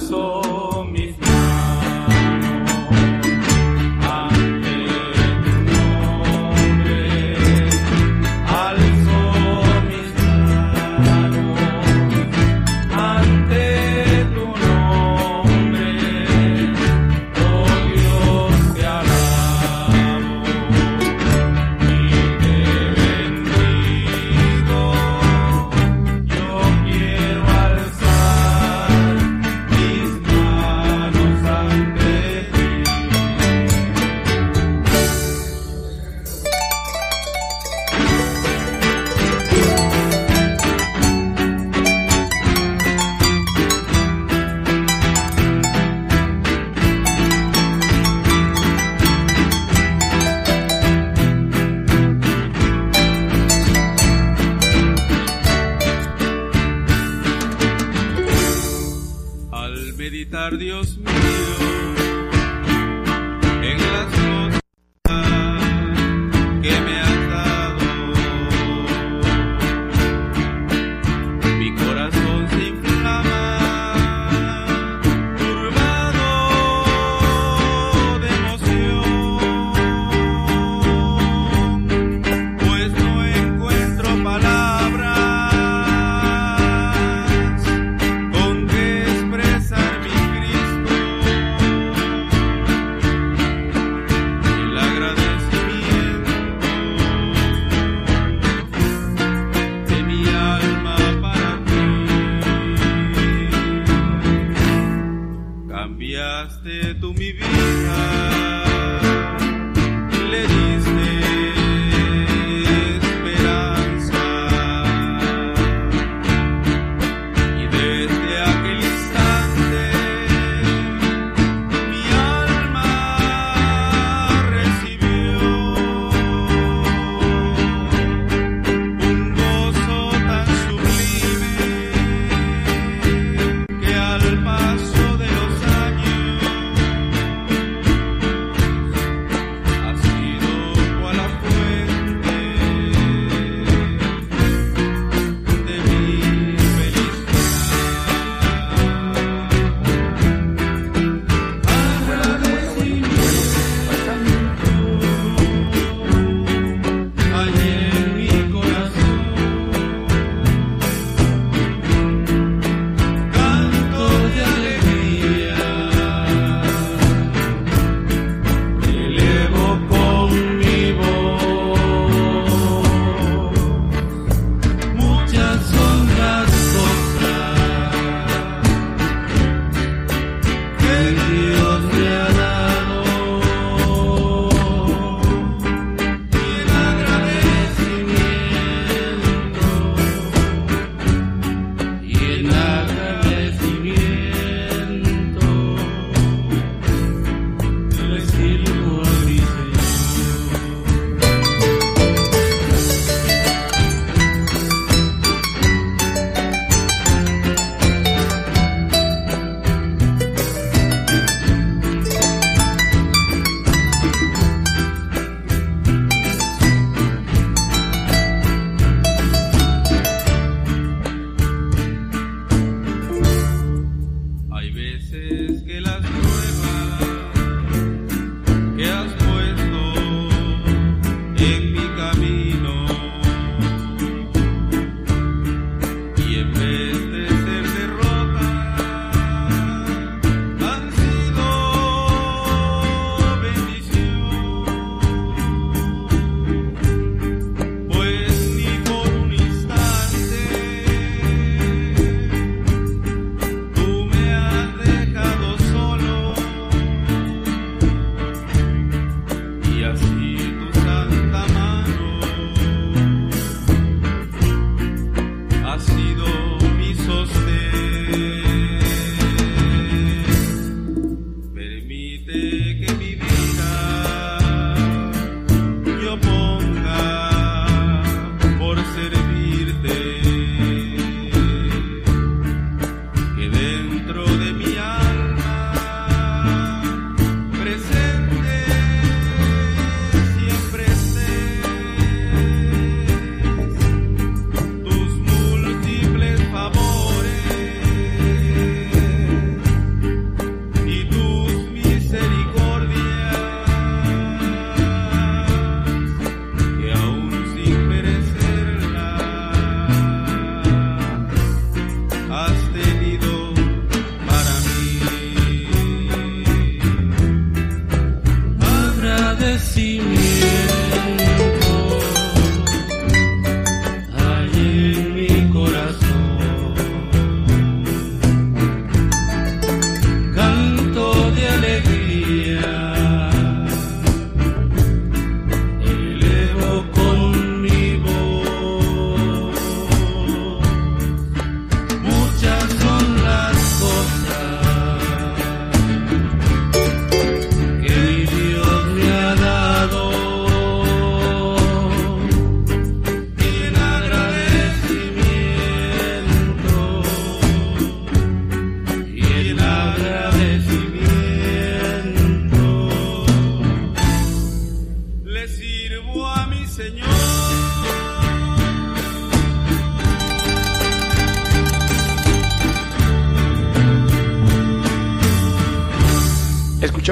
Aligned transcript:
so 0.00 0.39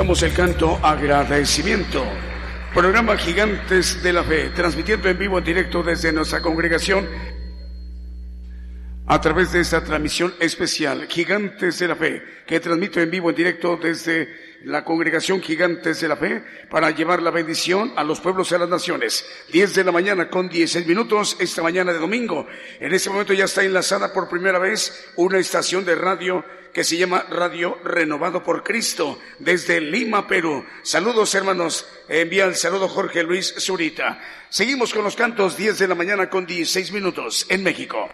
El 0.09 0.33
canto 0.33 0.81
Agradecimiento. 0.83 2.03
Programa 2.73 3.19
Gigantes 3.19 4.03
de 4.03 4.15
la 4.15 4.25
Fe, 4.25 4.49
transmitiendo 4.57 5.07
en 5.07 5.19
vivo 5.19 5.37
en 5.37 5.45
directo 5.45 5.83
desde 5.83 6.13
nuestra 6.13 6.41
congregación 6.41 7.07
a 9.07 9.21
través 9.21 9.53
de 9.53 9.61
esta 9.61 9.85
transmisión 9.85 10.33
especial, 10.41 11.07
Gigantes 11.09 11.79
de 11.79 11.89
la 11.89 11.95
Fe, 11.95 12.23
que 12.47 12.59
transmito 12.59 13.01
en 13.01 13.11
vivo 13.11 13.29
en 13.29 13.37
directo 13.37 13.77
desde 13.77 14.29
la 14.65 14.83
congregación 14.83 15.43
Gigantes 15.43 16.01
de 16.01 16.09
la 16.09 16.17
Fe 16.17 16.43
para 16.71 16.91
llevar 16.91 17.21
la 17.21 17.31
bendición 17.31 17.93
a 17.95 18.03
los 18.03 18.19
pueblos 18.21 18.51
y 18.51 18.55
a 18.55 18.59
las 18.59 18.69
naciones. 18.71 19.27
10 19.53 19.75
de 19.75 19.85
la 19.85 19.93
mañana 19.93 20.31
con 20.31 20.49
16 20.49 20.87
minutos 20.87 21.37
esta 21.39 21.63
mañana 21.63 21.93
de 21.93 21.99
domingo. 21.99 22.47
En 22.81 22.95
este 22.95 23.11
momento 23.11 23.35
ya 23.35 23.45
está 23.45 23.63
enlazada 23.63 24.11
por 24.15 24.31
primera 24.31 24.59
vez 24.59 25.13
una 25.17 25.39
estación 25.39 25.85
de 25.85 25.97
radio 25.97 26.43
que 26.79 26.85
se 26.85 26.97
llama 26.97 27.27
Radio 27.29 27.77
Renovado 27.83 28.45
por 28.45 28.63
Cristo 28.63 29.19
desde 29.41 29.81
Lima, 29.81 30.29
Perú. 30.29 30.65
Saludos 30.85 31.35
hermanos, 31.35 31.89
envía 32.09 32.45
el 32.45 32.55
saludo 32.55 32.89
Jorge 32.89 33.25
Luis 33.25 33.53
Zurita. 33.59 34.21
Seguimos 34.49 34.95
con 34.95 35.03
los 35.03 35.17
cantos 35.17 35.57
10 35.57 35.77
de 35.77 35.89
la 35.89 35.97
mañana 35.97 36.31
con 36.31 36.47
16 36.47 36.93
minutos 36.93 37.47
en 37.49 37.65
México. 37.65 38.09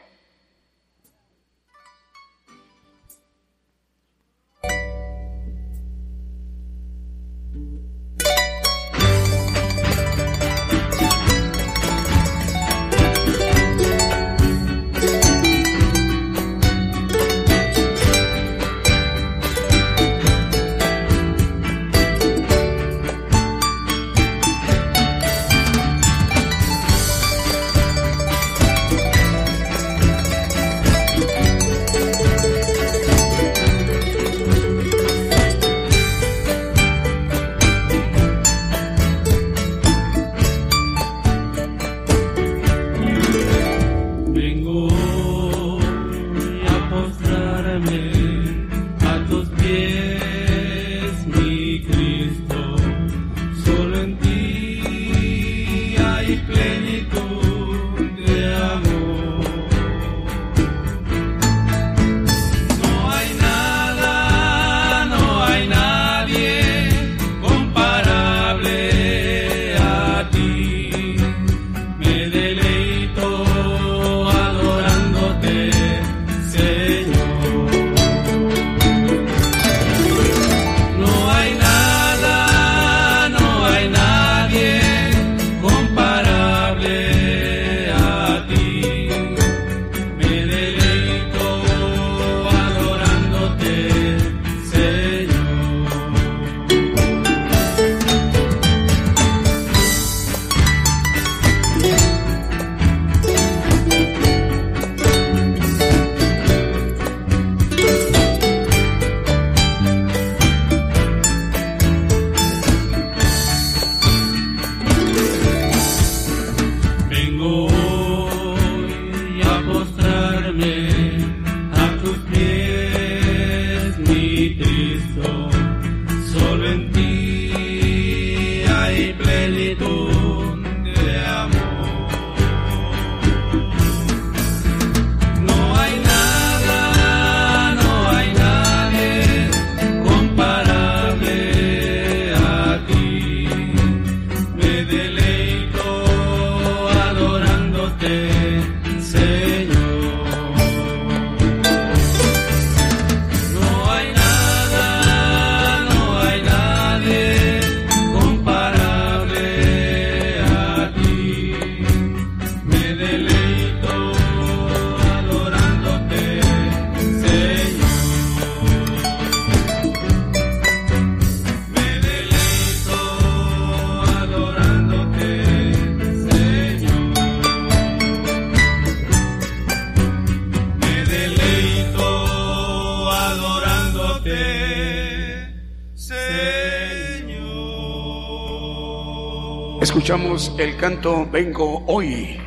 El 190.59 190.77
canto 190.77 191.27
Vengo 191.31 191.85
Hoy, 191.87 192.39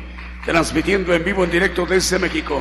transmitiendo 0.44 1.14
en 1.14 1.24
vivo 1.24 1.44
en 1.44 1.50
directo 1.50 1.86
desde 1.86 2.18
México, 2.18 2.60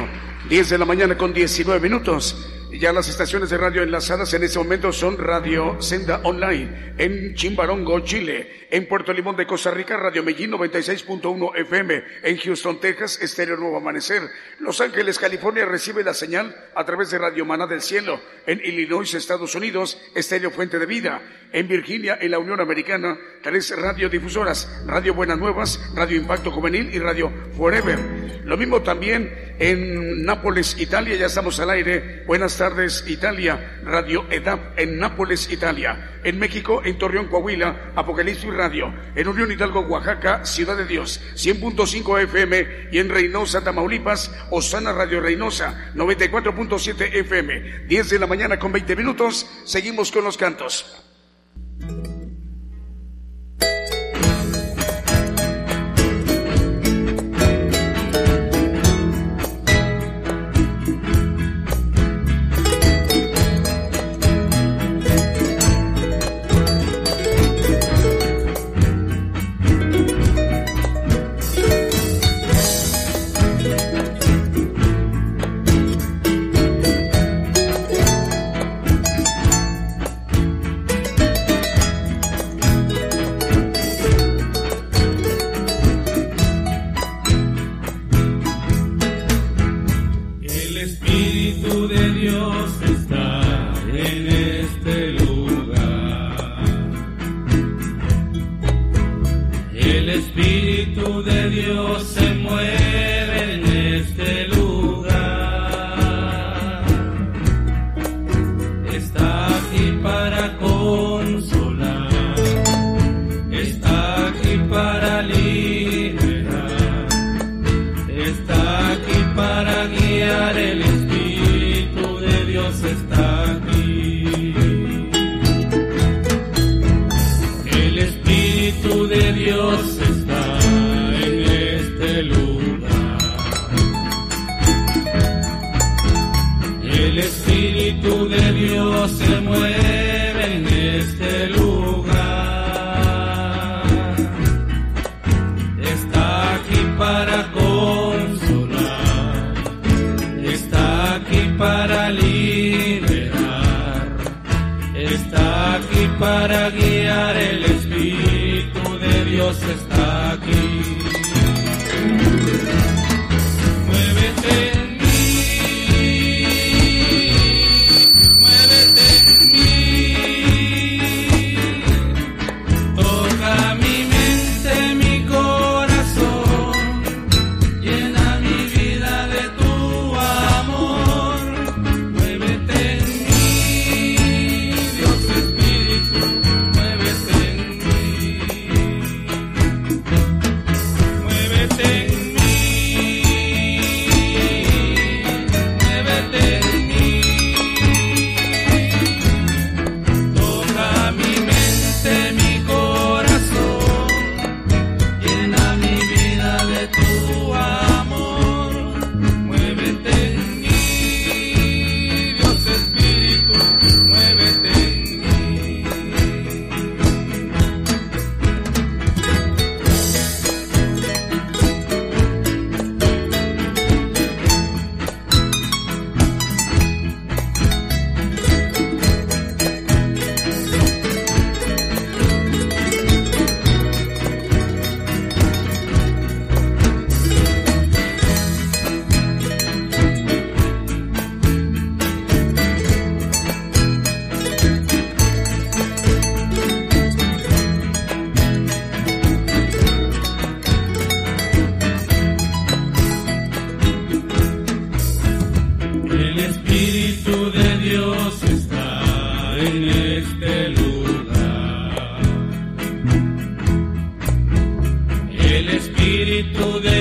10 0.49 0.69
de 0.69 0.77
la 0.77 0.85
mañana 0.85 1.17
con 1.17 1.33
19 1.33 1.79
minutos. 1.79 2.49
Ya 2.71 2.91
las 2.91 3.07
estaciones 3.07 3.49
de 3.49 3.57
radio 3.57 3.83
enlazadas 3.83 4.33
en 4.33 4.43
este 4.43 4.57
momento 4.57 4.91
son 4.91 5.17
Radio 5.17 5.81
Senda 5.81 6.21
Online 6.23 6.93
en 6.97 7.35
Chimbarongo, 7.35 7.99
Chile, 8.01 8.66
en 8.69 8.87
Puerto 8.87 9.13
Limón 9.13 9.35
de 9.35 9.47
Costa 9.47 9.71
Rica, 9.71 9.97
Radio 9.97 10.23
Medellín 10.23 10.51
96.1 10.51 11.55
FM, 11.55 12.03
en 12.23 12.37
Houston, 12.37 12.79
Texas, 12.79 13.19
Estéreo 13.21 13.57
Nuevo 13.57 13.77
Amanecer. 13.77 14.23
Los 14.59 14.81
Ángeles, 14.81 15.19
California 15.19 15.65
recibe 15.65 16.03
la 16.03 16.13
señal 16.13 16.55
a 16.75 16.85
través 16.85 17.11
de 17.11 17.17
Radio 17.17 17.45
Maná 17.45 17.67
del 17.67 17.81
Cielo, 17.81 18.19
en 18.45 18.59
Illinois, 18.63 19.13
Estados 19.13 19.55
Unidos, 19.55 20.01
Estéreo 20.15 20.51
Fuente 20.51 20.79
de 20.79 20.85
Vida, 20.85 21.21
en 21.51 21.67
Virginia, 21.67 22.17
en 22.19 22.31
la 22.31 22.39
Unión 22.39 22.59
Americana, 22.59 23.17
tres 23.41 23.73
radiodifusoras, 23.75 24.83
Radio 24.85 25.13
Buenas 25.13 25.37
Nuevas, 25.37 25.79
Radio 25.95 26.17
Impacto 26.17 26.51
Juvenil 26.51 26.93
y 26.93 26.99
Radio 26.99 27.31
Forever. 27.55 27.99
Lo 28.43 28.57
mismo 28.57 28.81
también 28.81 29.55
en 29.59 30.23
Nápoles, 30.23 30.79
Italia, 30.79 31.15
ya 31.15 31.25
estamos 31.25 31.59
al 31.59 31.69
aire. 31.69 32.23
Buenas 32.25 32.57
tardes 32.57 33.03
Italia, 33.07 33.79
Radio 33.83 34.25
EDAP 34.29 34.79
en 34.79 34.97
Nápoles, 34.99 35.51
Italia. 35.51 36.19
En 36.23 36.39
México, 36.39 36.81
en 36.83 36.97
Torreón, 36.97 37.27
Coahuila, 37.27 37.91
Apocalipsis 37.95 38.53
Radio. 38.57 38.93
En 39.15 39.27
Unión 39.27 39.51
Hidalgo, 39.51 39.81
Oaxaca, 39.81 40.45
Ciudad 40.45 40.75
de 40.75 40.85
Dios, 40.85 41.21
100.5 41.35 42.23
FM. 42.23 42.89
Y 42.91 42.99
en 42.99 43.09
Reynosa, 43.09 43.63
Tamaulipas, 43.63 44.31
Osana 44.51 44.91
Radio 44.91 45.21
Reynosa, 45.21 45.91
94.7 45.95 47.13
FM. 47.13 47.87
10 47.87 48.09
de 48.09 48.19
la 48.19 48.27
mañana 48.27 48.59
con 48.59 48.71
20 48.71 48.95
minutos. 48.95 49.47
Seguimos 49.65 50.11
con 50.11 50.23
los 50.23 50.37
cantos. 50.37 51.06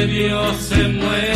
Dios 0.06 0.56
se 0.56 0.88
mueve 0.88 1.35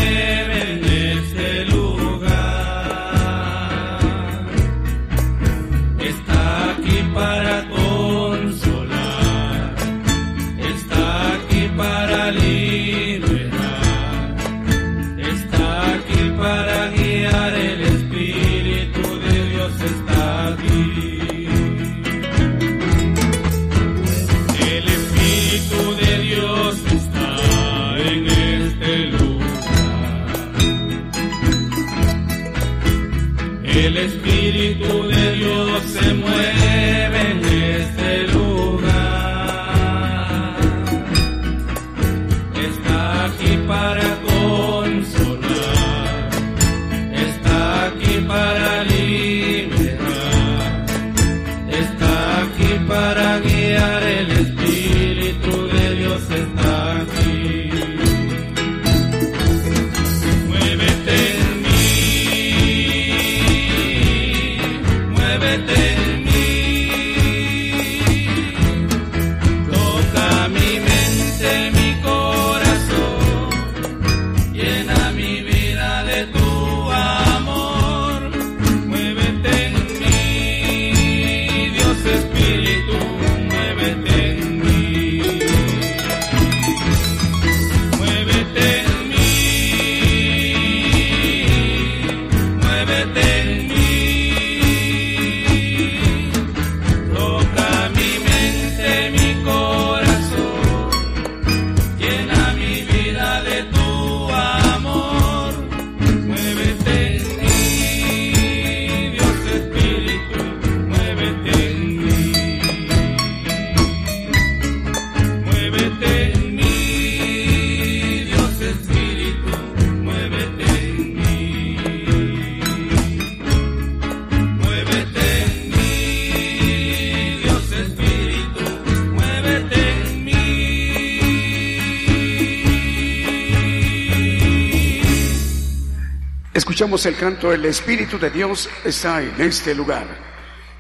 Escuchamos 136.81 137.05
el 137.05 137.17
canto 137.17 137.53
El 137.53 137.67
Espíritu 137.67 138.19
de 138.19 138.31
Dios 138.31 138.71
está 138.87 139.21
en 139.21 139.39
este 139.39 139.75
lugar. 139.75 140.07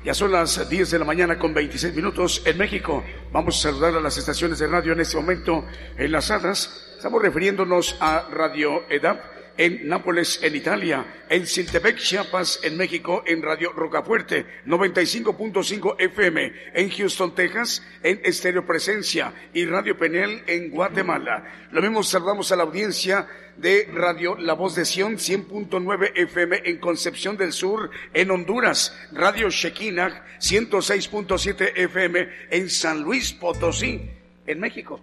Ya 0.02 0.14
son 0.14 0.32
las 0.32 0.66
10 0.66 0.92
de 0.92 0.98
la 0.98 1.04
mañana 1.04 1.38
con 1.38 1.52
26 1.52 1.94
minutos 1.94 2.40
en 2.46 2.56
México. 2.56 3.04
Vamos 3.30 3.58
a 3.58 3.68
saludar 3.68 3.94
a 3.94 4.00
las 4.00 4.16
estaciones 4.16 4.58
de 4.60 4.66
radio 4.66 4.94
en 4.94 5.00
este 5.00 5.18
momento 5.18 5.66
enlazadas. 5.98 6.94
Estamos 6.96 7.20
refiriéndonos 7.20 7.98
a 8.00 8.26
Radio 8.30 8.84
EDAP 8.88 9.20
en 9.58 9.88
Nápoles, 9.88 10.42
en 10.42 10.56
Italia, 10.56 11.04
en 11.28 11.46
Siltepec, 11.46 11.98
Chiapas, 11.98 12.60
en 12.62 12.78
México, 12.78 13.22
en 13.26 13.42
Radio 13.42 13.70
Rocafuerte, 13.74 14.46
95.5 14.64 15.96
FM, 15.98 16.52
en 16.72 16.88
Houston, 16.88 17.34
Texas, 17.34 17.86
en 18.02 18.22
Estéreo 18.24 18.64
Presencia 18.64 19.34
y 19.52 19.66
Radio 19.66 19.98
Penel 19.98 20.44
en 20.46 20.70
Guatemala. 20.70 21.68
Lo 21.72 21.82
mismo 21.82 22.02
saludamos 22.02 22.50
a 22.52 22.56
la 22.56 22.62
audiencia 22.62 23.28
de 23.60 23.90
Radio 23.92 24.36
La 24.36 24.54
Voz 24.54 24.74
de 24.74 24.84
Sion, 24.84 25.16
100.9 25.16 26.12
FM 26.14 26.62
en 26.64 26.78
Concepción 26.78 27.36
del 27.36 27.52
Sur, 27.52 27.90
en 28.14 28.30
Honduras, 28.30 28.96
Radio 29.12 29.50
Shekinah, 29.50 30.24
106.7 30.38 31.72
FM 31.76 32.28
en 32.50 32.70
San 32.70 33.02
Luis 33.02 33.32
Potosí, 33.32 34.10
en 34.46 34.60
México. 34.60 35.00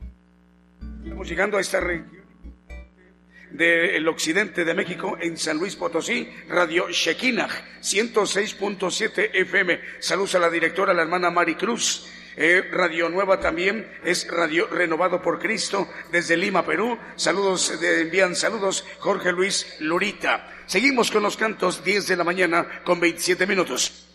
Estamos 1.03 1.29
llegando 1.29 1.57
a 1.57 1.61
esta 1.61 1.79
región 1.79 2.25
del 3.51 4.07
occidente 4.07 4.65
de 4.65 4.73
México 4.73 5.17
en 5.21 5.37
San 5.37 5.57
Luis 5.57 5.75
Potosí, 5.75 6.27
Radio 6.49 6.89
Shekinah, 6.89 7.47
106.7 7.81 9.29
FM. 9.33 9.79
Saludos 9.99 10.35
a 10.35 10.39
la 10.39 10.49
directora, 10.49 10.93
la 10.93 11.03
hermana 11.03 11.29
Mari 11.29 11.55
Cruz. 11.55 12.11
Eh, 12.39 12.69
Radio 12.71 13.09
Nueva 13.09 13.39
también 13.39 13.91
es 14.03 14.27
Radio 14.29 14.67
Renovado 14.67 15.23
por 15.23 15.39
Cristo 15.39 15.89
desde 16.11 16.37
Lima, 16.37 16.63
Perú. 16.63 16.95
Saludos, 17.15 17.81
de, 17.81 18.01
envían 18.01 18.35
saludos 18.35 18.85
Jorge 18.99 19.31
Luis 19.31 19.75
Lurita. 19.79 20.47
Seguimos 20.67 21.09
con 21.09 21.23
los 21.23 21.35
cantos 21.35 21.83
10 21.83 22.07
de 22.07 22.15
la 22.15 22.23
mañana 22.23 22.81
con 22.83 22.99
27 22.99 23.47
minutos. 23.47 24.06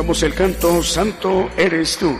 Escuchamos 0.00 0.22
el 0.22 0.34
canto 0.34 0.82
Santo 0.82 1.50
eres 1.58 1.98
tú. 1.98 2.18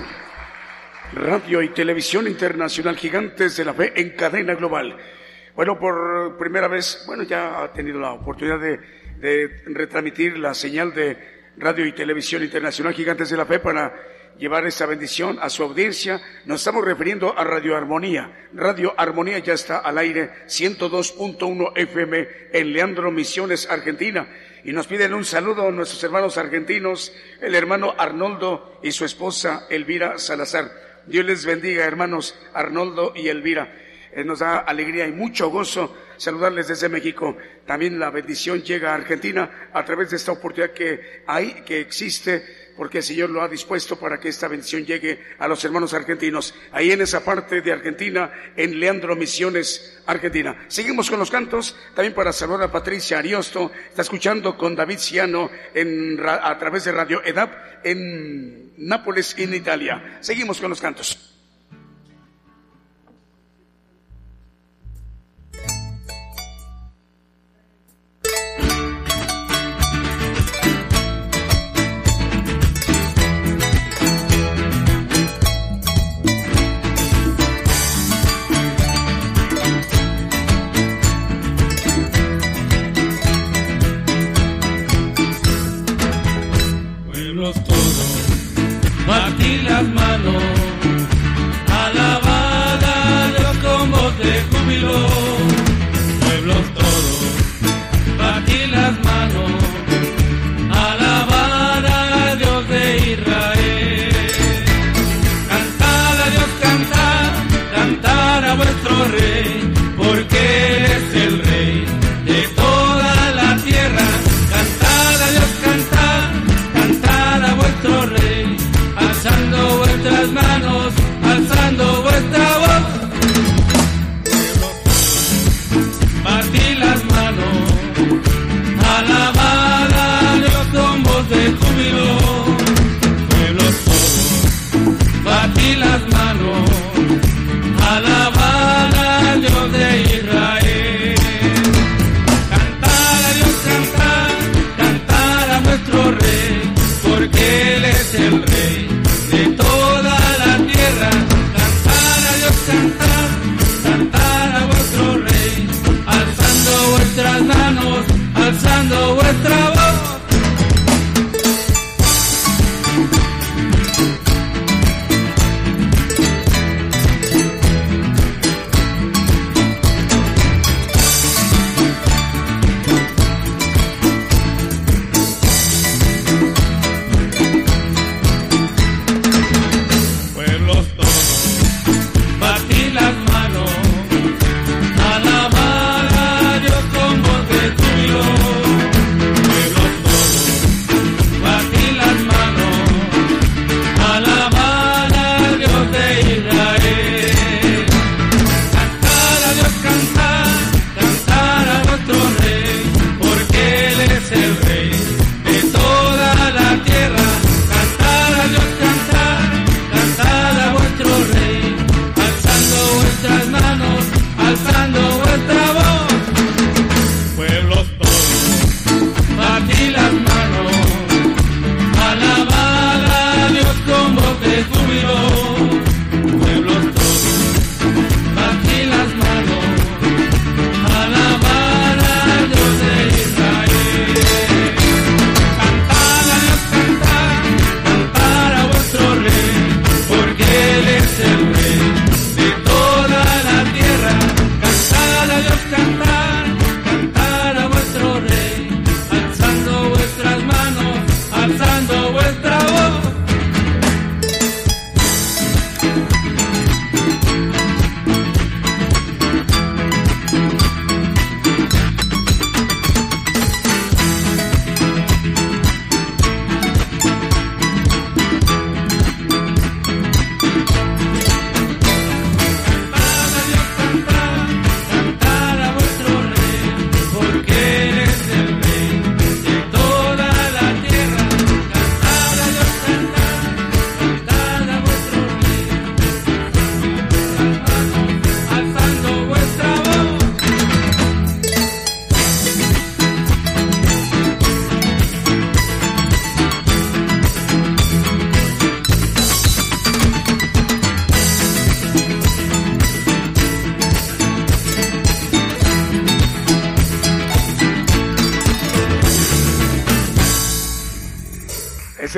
Radio 1.14 1.62
y 1.62 1.70
Televisión 1.70 2.26
Internacional 2.26 2.94
Gigantes 2.94 3.56
de 3.56 3.64
la 3.64 3.72
Fe 3.72 3.98
en 3.98 4.10
cadena 4.10 4.54
global. 4.54 4.98
Bueno, 5.56 5.78
por 5.78 6.36
primera 6.36 6.68
vez, 6.68 7.02
bueno, 7.06 7.22
ya 7.22 7.62
ha 7.62 7.72
tenido 7.72 7.98
la 7.98 8.12
oportunidad 8.12 8.60
de, 8.60 8.80
de 9.18 9.62
retransmitir 9.64 10.36
la 10.36 10.52
señal 10.52 10.92
de 10.92 11.16
Radio 11.56 11.86
y 11.86 11.92
Televisión 11.92 12.42
Internacional 12.42 12.92
Gigantes 12.92 13.30
de 13.30 13.38
la 13.38 13.46
Fe 13.46 13.60
para 13.60 13.94
llevar 14.38 14.66
esa 14.66 14.84
bendición 14.84 15.38
a 15.40 15.48
su 15.48 15.62
audiencia. 15.62 16.20
Nos 16.44 16.60
estamos 16.60 16.84
refiriendo 16.84 17.32
a 17.34 17.44
Radio 17.44 17.78
Armonía. 17.78 18.48
Radio 18.52 18.92
Armonía 18.98 19.38
ya 19.38 19.54
está 19.54 19.78
al 19.78 19.96
aire 19.96 20.44
102.1 20.48 21.72
FM 21.76 22.28
en 22.52 22.72
Leandro 22.74 23.10
Misiones, 23.10 23.70
Argentina. 23.70 24.28
Y 24.64 24.72
nos 24.72 24.86
piden 24.86 25.14
un 25.14 25.24
saludo 25.24 25.68
a 25.68 25.70
nuestros 25.70 26.02
hermanos 26.04 26.36
argentinos, 26.36 27.12
el 27.40 27.54
hermano 27.54 27.94
Arnoldo 27.96 28.78
y 28.82 28.92
su 28.92 29.04
esposa 29.04 29.66
Elvira 29.70 30.18
Salazar. 30.18 30.70
Dios 31.06 31.24
les 31.24 31.46
bendiga, 31.46 31.84
hermanos 31.84 32.38
Arnoldo 32.52 33.12
y 33.16 33.28
Elvira. 33.28 33.72
Eh, 34.12 34.24
nos 34.24 34.40
da 34.40 34.58
alegría 34.58 35.06
y 35.06 35.12
mucho 35.12 35.50
gozo 35.50 35.96
saludarles 36.16 36.68
desde 36.68 36.88
México. 36.88 37.36
También 37.64 37.98
la 37.98 38.10
bendición 38.10 38.62
llega 38.62 38.90
a 38.90 38.96
Argentina 38.96 39.70
a 39.72 39.84
través 39.84 40.10
de 40.10 40.16
esta 40.16 40.32
oportunidad 40.32 40.74
que 40.74 41.22
hay, 41.26 41.62
que 41.64 41.80
existe 41.80 42.59
porque 42.80 42.96
el 42.96 43.04
Señor 43.04 43.28
lo 43.28 43.42
ha 43.42 43.48
dispuesto 43.48 43.96
para 43.96 44.18
que 44.18 44.30
esta 44.30 44.48
bendición 44.48 44.86
llegue 44.86 45.22
a 45.38 45.46
los 45.46 45.62
hermanos 45.66 45.92
argentinos. 45.92 46.54
Ahí 46.72 46.90
en 46.90 47.02
esa 47.02 47.22
parte 47.22 47.60
de 47.60 47.72
Argentina, 47.72 48.32
en 48.56 48.80
Leandro 48.80 49.14
Misiones, 49.16 50.00
Argentina. 50.06 50.64
Seguimos 50.66 51.10
con 51.10 51.18
los 51.18 51.30
cantos, 51.30 51.76
también 51.94 52.14
para 52.14 52.32
saludar 52.32 52.62
a 52.62 52.72
Patricia 52.72 53.18
Ariosto, 53.18 53.70
está 53.86 54.00
escuchando 54.00 54.56
con 54.56 54.74
David 54.74 54.96
Ciano 54.96 55.50
en, 55.74 56.18
a 56.26 56.56
través 56.58 56.84
de 56.84 56.92
Radio 56.92 57.22
EDAP 57.22 57.84
en 57.84 58.72
Nápoles, 58.78 59.34
en 59.36 59.52
Italia. 59.52 60.16
Seguimos 60.22 60.58
con 60.58 60.70
los 60.70 60.80
cantos. 60.80 61.29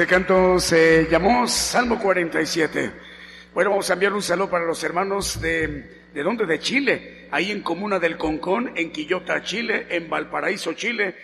Canto 0.06 0.58
se 0.58 1.06
llamó 1.10 1.46
Salmo 1.46 1.98
47. 1.98 2.92
Bueno, 3.54 3.70
vamos 3.70 3.88
a 3.88 3.92
enviar 3.92 4.12
un 4.12 4.22
saludo 4.22 4.50
para 4.50 4.64
los 4.64 4.82
hermanos 4.82 5.40
de, 5.40 6.02
¿de 6.12 6.22
dónde? 6.22 6.46
De 6.46 6.58
Chile, 6.58 7.28
ahí 7.30 7.50
en 7.50 7.62
Comuna 7.62 7.98
del 7.98 8.16
Concón, 8.16 8.72
en 8.74 8.90
Quillota, 8.90 9.42
Chile, 9.42 9.86
en 9.90 10.08
Valparaíso, 10.10 10.72
Chile, 10.72 11.14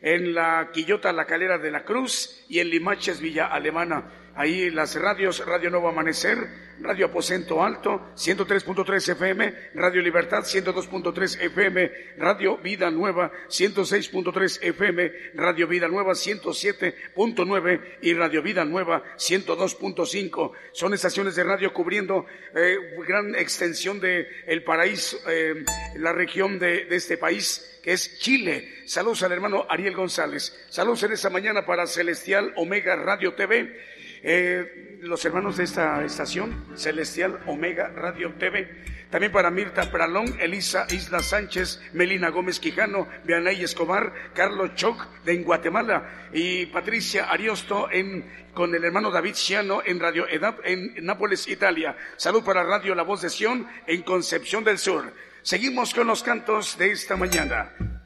en 0.00 0.34
la 0.34 0.70
Quillota 0.72 1.12
La 1.12 1.26
Calera 1.26 1.58
de 1.58 1.70
la 1.70 1.84
Cruz 1.84 2.44
y 2.48 2.60
en 2.60 2.70
Limaches, 2.70 3.20
Villa 3.20 3.46
Alemana. 3.46 4.04
Ahí 4.34 4.70
las 4.70 4.94
radios, 4.94 5.44
Radio 5.44 5.68
Nuevo 5.68 5.88
Amanecer, 5.88 6.38
Radio 6.80 7.06
Aposento 7.06 7.62
Alto, 7.62 8.12
103.3 8.16 9.10
FM, 9.10 9.54
Radio 9.74 10.00
Libertad, 10.00 10.42
102.3 10.42 11.40
FM, 11.42 11.90
Radio 12.16 12.56
Vida 12.56 12.90
Nueva, 12.90 13.30
106.3 13.48 14.58
FM, 14.62 15.12
Radio 15.34 15.68
Vida 15.68 15.86
Nueva, 15.88 16.12
107.9 16.12 17.80
y 18.00 18.14
Radio 18.14 18.42
Vida 18.42 18.64
Nueva, 18.64 19.02
102.5. 19.16 20.52
Son 20.72 20.94
estaciones 20.94 21.36
de 21.36 21.44
radio 21.44 21.72
cubriendo 21.74 22.24
eh, 22.54 22.76
gran 23.06 23.34
extensión 23.34 24.00
de 24.00 24.26
el 24.46 24.64
paraíso, 24.64 25.18
eh, 25.28 25.62
la 25.96 26.12
región 26.12 26.58
de, 26.58 26.86
de 26.86 26.96
este 26.96 27.18
país 27.18 27.68
que 27.82 27.92
es 27.92 28.18
Chile. 28.20 28.72
Saludos 28.86 29.22
al 29.24 29.32
hermano 29.32 29.66
Ariel 29.68 29.94
González. 29.94 30.66
Saludos 30.70 31.02
en 31.02 31.12
esta 31.12 31.30
mañana 31.30 31.66
para 31.66 31.86
Celestial 31.86 32.52
Omega 32.56 32.94
Radio 32.96 33.34
TV. 33.34 33.91
Eh, 34.22 34.98
los 35.02 35.24
hermanos 35.24 35.56
de 35.56 35.64
esta 35.64 36.04
estación, 36.04 36.64
Celestial 36.76 37.40
Omega 37.46 37.88
Radio 37.88 38.32
TV. 38.34 38.84
También 39.10 39.32
para 39.32 39.50
Mirta 39.50 39.90
Pralón, 39.90 40.36
Elisa 40.40 40.86
Isla 40.90 41.18
Sánchez, 41.18 41.82
Melina 41.92 42.30
Gómez 42.30 42.60
Quijano, 42.60 43.08
Vianey 43.24 43.62
Escobar, 43.62 44.12
Carlos 44.32 44.74
Choc 44.74 45.06
de 45.24 45.34
en 45.34 45.44
Guatemala 45.44 46.28
y 46.32 46.66
Patricia 46.66 47.28
Ariosto 47.30 47.90
en, 47.90 48.30
con 48.54 48.74
el 48.74 48.84
hermano 48.84 49.10
David 49.10 49.34
Ciano 49.34 49.82
en 49.84 50.00
Radio 50.00 50.26
EDAP 50.28 50.60
en 50.64 51.04
Nápoles, 51.04 51.48
Italia. 51.48 51.96
Salud 52.16 52.42
para 52.42 52.62
Radio 52.62 52.94
La 52.94 53.02
Voz 53.02 53.22
de 53.22 53.28
Sion 53.28 53.66
en 53.86 54.02
Concepción 54.02 54.64
del 54.64 54.78
Sur. 54.78 55.12
Seguimos 55.42 55.92
con 55.92 56.06
los 56.06 56.22
cantos 56.22 56.78
de 56.78 56.92
esta 56.92 57.16
mañana. 57.16 58.01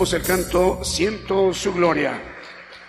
El 0.00 0.22
canto 0.22 0.82
Siento 0.82 1.52
su 1.52 1.74
gloria. 1.74 2.18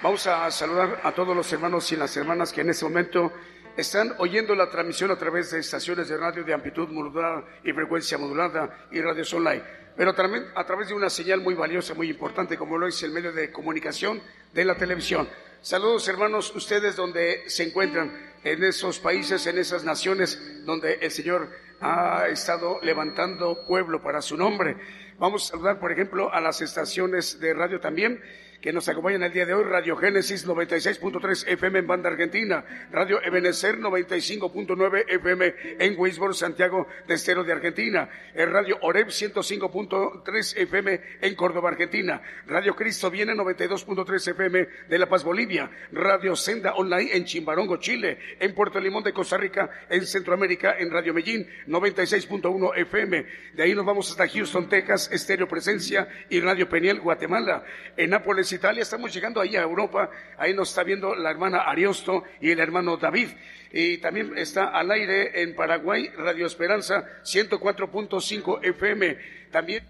Vamos 0.01 0.26
a 0.28 0.49
saludar 0.49 1.01
a 1.03 1.12
todos 1.12 1.36
los 1.36 1.51
hermanos 1.51 1.91
y 1.91 1.97
las 1.97 2.16
hermanas 2.16 2.53
que 2.53 2.62
en 2.62 2.70
este 2.70 2.86
momento 2.86 3.34
están 3.76 4.16
oyendo 4.20 4.55
la 4.55 4.70
transmisión 4.70 5.12
a 5.12 5.18
través 5.18 5.51
de 5.51 5.59
estaciones 5.59 6.07
de 6.07 6.16
radio 6.16 6.45
de 6.45 6.53
amplitud 6.53 6.88
modulada 6.88 7.43
y 7.66 7.74
frecuencia 7.74 8.18
modulada 8.18 8.88
y 8.91 9.01
radios 9.01 9.34
online, 9.34 9.62
pero 9.97 10.16
también 10.16 10.45
a 10.55 10.66
través 10.66 10.88
de 10.88 10.93
una 10.93 11.09
señal 11.09 11.41
muy 11.41 11.53
valiosa, 11.53 11.93
muy 11.93 12.09
importante, 12.09 12.57
como 12.57 12.78
lo 12.78 12.88
es 12.88 13.03
el 13.03 13.12
medio 13.12 13.34
de 13.34 13.51
comunicación 13.51 14.22
de 14.53 14.64
la 14.64 14.76
televisión. 14.76 15.28
Saludos 15.62 16.07
hermanos, 16.07 16.55
ustedes 16.55 16.95
donde 16.95 17.43
se 17.47 17.64
encuentran, 17.64 18.32
en 18.43 18.64
esos 18.64 18.99
países, 18.99 19.45
en 19.47 19.57
esas 19.57 19.84
naciones 19.84 20.66
donde 20.66 20.93
el 20.93 21.12
Señor 21.12 21.49
ha 21.82 22.28
estado 22.30 22.80
levantando 22.82 23.66
pueblo 23.68 24.01
para 24.01 24.22
su 24.22 24.38
nombre. 24.38 24.78
Vamos 25.22 25.45
a 25.45 25.47
saludar, 25.49 25.80
por 25.80 25.91
ejemplo, 25.91 26.34
a 26.34 26.41
las 26.41 26.61
estaciones 26.61 27.39
de 27.39 27.53
radio 27.53 27.80
también 27.80 28.24
que 28.62 28.72
nos 28.72 28.88
acompañan 28.88 29.24
el 29.24 29.34
día 29.34 29.45
de 29.45 29.53
hoy. 29.55 29.64
Radio 29.64 29.97
Génesis 29.97 30.47
96.3 30.47 31.47
FM 31.47 31.80
en 31.80 31.88
Banda 31.88 32.09
Argentina. 32.09 32.64
Radio 32.91 33.20
Ebenecer 33.24 33.80
95.9 33.80 35.05
FM 35.07 35.55
en 35.80 35.99
Weisborg, 35.99 36.36
Santiago 36.36 36.88
de 37.07 37.16
Estero 37.16 37.43
de 37.43 37.53
Argentina. 37.53 38.07
El 38.36 38.51
Radio 38.51 38.78
Oreb 38.82 39.07
105.3 39.07 40.57
FM 40.57 41.01
en 41.22 41.36
Córdoba, 41.36 41.70
Argentina. 41.70 42.22
Radio 42.45 42.76
Cristo 42.76 43.09
viene 43.09 43.34
92.3 43.34 44.28
FM 44.30 44.68
de 44.88 44.99
La 44.99 45.09
Paz, 45.09 45.24
Bolivia. 45.24 45.70
Radio 45.91 46.36
Senda 46.36 46.76
Online 46.76 47.16
en 47.16 47.26
Chimbarongo, 47.26 47.78
Chile. 47.78 48.20
En 48.39 48.53
Puerto 48.53 48.80
Limón 48.80 49.03
de 49.03 49.12
Costa 49.12 49.38
Rica, 49.38 49.72
en 49.89 50.05
Centroamérica, 50.05 50.76
en 50.78 50.91
Radio 50.91 51.16
Medellín 51.16 51.47
96.1 51.68 52.78
FM. 52.78 53.26
De 53.55 53.64
ahí 53.64 53.74
nos 53.74 53.86
vamos 53.86 54.12
hasta 54.12 54.28
Houston, 54.28 54.70
Texas, 54.70 55.09
Estéreo 55.12 55.47
Presencia 55.47 56.07
y 56.30 56.39
Radio 56.39 56.70
Peniel, 56.70 56.99
Guatemala. 56.99 57.64
En 57.97 58.12
Nápoles, 58.12 58.51
Italia, 58.52 58.84
estamos 58.84 59.14
llegando 59.14 59.41
ahí 59.41 59.56
a 59.56 59.62
Europa. 59.62 60.10
Ahí 60.38 60.54
nos 60.54 60.70
está 60.70 60.84
viendo 60.84 61.16
la 61.16 61.32
hermana 61.32 61.62
Ariosto 61.62 62.24
y 62.39 62.52
el 62.52 62.60
hermano 62.60 62.97
David. 62.97 63.30
Y 63.72 63.97
también 63.97 64.38
está 64.38 64.70
al 64.70 64.91
aire 64.91 65.41
en 65.41 65.56
Paraguay, 65.56 66.10
Radio 66.18 66.45
Esperanza 66.45 67.06
104.5 67.24 68.60
FM. 68.64 69.18
También 69.52 69.84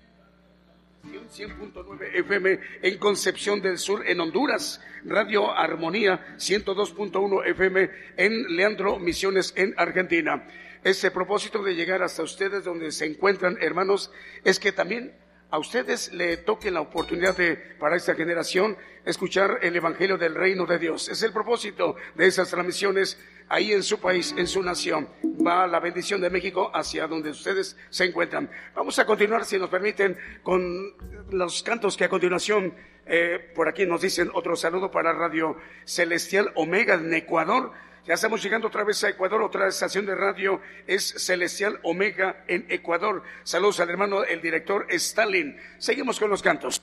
100.9 1.03 2.15
FM 2.19 2.59
en 2.81 2.97
Concepción 2.97 3.61
del 3.61 3.77
Sur, 3.77 4.07
en 4.07 4.19
Honduras. 4.19 4.81
Radio 5.03 5.51
Armonía 5.51 6.35
102.1 6.37 7.47
FM 7.47 7.89
en 8.17 8.55
Leandro 8.55 8.99
Misiones, 8.99 9.53
en 9.55 9.73
Argentina. 9.77 10.47
Ese 10.83 11.11
propósito 11.11 11.63
de 11.63 11.75
llegar 11.75 12.01
hasta 12.03 12.23
ustedes 12.23 12.63
donde 12.63 12.91
se 12.91 13.05
encuentran, 13.05 13.57
hermanos, 13.61 14.11
es 14.43 14.59
que 14.59 14.71
también 14.71 15.13
a 15.51 15.59
ustedes 15.59 16.13
le 16.13 16.37
toque 16.37 16.71
la 16.71 16.79
oportunidad 16.79 17.35
de, 17.35 17.57
para 17.77 17.97
esta 17.97 18.15
generación, 18.15 18.77
escuchar 19.05 19.59
el 19.61 19.75
Evangelio 19.75 20.17
del 20.17 20.33
Reino 20.33 20.65
de 20.65 20.79
Dios. 20.79 21.09
Es 21.09 21.21
el 21.23 21.33
propósito 21.33 21.97
de 22.15 22.25
esas 22.25 22.49
transmisiones 22.49 23.19
ahí 23.49 23.73
en 23.73 23.83
su 23.83 23.99
país, 23.99 24.33
en 24.37 24.47
su 24.47 24.63
nación. 24.63 25.09
Va 25.45 25.67
la 25.67 25.81
bendición 25.81 26.21
de 26.21 26.29
México 26.29 26.71
hacia 26.73 27.05
donde 27.05 27.31
ustedes 27.31 27.75
se 27.89 28.05
encuentran. 28.05 28.49
Vamos 28.73 28.97
a 28.97 29.05
continuar, 29.05 29.43
si 29.43 29.59
nos 29.59 29.69
permiten, 29.69 30.17
con 30.41 30.93
los 31.31 31.61
cantos 31.63 31.97
que 31.97 32.05
a 32.05 32.09
continuación, 32.09 32.73
eh, 33.05 33.51
por 33.53 33.67
aquí 33.67 33.85
nos 33.85 34.01
dicen 34.01 34.31
otro 34.33 34.55
saludo 34.55 34.89
para 34.89 35.11
Radio 35.11 35.57
Celestial 35.83 36.53
Omega 36.55 36.93
en 36.93 37.13
Ecuador. 37.13 37.73
Ya 38.07 38.15
estamos 38.15 38.41
llegando 38.41 38.67
otra 38.67 38.83
vez 38.83 39.03
a 39.03 39.09
Ecuador, 39.09 39.43
otra 39.43 39.67
estación 39.67 40.07
de 40.07 40.15
radio 40.15 40.59
es 40.87 41.13
Celestial 41.23 41.79
Omega 41.83 42.43
en 42.47 42.65
Ecuador. 42.67 43.21
Saludos 43.43 43.79
al 43.79 43.91
hermano, 43.91 44.23
el 44.23 44.41
director 44.41 44.87
Stalin. 44.89 45.55
Seguimos 45.77 46.19
con 46.19 46.31
los 46.31 46.41
cantos. 46.41 46.81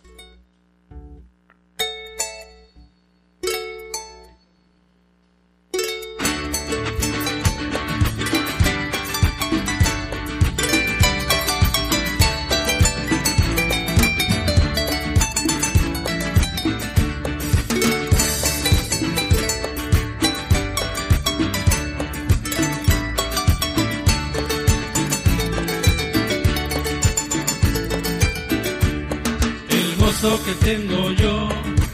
Tengo 30.69 31.11
yo, 31.13 31.49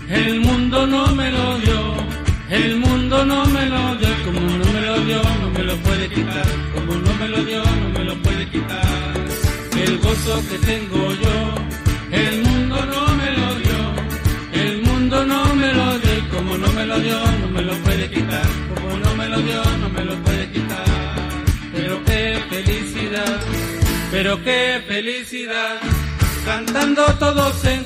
el 0.08 0.40
mundo 0.40 0.84
no 0.84 1.06
me 1.14 1.30
lo 1.30 1.58
dio, 1.58 1.80
el 2.50 2.76
mundo 2.76 3.24
no 3.24 3.46
me 3.46 3.66
lo 3.66 3.94
dio, 4.00 4.12
como 4.24 4.40
no 4.40 4.66
me 4.74 4.80
lo 4.88 4.96
dio, 5.08 5.22
no 5.42 5.48
me 5.56 5.62
lo 5.62 5.76
puede 5.86 6.08
quitar, 6.08 6.48
como 6.74 6.92
no 7.04 7.14
me 7.20 7.28
lo 7.28 7.44
dio, 7.44 7.62
no 7.82 7.88
me 7.96 8.04
lo 8.04 8.14
puede 8.24 8.44
quitar. 8.48 9.14
El 9.84 9.98
gozo 9.98 10.42
que 10.48 10.58
tengo 10.70 11.02
yo, 11.24 11.36
el 12.24 12.42
mundo 12.42 12.76
no 12.92 13.02
me 13.20 13.30
lo 13.38 13.48
dio, 13.64 13.80
el 14.64 14.82
mundo 14.82 15.24
no 15.24 15.54
me 15.54 15.72
lo 15.72 15.88
dio, 16.04 16.28
como 16.32 16.58
no 16.58 16.68
me 16.72 16.84
lo 16.84 16.98
dio, 16.98 17.18
no 17.42 17.48
me 17.56 17.62
lo 17.62 17.74
puede 17.84 18.10
quitar, 18.10 18.48
como 18.74 18.98
no 19.04 19.14
me 19.14 19.28
lo 19.28 19.38
dio, 19.40 19.62
no 19.82 19.88
me 19.88 20.04
lo 20.04 20.14
puede 20.24 20.50
quitar. 20.50 20.84
Pero 21.76 22.02
qué 22.04 22.40
felicidad, 22.50 23.40
pero 24.10 24.42
qué 24.42 24.82
felicidad 24.88 25.78
cantando 26.44 27.04
todos 27.18 27.64
en 27.64 27.83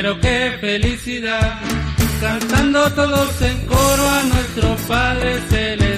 pero 0.00 0.20
qué 0.20 0.56
felicidad, 0.60 1.58
cantando 2.20 2.88
todos 2.92 3.42
en 3.42 3.66
coro 3.66 4.08
a 4.08 4.22
nuestro 4.22 4.76
Padre 4.86 5.40
Celestial. 5.48 5.97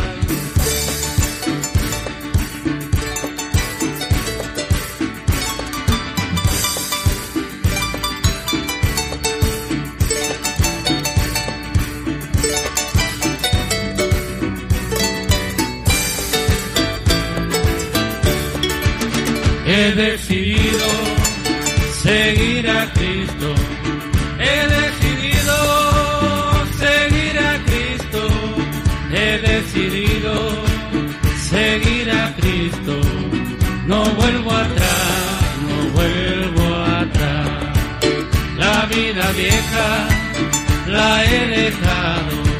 He 19.73 19.93
decidido 19.93 20.85
seguir 22.03 22.69
a 22.69 22.91
Cristo. 22.91 23.55
He 24.37 24.57
decidido 24.77 25.57
seguir 26.83 27.39
a 27.39 27.53
Cristo. 27.69 28.21
He 29.13 29.37
decidido 29.37 30.33
seguir 31.49 32.11
a 32.11 32.35
Cristo. 32.35 32.99
No 33.87 34.03
vuelvo 34.19 34.51
atrás, 34.51 35.41
no 35.69 35.77
vuelvo 35.95 36.75
atrás. 36.75 37.77
La 38.57 38.85
vida 38.87 39.31
vieja 39.37 39.87
la 40.87 41.23
he 41.23 41.47
dejado. 41.47 42.50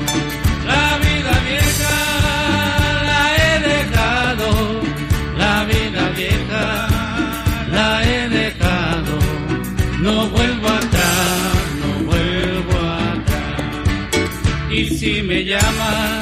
si 15.01 15.23
me 15.23 15.43
llama 15.43 16.19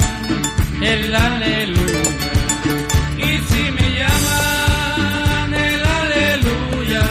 el 0.80 1.14
aleluya. 1.14 2.02
Y 3.28 3.30
si 3.48 3.62
me 3.76 3.86
llaman 3.98 5.48
el 5.68 5.82
aleluya. 6.00 7.04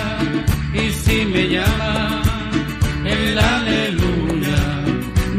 Y 0.73 0.85
si 1.03 1.25
me 1.33 1.43
llaman 1.47 3.05
el 3.05 3.37
aleluya. 3.37 4.59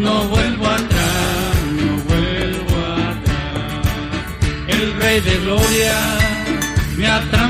No 0.04 0.14
vuelvo 0.28 0.66
atrás, 0.68 1.52
no 1.78 1.90
vuelvo 2.08 2.76
atrás. 3.10 3.82
El 4.68 4.94
Rey 5.00 5.20
de 5.28 5.36
Gloria 5.44 5.98
me 6.96 7.06
atrapa 7.08 7.49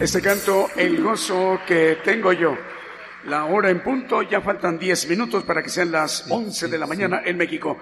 Este 0.00 0.22
canto, 0.22 0.70
el 0.76 1.02
gozo 1.02 1.58
que 1.66 1.98
tengo 2.04 2.32
yo. 2.32 2.56
La 3.24 3.46
hora 3.46 3.68
en 3.68 3.82
punto, 3.82 4.22
ya 4.22 4.40
faltan 4.40 4.78
10 4.78 5.08
minutos 5.08 5.42
para 5.42 5.60
que 5.60 5.70
sean 5.70 5.90
las 5.90 6.30
11 6.30 6.68
de 6.68 6.78
la 6.78 6.86
mañana 6.86 7.22
en 7.24 7.36
México. 7.36 7.76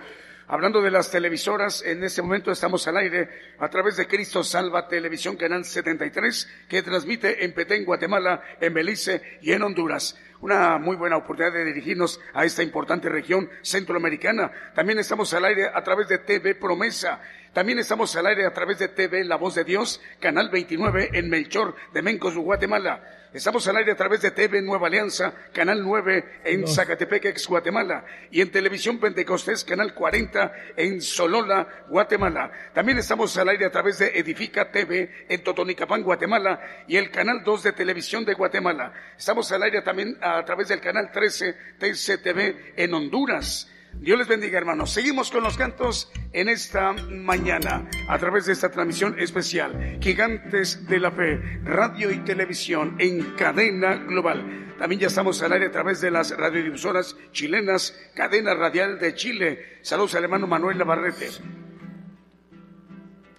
Hablando 0.49 0.81
de 0.81 0.91
las 0.91 1.11
televisoras, 1.11 1.83
en 1.85 2.03
este 2.03 2.23
momento 2.23 2.51
estamos 2.51 2.89
al 2.89 2.97
aire 2.97 3.29
a 3.59 3.69
través 3.69 3.99
de 3.99 4.07
Cristo 4.07 4.43
Salva 4.43 4.89
Televisión 4.89 5.37
Canal 5.37 5.67
73, 5.67 6.49
que 6.67 6.83
transmite 6.83 7.45
en 7.45 7.53
Petén, 7.53 7.85
Guatemala, 7.85 8.43
en 8.62 8.73
Belice 8.73 9.39
y 9.43 9.53
en 9.53 9.62
Honduras. 9.62 10.19
Una 10.41 10.78
muy 10.78 10.97
buena 10.97 11.16
oportunidad 11.16 11.53
de 11.55 11.64
dirigirnos 11.64 12.20
a 12.34 12.45
esta 12.45 12.62
importante 12.62 13.09
región 13.09 13.49
centroamericana. 13.62 14.53
También 14.74 14.99
estamos 14.99 15.32
al 15.34 15.45
aire 15.45 15.70
a 15.72 15.82
través 15.82 16.09
de 16.09 16.18
TV 16.18 16.55
Promesa. 16.55 17.20
También 17.53 17.78
estamos 17.78 18.14
al 18.16 18.26
aire 18.26 18.45
a 18.45 18.53
través 18.53 18.78
de 18.78 18.89
TV 18.89 19.24
La 19.24 19.37
Voz 19.37 19.55
de 19.55 19.64
Dios, 19.64 20.01
Canal 20.20 20.51
29 20.51 21.11
en 21.14 21.30
Melchor 21.30 21.74
de 21.95 22.03
Mencos, 22.03 22.37
Guatemala. 22.37 23.16
Estamos 23.33 23.66
al 23.68 23.77
aire 23.77 23.93
a 23.93 23.97
través 23.97 24.22
de 24.22 24.31
TV 24.31 24.62
Nueva 24.62 24.87
Alianza, 24.87 25.33
Canal 25.53 25.83
9 25.83 26.41
en 26.45 26.66
Zacatepec, 26.66 27.27
ex 27.27 27.47
Guatemala. 27.47 28.05
Y 28.31 28.41
en 28.41 28.51
Televisión 28.51 28.99
Pentecostés, 28.99 29.64
Canal 29.64 29.95
40 29.95 30.53
en 30.77 31.03
Solola, 31.03 31.85
Guatemala. 31.89 32.51
También 32.72 32.99
estamos 32.99 33.37
al 33.37 33.49
aire 33.49 33.66
a 33.66 33.70
través 33.70 33.99
de 33.99 34.18
Edifica 34.18 34.70
TV 34.70 35.27
en 35.29 35.43
Totonicapán, 35.43 36.03
Guatemala. 36.03 36.85
Y 36.87 36.97
el 36.97 37.11
Canal 37.11 37.43
2 37.45 37.64
de 37.64 37.72
Televisión 37.72 38.24
de 38.24 38.35
Guatemala. 38.35 38.93
Estamos 39.18 39.51
al 39.53 39.62
aire 39.64 39.83
también 39.83 40.16
a 40.20 40.45
través 40.45 40.68
del 40.68 40.81
Canal 40.81 41.11
13 41.11 41.57
TCTV 41.79 42.74
en 42.77 42.95
Honduras. 42.95 43.70
Dios 44.01 44.19
les 44.19 44.29
bendiga, 44.29 44.59
hermanos. 44.59 44.93
Seguimos 44.93 45.31
con 45.31 45.43
los 45.43 45.57
cantos 45.57 46.13
en 46.33 46.49
esta 46.49 46.93
mañana 46.93 47.89
a 48.09 48.19
través 48.19 48.47
de 48.47 48.53
esta 48.53 48.71
transmisión 48.71 49.19
especial. 49.19 49.99
Gigantes 50.01 50.87
de 50.87 51.01
la 51.01 51.11
Fe, 51.11 51.41
radio 51.65 52.11
y 52.11 52.19
televisión 52.19 52.95
en 52.99 53.35
cadena 53.35 53.97
global. 53.97 54.75
También 54.79 55.01
ya 55.01 55.07
estamos 55.09 55.43
al 55.43 55.53
aire 55.53 55.67
a 55.67 55.71
través 55.73 56.01
de 56.01 56.11
las 56.11 56.37
radiodifusoras 56.37 57.17
chilenas, 57.33 57.99
cadena 58.15 58.55
radial 58.55 58.99
de 58.99 59.15
Chile. 59.15 59.79
Saludos 59.83 60.15
al 60.15 60.25
hermano 60.25 60.47
Manuel 60.47 60.79
Navarrete. 60.79 61.31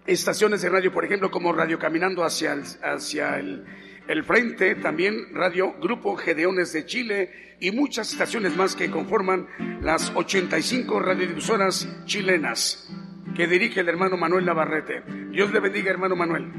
Estaciones 0.06 0.62
de 0.62 0.70
radio, 0.70 0.92
por 0.92 1.06
ejemplo, 1.06 1.30
como 1.30 1.54
Radio 1.54 1.78
Caminando 1.78 2.24
hacia 2.24 2.54
el, 2.54 2.64
hacia 2.82 3.38
el, 3.40 3.66
el 4.08 4.24
frente, 4.24 4.76
también 4.76 5.34
Radio 5.34 5.74
Grupo 5.82 6.16
Gedeones 6.16 6.74
de 6.74 6.86
Chile 6.86 7.58
y 7.60 7.72
muchas 7.72 8.12
estaciones 8.12 8.56
más 8.56 8.76
que 8.76 8.90
conforman 8.90 9.48
las 9.82 10.12
85 10.16 11.00
radiodifusoras 11.00 11.88
chilenas 12.06 12.90
que 13.36 13.48
dirige 13.48 13.82
el 13.82 13.90
hermano 13.90 14.18
Manuel 14.18 14.46
Navarrete. 14.46 15.04
Dios 15.32 15.52
le 15.52 15.60
bendiga, 15.60 15.92
hermano 15.92 16.16
Manuel. 16.16 16.52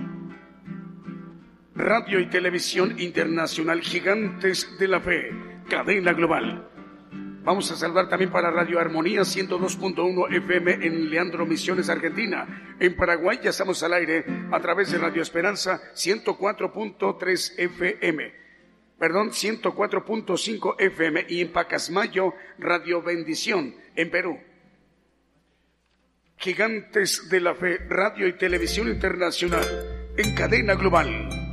Radio 1.74 2.20
y 2.20 2.26
Televisión 2.26 2.98
Internacional 2.98 3.80
Gigantes 3.80 4.68
de 4.78 4.88
la 4.88 5.00
Fe, 5.00 5.30
cadena 5.68 6.12
global. 6.12 6.68
Vamos 7.48 7.72
a 7.72 7.76
saludar 7.76 8.10
también 8.10 8.30
para 8.30 8.50
Radio 8.50 8.78
Armonía 8.78 9.22
102.1 9.22 10.36
FM 10.36 10.86
en 10.86 11.08
Leandro 11.08 11.46
Misiones, 11.46 11.88
Argentina. 11.88 12.76
En 12.78 12.94
Paraguay 12.94 13.40
ya 13.42 13.48
estamos 13.48 13.82
al 13.82 13.94
aire 13.94 14.22
a 14.52 14.60
través 14.60 14.92
de 14.92 14.98
Radio 14.98 15.22
Esperanza 15.22 15.80
104.3 15.94 17.54
FM. 17.56 18.34
Perdón, 18.98 19.30
104.5 19.30 20.74
FM 20.78 21.24
y 21.30 21.40
en 21.40 21.50
Pacasmayo 21.50 22.34
Radio 22.58 23.00
Bendición 23.00 23.74
en 23.96 24.10
Perú. 24.10 24.38
Gigantes 26.36 27.30
de 27.30 27.40
la 27.40 27.54
Fe, 27.54 27.78
Radio 27.88 28.28
y 28.28 28.34
Televisión 28.34 28.88
Internacional 28.88 29.64
en 30.18 30.34
cadena 30.34 30.74
global. 30.74 31.47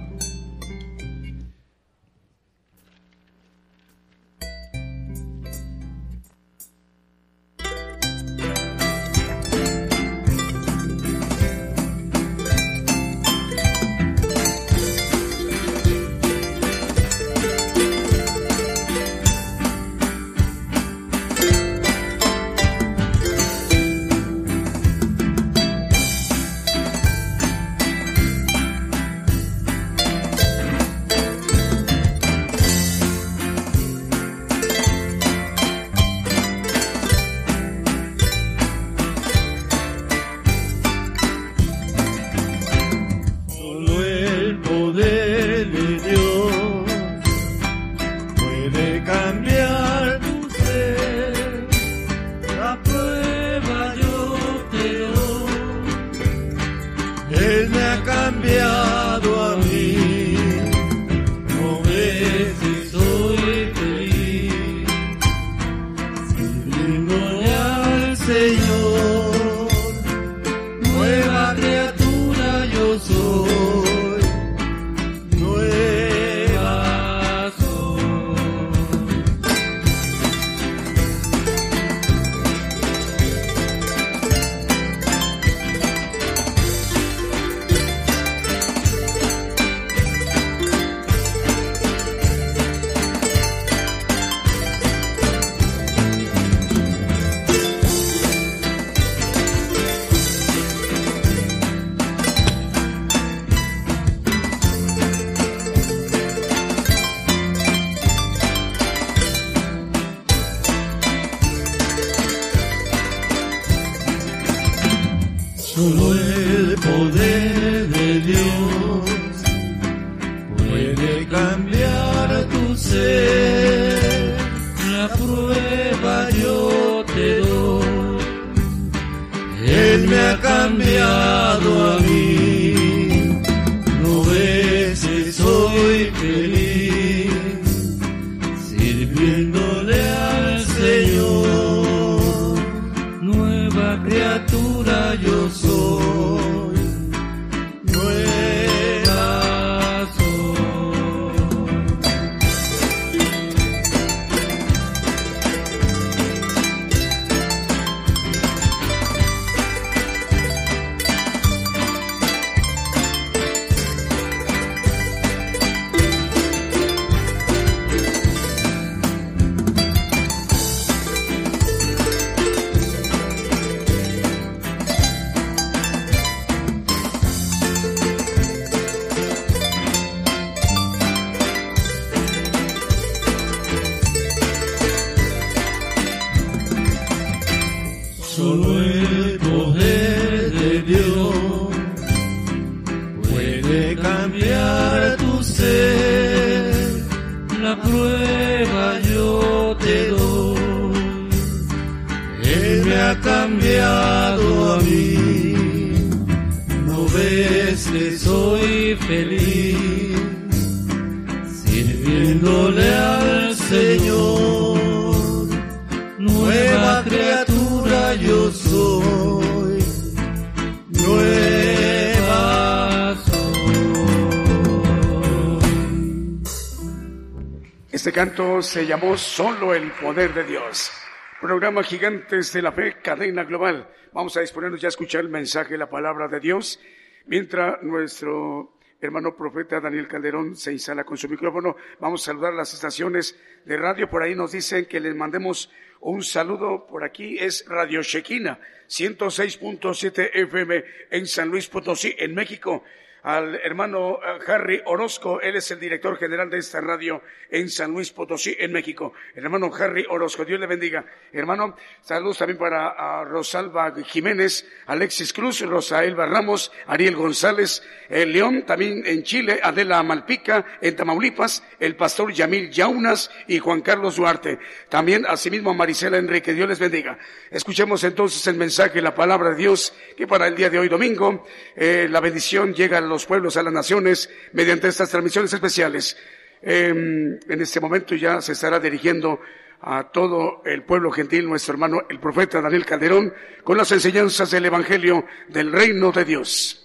Se 228.65 228.87
llamó 228.87 229.15
Solo 229.15 229.75
el 229.75 229.91
Poder 229.91 230.33
de 230.33 230.43
Dios. 230.43 230.91
Programa 231.39 231.83
Gigantes 231.83 232.51
de 232.51 232.63
la 232.63 232.71
Fe, 232.71 232.95
cadena 232.99 233.43
global. 233.43 233.87
Vamos 234.11 234.35
a 234.37 234.41
disponernos 234.41 234.81
ya 234.81 234.87
a 234.87 234.89
escuchar 234.89 235.21
el 235.21 235.29
mensaje, 235.29 235.77
la 235.77 235.87
palabra 235.87 236.27
de 236.27 236.39
Dios, 236.39 236.79
mientras 237.27 237.83
nuestro 237.83 238.73
hermano 238.99 239.35
profeta 239.35 239.79
Daniel 239.79 240.07
Calderón 240.07 240.55
se 240.55 240.71
instala 240.71 241.03
con 241.03 241.15
su 241.15 241.29
micrófono. 241.29 241.75
Vamos 241.99 242.23
a 242.23 242.25
saludar 242.25 242.53
las 242.53 242.73
estaciones 242.73 243.39
de 243.65 243.77
radio. 243.77 244.09
Por 244.09 244.23
ahí 244.23 244.33
nos 244.33 244.53
dicen 244.53 244.87
que 244.87 244.99
les 244.99 245.15
mandemos 245.15 245.71
un 245.99 246.23
saludo. 246.23 246.87
Por 246.87 247.03
aquí 247.03 247.37
es 247.37 247.65
Radio 247.67 248.01
Shequina, 248.01 248.59
106.7 248.87 250.31
FM 250.33 250.83
en 251.11 251.27
San 251.27 251.49
Luis 251.49 251.67
Potosí, 251.67 252.15
en 252.17 252.33
México 252.33 252.83
al 253.25 253.55
hermano 253.55 254.19
eh, 254.23 254.39
Harry 254.45 254.81
Orozco, 254.85 255.41
él 255.41 255.55
es 255.55 255.71
el 255.71 255.79
director 255.79 256.15
general 256.15 256.47
de 256.47 256.59
esta 256.59 256.79
radio 256.79 257.23
en 257.49 257.69
San 257.69 257.89
Luis 257.91 258.11
Potosí, 258.11 258.55
en 258.59 258.71
México. 258.71 259.13
El 259.33 259.45
hermano 259.45 259.71
Harry 259.73 260.05
Orozco, 260.07 260.45
Dios 260.45 260.59
le 260.59 260.67
bendiga. 260.67 261.03
Hermano, 261.33 261.75
saludos 262.01 262.37
también 262.37 262.59
para 262.59 263.23
Rosalba 263.23 263.95
Jiménez, 264.05 264.69
Alexis 264.85 265.33
Cruz, 265.33 265.61
Rosaelba 265.61 266.27
Ramos, 266.27 266.71
Ariel 266.85 267.15
González, 267.15 267.81
el 268.09 268.31
León, 268.31 268.63
también 268.63 269.01
en 269.07 269.23
Chile, 269.23 269.59
Adela 269.63 270.03
Malpica, 270.03 270.63
en 270.79 270.95
Tamaulipas, 270.95 271.63
el 271.79 271.95
pastor 271.95 272.31
Yamil 272.31 272.69
Yaunas 272.69 273.31
y 273.47 273.57
Juan 273.57 273.81
Carlos 273.81 274.17
Duarte. 274.17 274.59
También, 274.87 275.25
asimismo, 275.27 275.71
a 275.71 275.73
Marisela 275.73 276.19
Enrique, 276.19 276.53
Dios 276.53 276.69
les 276.69 276.77
bendiga. 276.77 277.17
Escuchemos 277.49 278.03
entonces 278.03 278.45
el 278.45 278.55
mensaje, 278.55 279.01
la 279.01 279.15
palabra 279.15 279.49
de 279.49 279.55
Dios, 279.55 279.95
que 280.15 280.27
para 280.27 280.45
el 280.45 280.55
día 280.55 280.69
de 280.69 280.77
hoy 280.77 280.89
domingo, 280.89 281.43
eh, 281.75 282.07
la 282.07 282.19
bendición 282.19 282.75
llega 282.75 282.99
a 282.99 283.01
los 283.01 283.14
pueblos, 283.23 283.55
a 283.55 283.61
las 283.61 283.71
naciones, 283.71 284.31
mediante 284.53 284.87
estas 284.87 285.11
transmisiones 285.11 285.53
especiales. 285.53 286.17
Eh, 286.63 286.87
en 286.89 287.61
este 287.61 287.79
momento 287.79 288.15
ya 288.15 288.41
se 288.41 288.53
estará 288.53 288.79
dirigiendo 288.79 289.39
a 289.81 290.11
todo 290.11 290.63
el 290.65 290.83
pueblo 290.83 291.11
gentil 291.11 291.47
nuestro 291.47 291.73
hermano 291.73 292.01
el 292.09 292.19
profeta 292.19 292.59
Daniel 292.59 292.85
Calderón 292.85 293.31
con 293.63 293.77
las 293.77 293.91
enseñanzas 293.91 294.49
del 294.49 294.65
Evangelio 294.65 295.25
del 295.47 295.71
Reino 295.71 296.11
de 296.11 296.25
Dios. 296.25 296.84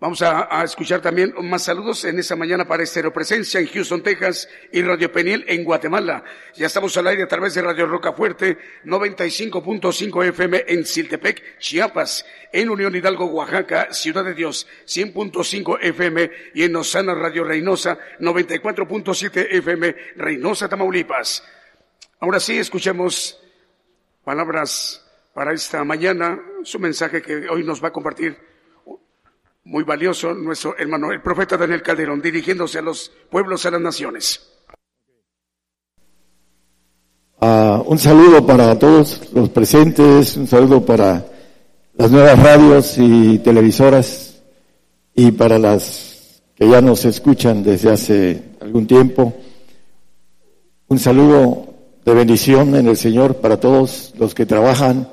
Vamos 0.00 0.22
a, 0.22 0.64
escuchar 0.64 1.02
también 1.02 1.34
más 1.42 1.64
saludos 1.64 2.06
en 2.06 2.18
esta 2.18 2.34
mañana 2.34 2.64
para 2.64 2.82
Estero 2.82 3.12
Presencia 3.12 3.60
en 3.60 3.66
Houston, 3.66 4.02
Texas 4.02 4.48
y 4.72 4.80
Radio 4.80 5.12
Peniel 5.12 5.44
en 5.46 5.62
Guatemala. 5.62 6.24
Ya 6.54 6.68
estamos 6.68 6.96
al 6.96 7.06
aire 7.08 7.24
a 7.24 7.28
través 7.28 7.52
de 7.52 7.60
Radio 7.60 7.84
Roca 7.84 8.14
Fuerte 8.14 8.56
95.5 8.86 10.24
FM 10.28 10.64
en 10.68 10.86
Siltepec, 10.86 11.58
Chiapas, 11.58 12.24
en 12.50 12.70
Unión 12.70 12.96
Hidalgo, 12.96 13.26
Oaxaca, 13.26 13.92
Ciudad 13.92 14.24
de 14.24 14.32
Dios 14.32 14.66
100.5 14.86 15.78
FM 15.82 16.30
y 16.54 16.62
en 16.62 16.76
Osana 16.76 17.14
Radio 17.14 17.44
Reynosa 17.44 17.98
94.7 18.20 19.48
FM 19.50 19.96
Reynosa, 20.16 20.66
Tamaulipas. 20.66 21.44
Ahora 22.20 22.40
sí, 22.40 22.56
escuchemos 22.56 23.38
palabras 24.24 25.04
para 25.34 25.52
esta 25.52 25.84
mañana, 25.84 26.40
su 26.64 26.78
mensaje 26.78 27.20
que 27.20 27.50
hoy 27.50 27.64
nos 27.64 27.84
va 27.84 27.88
a 27.88 27.92
compartir 27.92 28.49
muy 29.64 29.84
valioso 29.84 30.34
nuestro 30.34 30.76
hermano, 30.78 31.12
el 31.12 31.20
profeta 31.20 31.56
Daniel 31.56 31.82
Calderón, 31.82 32.22
dirigiéndose 32.22 32.78
a 32.78 32.82
los 32.82 33.12
pueblos, 33.30 33.66
a 33.66 33.70
las 33.70 33.80
naciones. 33.80 34.40
Uh, 37.40 37.82
un 37.86 37.98
saludo 37.98 38.46
para 38.46 38.78
todos 38.78 39.30
los 39.32 39.48
presentes, 39.48 40.36
un 40.36 40.46
saludo 40.46 40.84
para 40.84 41.24
las 41.94 42.10
nuevas 42.10 42.38
radios 42.38 42.98
y 42.98 43.38
televisoras 43.38 44.42
y 45.14 45.30
para 45.32 45.58
las 45.58 46.42
que 46.54 46.68
ya 46.68 46.80
nos 46.82 47.04
escuchan 47.06 47.62
desde 47.62 47.90
hace 47.90 48.42
algún 48.60 48.86
tiempo. 48.86 49.34
Un 50.88 50.98
saludo 50.98 51.74
de 52.04 52.14
bendición 52.14 52.74
en 52.74 52.88
el 52.88 52.96
Señor 52.96 53.36
para 53.36 53.58
todos 53.58 54.12
los 54.18 54.34
que 54.34 54.44
trabajan 54.44 55.08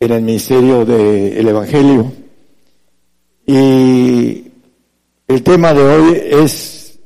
en 0.00 0.12
el 0.12 0.22
ministerio 0.22 0.84
del 0.84 1.48
Evangelio 1.48 2.12
y 3.46 4.52
el 5.28 5.42
tema 5.42 5.72
de 5.72 5.82
hoy 5.82 6.20
es 6.24 6.98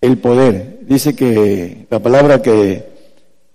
el 0.00 0.18
poder. 0.18 0.80
Dice 0.82 1.14
que 1.14 1.86
la 1.90 2.00
palabra 2.00 2.40
que 2.40 2.84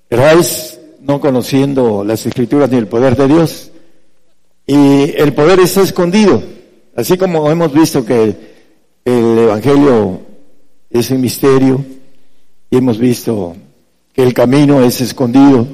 erráis 0.09 0.79
no 1.01 1.19
conociendo 1.19 2.03
las 2.03 2.25
escrituras 2.25 2.69
ni 2.69 2.77
el 2.77 2.87
poder 2.87 3.15
de 3.15 3.27
Dios. 3.27 3.71
Y 4.65 5.13
el 5.15 5.33
poder 5.33 5.59
está 5.59 5.81
escondido. 5.81 6.43
Así 6.95 7.17
como 7.17 7.49
hemos 7.49 7.73
visto 7.73 8.05
que 8.05 8.35
el 9.05 9.37
Evangelio 9.37 10.21
es 10.89 11.09
un 11.11 11.21
misterio 11.21 11.83
y 12.69 12.77
hemos 12.77 12.97
visto 12.97 13.55
que 14.13 14.23
el 14.23 14.33
camino 14.33 14.83
es 14.83 14.99
escondido, 14.99 15.67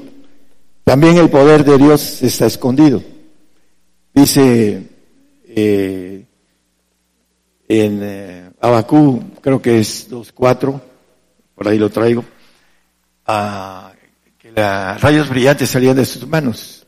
también 0.84 1.18
el 1.18 1.30
poder 1.30 1.64
de 1.64 1.78
Dios 1.78 2.22
está 2.22 2.46
escondido. 2.46 3.02
Dice 4.14 4.84
eh, 5.56 6.26
en 7.68 8.00
eh, 8.02 8.52
Abacú, 8.60 9.24
creo 9.42 9.62
que 9.62 9.80
es 9.80 10.10
2.4, 10.10 10.82
por 11.56 11.68
ahí 11.68 11.78
lo 11.78 11.90
traigo, 11.90 12.24
ah, 13.26 13.92
que 14.38 14.52
los 14.52 15.02
rayos 15.02 15.30
brillantes 15.30 15.70
salían 15.70 15.96
de 15.96 16.06
sus 16.06 16.28
manos 16.28 16.86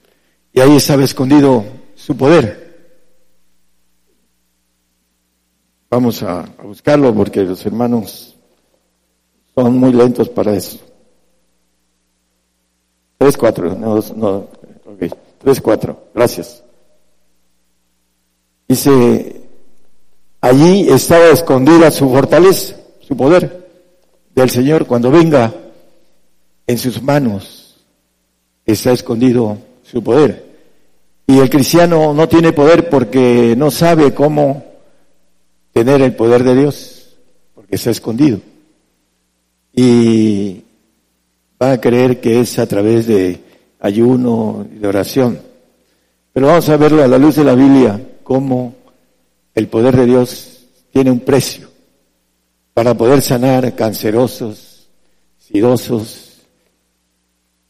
y 0.51 0.59
ahí 0.59 0.76
estaba 0.76 1.03
escondido 1.03 1.66
su 1.95 2.16
poder. 2.16 2.66
Vamos 5.89 6.24
a, 6.24 6.45
buscarlo 6.63 7.13
porque 7.13 7.41
los 7.41 7.66
hermanos 7.66 8.36
son 9.53 9.78
muy 9.78 9.93
lentos 9.93 10.30
para 10.30 10.53
eso. 10.53 10.80
3.4, 13.20 13.78
no, 13.78 13.95
no, 14.16 14.38
ok, 14.86 14.99
3.4. 15.41 15.97
Gracias. 16.13 16.64
Dice, 18.68 19.41
allí 20.41 20.88
estaba 20.89 21.30
escondida 21.30 21.91
su 21.91 22.09
fortaleza, 22.09 22.76
su 22.99 23.16
poder 23.16 23.68
del 24.34 24.49
Señor. 24.49 24.86
Cuando 24.86 25.11
venga 25.11 25.53
en 26.66 26.78
sus 26.78 27.01
manos, 27.01 27.78
está 28.66 28.91
escondido 28.91 29.57
su 29.84 30.03
poder. 30.03 30.45
Y 31.28 31.39
el 31.39 31.49
cristiano 31.49 32.13
no 32.13 32.28
tiene 32.28 32.53
poder 32.53 32.89
porque 32.89 33.55
no 33.57 33.72
sabe 33.72 34.13
cómo 34.13 34.63
tener 35.74 36.01
el 36.01 36.16
poder 36.16 36.43
de 36.43 36.55
Dios, 36.55 37.18
porque 37.53 37.76
está 37.76 37.91
escondido. 37.91 38.39
Y 39.74 40.63
va 41.61 41.74
a 41.74 41.82
creer 41.82 42.22
que 42.22 42.39
es 42.39 42.59
a 42.59 42.68
través 42.68 43.07
de 43.07 43.39
ayuno 43.80 44.66
y 44.74 44.80
de 44.80 44.88
oración. 44.88 45.39
Pero 46.32 46.47
vamos 46.47 46.68
a 46.70 46.78
verlo 46.78 47.03
a 47.03 47.07
la 47.07 47.18
luz 47.18 47.36
de 47.36 47.43
la 47.43 47.55
Biblia, 47.55 47.99
cómo 48.26 48.76
el 49.53 49.69
poder 49.69 49.95
de 49.95 50.05
Dios 50.07 50.65
tiene 50.91 51.11
un 51.11 51.21
precio 51.21 51.69
para 52.73 52.93
poder 52.93 53.21
sanar 53.21 53.76
cancerosos, 53.76 54.89
sidosos, 55.38 56.41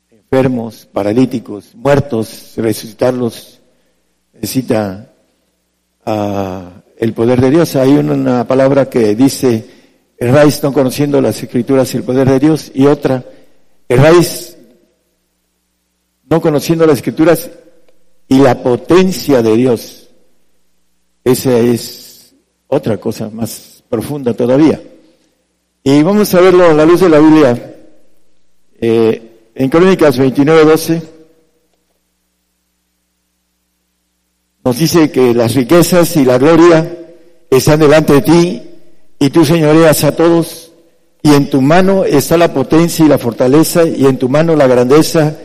enfermos, 0.10 0.88
paralíticos, 0.92 1.76
muertos, 1.76 2.54
resucitarlos, 2.56 3.60
necesita 4.34 5.12
ah, 6.06 6.72
el 6.98 7.14
poder 7.14 7.42
de 7.42 7.52
Dios. 7.52 7.76
Hay 7.76 7.92
una 7.92 8.48
palabra 8.48 8.90
que 8.90 9.14
dice, 9.14 9.66
erráis 10.18 10.64
no 10.64 10.74
conociendo 10.74 11.22
las 11.22 11.44
escrituras 11.44 11.94
y 11.94 11.98
el 11.98 12.04
poder 12.04 12.30
de 12.30 12.40
Dios, 12.40 12.72
y 12.74 12.86
otra, 12.88 13.24
erráis 13.90 14.58
no 16.30 16.42
conociendo 16.42 16.88
las 16.88 16.98
escrituras 16.98 17.52
y 18.28 18.40
la 18.40 18.64
potencia 18.64 19.42
de 19.42 19.56
Dios. 19.56 20.05
Esa 21.26 21.58
es 21.58 22.36
otra 22.68 22.98
cosa 22.98 23.32
más 23.32 23.84
profunda 23.90 24.36
todavía. 24.36 24.80
Y 25.84 26.04
vamos 26.04 26.32
a 26.36 26.40
verlo 26.40 26.66
a 26.66 26.74
la 26.74 26.86
luz 26.86 27.02
de 27.02 27.10
la 27.10 27.20
Biblia. 27.20 27.76
Eh, 28.80 29.50
en 29.56 29.70
Crónicas 29.70 30.20
29, 30.20 30.66
12 30.66 31.02
nos 34.64 34.78
dice 34.78 35.12
que 35.12 35.34
las 35.34 35.56
riquezas 35.56 36.16
y 36.18 36.26
la 36.26 36.38
gloria 36.38 36.92
están 37.50 37.80
delante 37.80 38.14
de 38.14 38.22
ti 38.22 38.62
y 39.18 39.30
tú 39.32 39.46
señoreas 39.46 40.04
a 40.04 40.16
todos 40.16 40.74
y 41.24 41.34
en 41.34 41.50
tu 41.50 41.62
mano 41.62 42.06
está 42.06 42.38
la 42.38 42.54
potencia 42.54 43.04
y 43.04 43.10
la 43.10 43.18
fortaleza 43.18 43.84
y 43.84 44.06
en 44.06 44.18
tu 44.18 44.30
mano 44.30 44.56
la 44.56 44.68
grandeza 44.68 45.38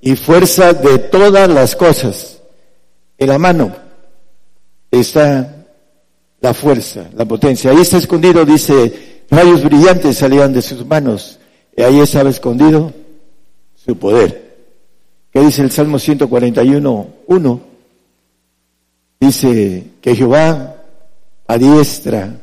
y 0.00 0.16
fuerza 0.16 0.72
de 0.72 0.98
todas 0.98 1.48
las 1.48 1.76
cosas. 1.76 2.40
En 3.18 3.28
la 3.28 3.38
mano 3.38 3.85
está 4.90 5.66
la 6.40 6.54
fuerza, 6.54 7.08
la 7.14 7.24
potencia. 7.24 7.70
Ahí 7.70 7.78
está 7.78 7.98
escondido, 7.98 8.44
dice, 8.44 9.24
rayos 9.30 9.64
brillantes 9.64 10.18
salían 10.18 10.52
de 10.52 10.62
sus 10.62 10.84
manos. 10.86 11.38
Y 11.76 11.82
ahí 11.82 12.00
estaba 12.00 12.30
escondido 12.30 12.92
su 13.74 13.96
poder. 13.98 14.46
¿Qué 15.32 15.40
dice 15.40 15.62
el 15.62 15.70
Salmo 15.70 15.98
141, 15.98 17.08
1? 17.26 17.60
Dice 19.20 19.84
que 20.00 20.14
Jehová 20.14 20.76
adiestra, 21.46 22.34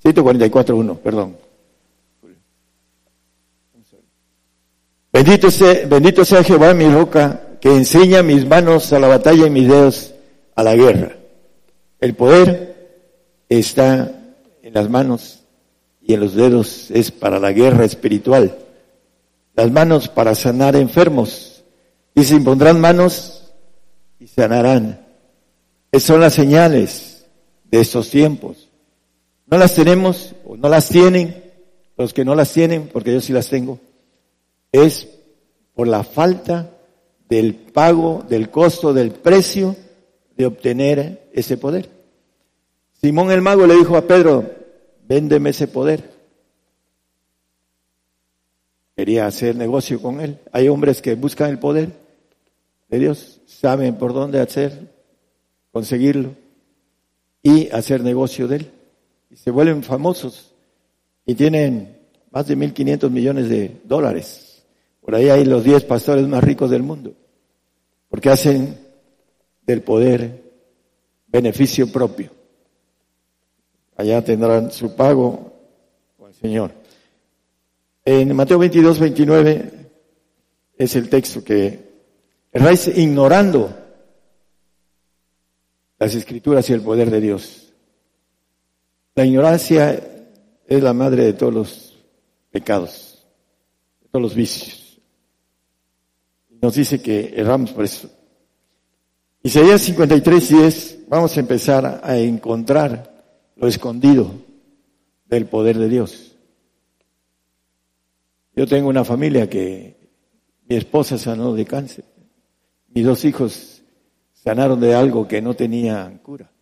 144, 0.00 0.76
1, 0.76 0.94
perdón. 0.96 1.36
Bendito 5.12 5.50
sea, 5.50 5.86
bendito 5.86 6.24
sea 6.24 6.42
Jehová 6.42 6.72
mi 6.72 6.88
roca, 6.88 7.58
que 7.60 7.68
enseña 7.68 8.22
mis 8.22 8.46
manos 8.46 8.92
a 8.92 8.98
la 8.98 9.08
batalla 9.08 9.46
y 9.46 9.50
mis 9.50 9.68
dedos 9.68 10.14
a 10.54 10.62
la 10.62 10.74
guerra. 10.74 11.16
El 12.02 12.14
poder 12.14 13.00
está 13.48 14.12
en 14.62 14.74
las 14.74 14.90
manos 14.90 15.44
y 16.02 16.12
en 16.12 16.20
los 16.20 16.34
dedos 16.34 16.90
es 16.90 17.10
para 17.10 17.38
la 17.38 17.52
guerra 17.52 17.86
espiritual 17.86 18.58
las 19.54 19.70
manos 19.70 20.08
para 20.08 20.34
sanar 20.34 20.76
enfermos. 20.76 21.64
Y 22.14 22.24
se 22.24 22.34
impondrán 22.34 22.80
manos 22.80 23.52
y 24.18 24.26
sanarán. 24.26 25.06
Esas 25.90 26.06
son 26.06 26.20
las 26.20 26.34
señales 26.34 27.26
de 27.64 27.80
estos 27.80 28.10
tiempos. 28.10 28.68
No 29.46 29.58
las 29.58 29.74
tenemos 29.74 30.34
o 30.44 30.56
no 30.56 30.68
las 30.68 30.88
tienen, 30.88 31.42
los 31.96 32.12
que 32.12 32.24
no 32.24 32.34
las 32.34 32.52
tienen, 32.52 32.88
porque 32.88 33.12
yo 33.12 33.20
sí 33.20 33.32
las 33.32 33.48
tengo, 33.48 33.78
es 34.70 35.08
por 35.74 35.88
la 35.88 36.04
falta 36.04 36.70
del 37.28 37.54
pago, 37.54 38.24
del 38.28 38.50
costo, 38.50 38.94
del 38.94 39.10
precio 39.10 39.76
de 40.36 40.46
obtener 40.46 41.21
ese 41.32 41.56
poder. 41.56 41.88
Simón 43.00 43.30
el 43.30 43.42
mago 43.42 43.66
le 43.66 43.76
dijo 43.76 43.96
a 43.96 44.06
Pedro, 44.06 44.50
véndeme 45.06 45.50
ese 45.50 45.68
poder 45.68 46.12
quería 48.96 49.26
hacer 49.26 49.56
negocio 49.56 50.00
con 50.00 50.20
él. 50.20 50.38
Hay 50.52 50.68
hombres 50.68 51.02
que 51.02 51.14
buscan 51.14 51.50
el 51.50 51.58
poder 51.58 51.90
de 52.88 52.98
Dios, 52.98 53.40
saben 53.46 53.96
por 53.96 54.12
dónde 54.12 54.40
hacer, 54.40 54.92
conseguirlo 55.72 56.34
y 57.42 57.70
hacer 57.70 58.02
negocio 58.02 58.48
de 58.48 58.56
él. 58.56 58.70
Y 59.30 59.36
se 59.36 59.50
vuelven 59.50 59.82
famosos 59.82 60.54
y 61.24 61.34
tienen 61.34 61.96
más 62.30 62.46
de 62.46 62.56
1.500 62.56 63.10
millones 63.10 63.48
de 63.48 63.80
dólares. 63.84 64.62
Por 65.00 65.14
ahí 65.14 65.30
hay 65.30 65.44
los 65.44 65.64
10 65.64 65.84
pastores 65.84 66.26
más 66.28 66.44
ricos 66.44 66.70
del 66.70 66.82
mundo, 66.82 67.14
porque 68.08 68.30
hacen 68.30 68.78
del 69.66 69.82
poder 69.82 70.41
beneficio 71.32 71.90
propio. 71.90 72.30
Allá 73.96 74.22
tendrán 74.22 74.70
su 74.70 74.94
pago 74.94 75.52
con 76.18 76.28
el 76.28 76.34
Señor. 76.34 76.72
En 78.04 78.36
Mateo 78.36 78.58
22, 78.58 78.98
29 79.00 79.90
es 80.76 80.96
el 80.96 81.08
texto 81.08 81.42
que 81.42 81.92
erráis 82.52 82.88
ignorando 82.88 83.74
las 85.98 86.14
escrituras 86.14 86.68
y 86.68 86.74
el 86.74 86.82
poder 86.82 87.10
de 87.10 87.20
Dios. 87.20 87.72
La 89.14 89.24
ignorancia 89.24 90.02
es 90.66 90.82
la 90.82 90.92
madre 90.92 91.24
de 91.24 91.32
todos 91.32 91.54
los 91.54 92.04
pecados, 92.50 93.26
de 94.00 94.08
todos 94.08 94.22
los 94.22 94.34
vicios. 94.34 95.00
Nos 96.60 96.74
dice 96.74 97.00
que 97.00 97.32
erramos 97.36 97.70
por 97.72 97.84
eso. 97.84 98.10
Isaías 99.44 99.80
53, 99.82 100.48
10, 100.48 100.98
vamos 101.08 101.36
a 101.36 101.40
empezar 101.40 102.00
a 102.04 102.16
encontrar 102.16 103.12
lo 103.56 103.66
escondido 103.66 104.30
del 105.26 105.46
poder 105.46 105.78
de 105.78 105.88
Dios. 105.88 106.36
Yo 108.54 108.68
tengo 108.68 108.88
una 108.88 109.04
familia 109.04 109.50
que 109.50 109.96
mi 110.68 110.76
esposa 110.76 111.18
sanó 111.18 111.54
de 111.54 111.64
cáncer. 111.64 112.04
Mis 112.94 113.04
dos 113.04 113.24
hijos 113.24 113.82
sanaron 114.32 114.78
de 114.78 114.94
algo 114.94 115.26
que 115.26 115.42
no 115.42 115.54
tenía 115.54 116.20
cura. 116.22 116.52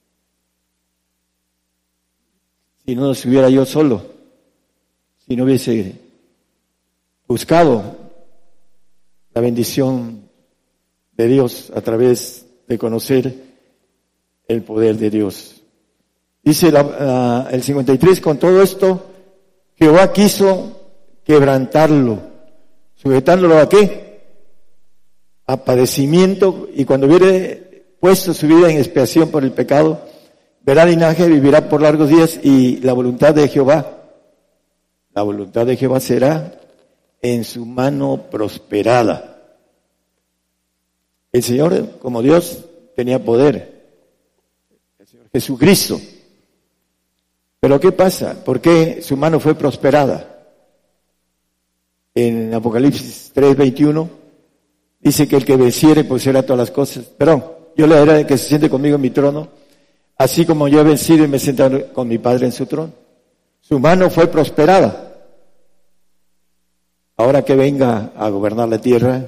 Si 2.87 2.97
no 2.97 3.11
estuviera 3.11 3.51
yo 3.51 3.67
solo, 3.67 4.07
si 5.19 5.37
no 5.37 5.45
hubiese 5.45 5.97
buscado 7.29 7.99
la 9.35 9.43
bendición 9.43 10.31
de 11.13 11.27
Dios 11.27 11.71
a 11.77 11.83
través 11.83 12.47
de 12.71 12.79
conocer 12.79 13.35
el 14.47 14.63
poder 14.63 14.97
de 14.97 15.11
Dios. 15.11 15.61
Dice 16.41 16.69
el 16.69 17.63
53, 17.65 18.21
con 18.21 18.39
todo 18.39 18.63
esto, 18.63 19.07
Jehová 19.75 20.13
quiso 20.13 20.81
quebrantarlo, 21.25 22.21
sujetándolo 22.95 23.59
a 23.59 23.69
qué? 23.69 24.21
A 25.47 25.65
padecimiento 25.65 26.69
y 26.73 26.85
cuando 26.85 27.09
hubiere 27.09 27.97
puesto 27.99 28.33
su 28.33 28.47
vida 28.47 28.71
en 28.71 28.79
expiación 28.79 29.31
por 29.31 29.43
el 29.43 29.51
pecado, 29.51 30.03
verá 30.63 30.87
linaje, 30.87 31.27
vivirá 31.27 31.69
por 31.69 31.83
largos 31.83 32.09
días 32.09 32.39
y 32.41 32.77
la 32.83 32.93
voluntad 32.93 33.35
de 33.35 33.49
Jehová, 33.49 33.99
la 35.13 35.23
voluntad 35.23 35.67
de 35.67 35.77
Jehová 35.77 35.99
será 35.99 36.55
en 37.21 37.43
su 37.43 37.67
mano 37.67 38.27
prosperada. 38.31 39.30
El 41.33 41.43
Señor, 41.43 41.99
como 42.01 42.23
Dios, 42.23 42.65
tenía 42.97 43.25
poder. 43.25 43.83
El 44.99 45.07
Señor 45.07 45.29
Jesucristo. 45.33 46.01
Pero 47.61 47.79
¿qué 47.79 47.93
pasa? 47.93 48.43
¿Por 48.45 48.61
qué 48.61 49.03
su 49.03 49.17
mano 49.17 49.39
fue 49.39 49.55
prosperada? 49.55 50.31
en 52.15 52.53
Apocalipsis 52.55 53.33
3:21, 53.35 54.09
dice 55.01 55.29
que 55.29 55.37
el 55.37 55.45
que 55.45 55.57
venciere 55.57 56.05
pues 56.05 56.23
será 56.23 56.43
todas 56.43 56.59
las 56.59 56.71
cosas. 56.71 57.05
Perdón, 57.05 57.45
yo 57.77 57.87
le 57.87 57.97
haré 57.97 58.27
que 58.27 58.39
se 58.39 58.49
siente 58.49 58.71
conmigo 58.71 58.97
en 58.97 59.03
mi 59.03 59.11
trono, 59.11 59.49
así 60.17 60.45
como 60.45 60.69
yo 60.69 60.81
he 60.81 60.85
vencido 60.85 61.25
y 61.25 61.29
me 61.29 61.37
he 61.37 61.41
sentado 61.41 61.93
con 61.93 62.09
mi 62.09 62.19
Padre 62.19 62.47
en 62.47 62.53
su 62.53 62.67
trono. 62.67 62.93
Su 63.61 63.79
mano 63.79 64.11
fue 64.11 64.27
prosperada. 64.27 65.07
Ahora 67.17 67.45
que 67.45 67.55
venga 67.55 68.13
a 68.17 68.29
gobernar 68.31 68.69
la 68.69 68.81
tierra, 68.81 69.27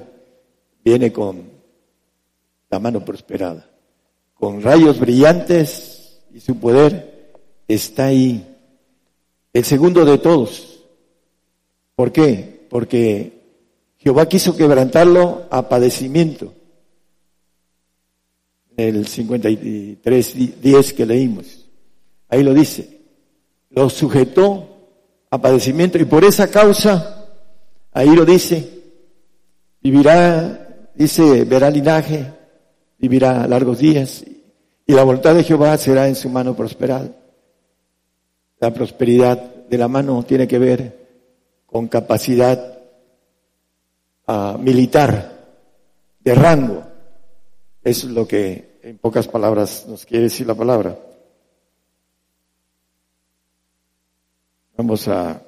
viene 0.82 1.12
con 1.12 1.51
la 2.72 2.78
mano 2.78 3.04
prosperada. 3.04 3.68
Con 4.32 4.62
rayos 4.62 4.98
brillantes 4.98 6.22
y 6.32 6.40
su 6.40 6.58
poder 6.58 7.34
está 7.68 8.06
ahí. 8.06 8.44
El 9.52 9.64
segundo 9.64 10.06
de 10.06 10.16
todos. 10.16 10.82
¿Por 11.94 12.10
qué? 12.10 12.66
Porque 12.70 13.42
Jehová 13.98 14.26
quiso 14.26 14.56
quebrantarlo 14.56 15.46
a 15.50 15.68
padecimiento. 15.68 16.54
En 18.74 18.96
el 18.96 19.06
53, 19.06 20.62
10 20.62 20.92
que 20.94 21.06
leímos. 21.06 21.66
Ahí 22.30 22.42
lo 22.42 22.54
dice. 22.54 23.02
Lo 23.68 23.90
sujetó 23.90 24.66
a 25.30 25.38
padecimiento 25.38 25.98
y 25.98 26.06
por 26.06 26.24
esa 26.24 26.50
causa, 26.50 27.26
ahí 27.92 28.14
lo 28.14 28.24
dice, 28.24 28.82
vivirá, 29.82 30.90
dice, 30.94 31.44
verá 31.44 31.70
linaje, 31.70 32.41
vivirá 33.03 33.48
largos 33.48 33.80
días 33.80 34.24
y 34.86 34.92
la 34.92 35.03
voluntad 35.03 35.34
de 35.34 35.42
Jehová 35.42 35.76
será 35.76 36.07
en 36.07 36.14
su 36.14 36.28
mano 36.28 36.55
prosperada. 36.55 37.11
La 38.61 38.72
prosperidad 38.72 39.38
de 39.68 39.76
la 39.76 39.88
mano 39.88 40.22
tiene 40.22 40.46
que 40.46 40.59
ver 40.61 41.03
con 41.66 41.88
capacidad 41.88 42.78
uh, 44.28 44.57
militar, 44.57 45.30
de 46.20 46.34
rango. 46.36 46.84
Es 47.82 48.05
lo 48.05 48.28
que 48.28 48.78
en 48.84 48.98
pocas 48.98 49.26
palabras 49.26 49.84
nos 49.88 50.07
quiere 50.07 50.24
decir 50.24 50.46
la 50.46 50.55
palabra. 50.55 50.96
Vamos 54.76 55.09
a, 55.09 55.42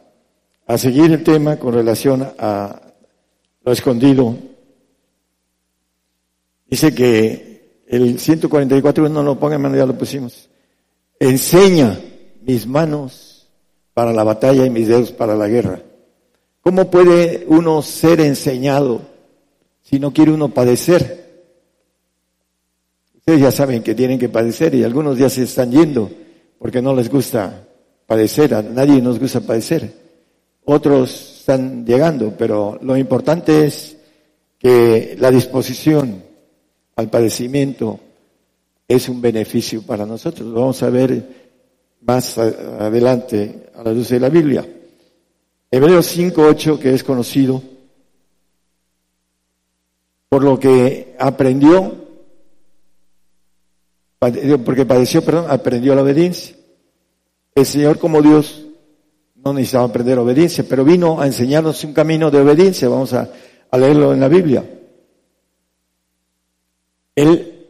a 0.67 0.79
seguir 0.79 1.13
el 1.13 1.23
tema 1.23 1.57
con 1.57 1.73
relación 1.73 2.29
a 2.37 2.81
lo 3.63 3.73
escondido. 3.73 4.54
Dice 6.75 6.93
que 6.93 7.85
el 7.87 8.19
144 8.19 9.09
no 9.09 9.23
lo 9.23 9.39
ponga 9.39 9.55
en 9.55 9.63
mano, 9.63 9.77
ya 9.77 9.87
lo 9.87 9.97
pusimos. 9.97 10.49
Enseña 11.21 12.01
mis 12.43 12.67
manos 12.67 13.49
para 13.93 14.13
la 14.13 14.25
batalla 14.25 14.67
y 14.67 14.71
mis 14.71 14.89
dedos 14.89 15.13
para 15.13 15.37
la 15.37 15.47
guerra. 15.47 15.81
¿Cómo 16.63 16.91
puede 16.91 17.45
uno 17.47 17.81
ser 17.81 18.21
enseñado 18.21 19.03
si 19.85 20.01
no 20.01 20.13
quiere 20.13 20.33
uno 20.33 20.49
padecer? 20.49 21.45
Ustedes 23.19 23.41
ya 23.41 23.53
saben 23.53 23.85
que 23.85 23.95
tienen 23.95 24.19
que 24.19 24.29
padecer 24.29 24.75
y 24.75 24.83
algunos 24.83 25.17
ya 25.17 25.29
se 25.29 25.45
están 25.45 25.71
yendo 25.71 26.11
porque 26.59 26.83
no 26.83 26.93
les 26.93 27.09
gusta 27.09 27.69
padecer, 28.05 28.53
a 28.53 28.63
nadie 28.63 29.01
nos 29.01 29.21
gusta 29.21 29.39
padecer. 29.43 29.93
Otros 30.65 31.37
están 31.39 31.87
llegando, 31.87 32.35
pero 32.37 32.81
lo 32.83 32.97
importante 32.97 33.65
es 33.65 33.97
que 34.59 35.17
la 35.21 35.31
disposición 35.31 36.34
al 36.97 37.11
padecimiento 37.11 38.01
es 38.87 39.09
un 39.09 39.21
beneficio 39.21 39.83
para 39.83 40.07
nosotros. 40.07 40.49
Lo 40.49 40.61
vamos 40.61 40.83
a 40.83 40.91
ver 40.91 41.45
más 42.03 42.39
adelante 42.39 43.71
a 43.75 43.83
la 43.83 43.93
luz 43.93 44.09
de 44.11 44.21
la 44.21 44.29
Biblia. 44.29 44.67
Hebreos 45.71 46.17
5.8, 46.17 46.79
que 46.79 46.95
es 46.95 47.03
conocido 47.03 47.63
por 50.29 50.43
lo 50.45 50.59
que 50.59 51.15
aprendió, 51.19 51.95
porque 54.19 54.87
padeció, 54.87 55.25
perdón, 55.25 55.47
aprendió 55.49 55.95
la 55.95 56.03
obediencia. 56.03 56.57
El 57.55 57.67
Señor 57.67 57.99
como 57.99 58.21
Dios 58.21 58.65
no 59.37 59.53
necesitaba 59.53 59.85
aprender 59.85 60.19
obediencia, 60.19 60.65
pero 60.69 60.85
vino 60.85 61.21
a 61.21 61.27
enseñarnos 61.27 61.85
un 61.85 61.93
camino 61.93 62.31
de 62.31 62.41
obediencia. 62.41 62.89
Vamos 62.89 63.13
a, 63.13 63.31
a 63.71 63.79
leerlo 63.79 64.13
en 64.13 64.21
la 64.21 64.29
Biblia. 64.29 64.65
Él, 67.15 67.67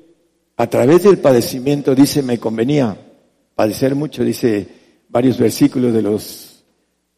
a 0.56 0.66
través 0.68 1.02
del 1.04 1.18
padecimiento, 1.18 1.94
dice, 1.94 2.22
me 2.22 2.38
convenía 2.38 2.96
padecer 3.54 3.94
mucho, 3.94 4.24
dice 4.24 4.66
varios 5.08 5.38
versículos 5.38 5.92
de 5.92 6.02
los 6.02 6.64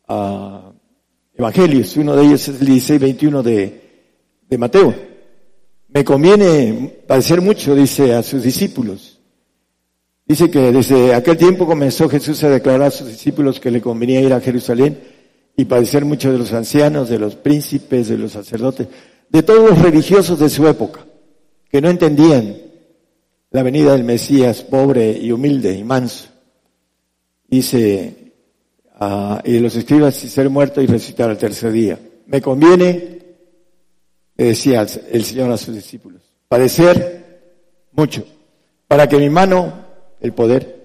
uh, 0.09 0.73
evangelios. 1.35 1.97
Uno 1.97 2.15
de 2.17 2.27
ellos 2.27 2.49
es 2.49 2.61
el 2.61 2.67
16, 2.67 3.01
21 3.01 3.43
de, 3.43 3.81
de 4.49 4.59
Mateo. 4.59 4.95
Me 5.89 6.05
conviene 6.05 7.03
padecer 7.07 7.41
mucho, 7.41 7.75
dice 7.75 8.15
a 8.15 8.23
sus 8.23 8.43
discípulos. 8.43 9.21
Dice 10.27 10.51
que 10.51 10.73
desde 10.73 11.15
aquel 11.15 11.37
tiempo 11.37 11.67
comenzó 11.67 12.09
Jesús 12.09 12.43
a 12.43 12.51
declarar 12.51 12.89
a 12.89 12.91
sus 12.91 13.07
discípulos 13.07 13.61
que 13.61 13.71
le 13.71 13.81
convenía 13.81 14.21
ir 14.21 14.33
a 14.33 14.41
Jerusalén 14.41 14.99
y 15.57 15.65
padecer 15.65 16.05
mucho 16.05 16.33
de 16.33 16.39
los 16.39 16.53
ancianos, 16.53 17.09
de 17.09 17.19
los 17.19 17.37
príncipes, 17.37 18.09
de 18.09 18.19
los 18.19 18.33
sacerdotes, 18.33 18.89
de 19.31 19.43
todos 19.43 19.71
los 19.71 19.81
religiosos 19.81 20.39
de 20.39 20.49
su 20.49 20.67
época, 20.67 21.06
que 21.77 21.83
no 21.83 21.91
entendían 21.91 22.57
la 23.51 23.63
venida 23.63 23.93
del 23.93 24.03
Mesías 24.03 24.63
pobre 24.63 25.11
y 25.13 25.31
humilde 25.31 25.75
y 25.75 25.85
manso. 25.85 26.29
Dice, 27.47 28.33
y 29.45 29.53
de 29.53 29.61
los 29.61 29.77
escribas 29.77 30.25
y 30.25 30.31
ser 30.31 30.49
muerto 30.49 30.81
y 30.81 30.87
resucitar 30.87 31.29
al 31.29 31.37
tercer 31.37 31.73
día. 31.73 32.01
Me 32.29 32.41
conviene, 32.41 33.19
decía 34.35 34.87
el 35.11 35.23
Señor 35.23 35.51
a 35.51 35.59
sus 35.59 35.75
discípulos, 35.75 36.23
padecer 36.49 37.43
mucho, 37.93 38.25
para 38.89 39.07
que 39.07 39.19
mi 39.19 39.29
mano, 39.29 39.85
el 40.19 40.33
poder, 40.33 40.83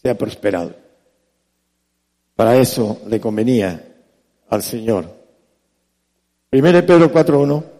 sea 0.00 0.16
prosperado. 0.16 0.76
Para 2.36 2.56
eso 2.58 3.00
le 3.08 3.18
convenía 3.18 3.84
al 4.48 4.62
Señor. 4.62 5.12
Primero 6.50 6.86
Pedro 6.86 7.12
4.1, 7.12 7.73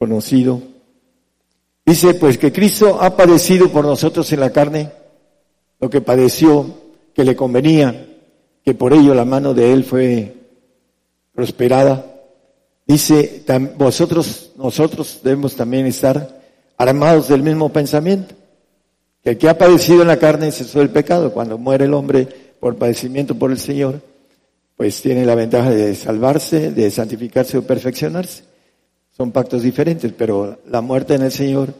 conocido, 0.00 0.62
dice 1.84 2.14
pues 2.14 2.38
que 2.38 2.50
Cristo 2.50 3.02
ha 3.02 3.14
padecido 3.14 3.68
por 3.68 3.84
nosotros 3.84 4.32
en 4.32 4.40
la 4.40 4.48
carne, 4.48 4.90
lo 5.78 5.90
que 5.90 6.00
padeció, 6.00 6.74
que 7.14 7.22
le 7.22 7.36
convenía, 7.36 8.08
que 8.64 8.72
por 8.72 8.94
ello 8.94 9.12
la 9.14 9.26
mano 9.26 9.52
de 9.52 9.74
él 9.74 9.84
fue 9.84 10.34
prosperada. 11.34 12.06
Dice, 12.86 13.44
vosotros, 13.76 14.52
nosotros 14.56 15.20
debemos 15.22 15.54
también 15.54 15.84
estar 15.84 16.40
armados 16.78 17.28
del 17.28 17.42
mismo 17.42 17.68
pensamiento. 17.68 18.34
Que 19.22 19.30
el 19.30 19.38
que 19.38 19.50
ha 19.50 19.58
padecido 19.58 20.00
en 20.00 20.08
la 20.08 20.18
carne 20.18 20.50
cesó 20.50 20.80
el 20.80 20.88
pecado. 20.88 21.30
Cuando 21.30 21.58
muere 21.58 21.84
el 21.84 21.92
hombre 21.92 22.26
por 22.58 22.76
padecimiento 22.76 23.34
por 23.34 23.50
el 23.50 23.58
Señor, 23.58 24.00
pues 24.78 25.02
tiene 25.02 25.26
la 25.26 25.34
ventaja 25.34 25.70
de 25.70 25.94
salvarse, 25.94 26.70
de 26.70 26.90
santificarse 26.90 27.58
o 27.58 27.62
perfeccionarse. 27.62 28.49
Son 29.20 29.32
pactos 29.32 29.60
diferentes, 29.60 30.14
pero 30.14 30.60
la 30.70 30.80
muerte 30.80 31.12
en 31.12 31.20
el 31.20 31.30
Señor, 31.30 31.74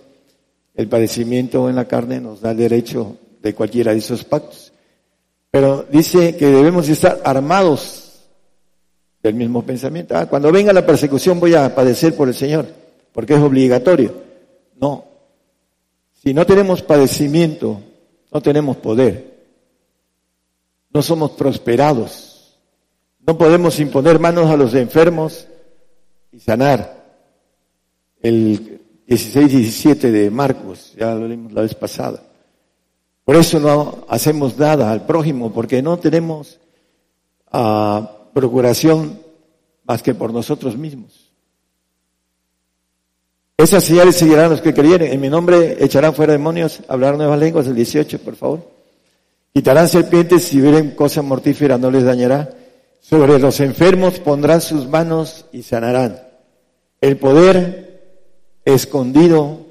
el 0.74 0.88
padecimiento 0.88 1.70
en 1.70 1.76
la 1.76 1.86
carne 1.86 2.20
nos 2.20 2.43
da 2.43 2.51
el 2.51 2.59
derecho 2.59 3.16
de 3.41 3.55
cualquiera 3.55 3.93
de 3.93 3.99
esos 4.01 4.24
pactos. 4.24 4.74
Pero 5.51 5.86
dice 5.91 6.36
que 6.36 6.49
debemos 6.49 6.86
estar 6.91 7.18
armados 7.24 8.26
del 9.22 9.36
mismo 9.36 9.62
pensamiento. 9.62 10.18
Ah, 10.18 10.26
cuando 10.26 10.53
venga 10.53 10.74
la 10.74 10.84
persecución 10.84 11.41
voy 11.41 11.55
a 11.55 11.74
padecer 11.74 12.14
por 12.14 12.28
el 12.28 12.34
Señor, 12.34 12.66
porque 13.11 13.32
es 13.32 13.41
obligatorio. 13.41 14.12
No. 14.78 15.07
Si 16.22 16.34
no 16.34 16.45
tenemos 16.45 16.82
padecimiento, 16.82 17.80
no 18.30 18.43
tenemos 18.43 18.76
poder. 18.76 19.47
No 20.93 21.01
somos 21.01 21.30
prosperados. 21.30 22.59
No 23.26 23.38
podemos 23.38 23.80
imponer 23.80 24.18
manos 24.18 24.51
a 24.51 24.59
los 24.59 24.74
enfermos 24.74 25.49
y 26.32 26.38
sanar. 26.38 26.99
El 28.23 28.81
16-17 29.09 30.11
de 30.11 30.31
Marcos, 30.31 30.95
ya 30.99 31.14
lo 31.14 31.27
leímos 31.27 31.53
la 31.53 31.62
vez 31.62 31.75
pasada. 31.75 32.23
Por 33.25 33.37
eso 33.37 33.61
no 33.61 34.05
hacemos 34.09 34.59
nada 34.59 34.91
al 34.91 35.07
prójimo, 35.07 35.53
porque 35.53 35.83
no 35.83 35.99
tenemos 35.99 36.59
ah, 37.53 38.29
procuración 38.33 39.21
más 39.85 40.03
que 40.03 40.14
por 40.14 40.33
nosotros 40.33 40.77
mismos. 40.77 41.31
Esas 43.57 43.85
señales 43.85 44.16
seguirán 44.16 44.51
los 44.51 44.62
que 44.62 44.73
creyeren. 44.73 45.12
En 45.12 45.21
mi 45.21 45.29
nombre 45.29 45.77
echarán 45.85 46.14
fuera 46.14 46.33
demonios, 46.33 46.81
hablarán 46.89 47.18
nuevas 47.18 47.39
lenguas, 47.39 47.66
el 47.66 47.75
18, 47.75 48.18
por 48.21 48.37
favor. 48.37 48.71
Quitarán 49.53 49.89
serpientes, 49.89 50.45
si 50.45 50.61
vieren 50.61 50.93
cosa 50.93 51.21
mortífera 51.21 51.77
no 51.77 51.91
les 51.91 52.05
dañará. 52.05 52.51
Sobre 53.01 53.39
los 53.39 53.61
enfermos 53.61 54.18
pondrán 54.21 54.61
sus 54.61 54.89
manos 54.89 55.47
y 55.53 55.62
sanarán. 55.62 56.21
El 57.01 57.16
poder 57.16 57.89
escondido 58.65 59.67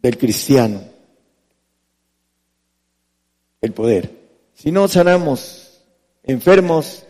del 0.00 0.18
cristiano 0.18 0.80
el 3.60 3.72
poder. 3.72 4.10
Si 4.54 4.70
no 4.70 4.88
sanamos 4.88 5.80
enfermos, 6.22 7.04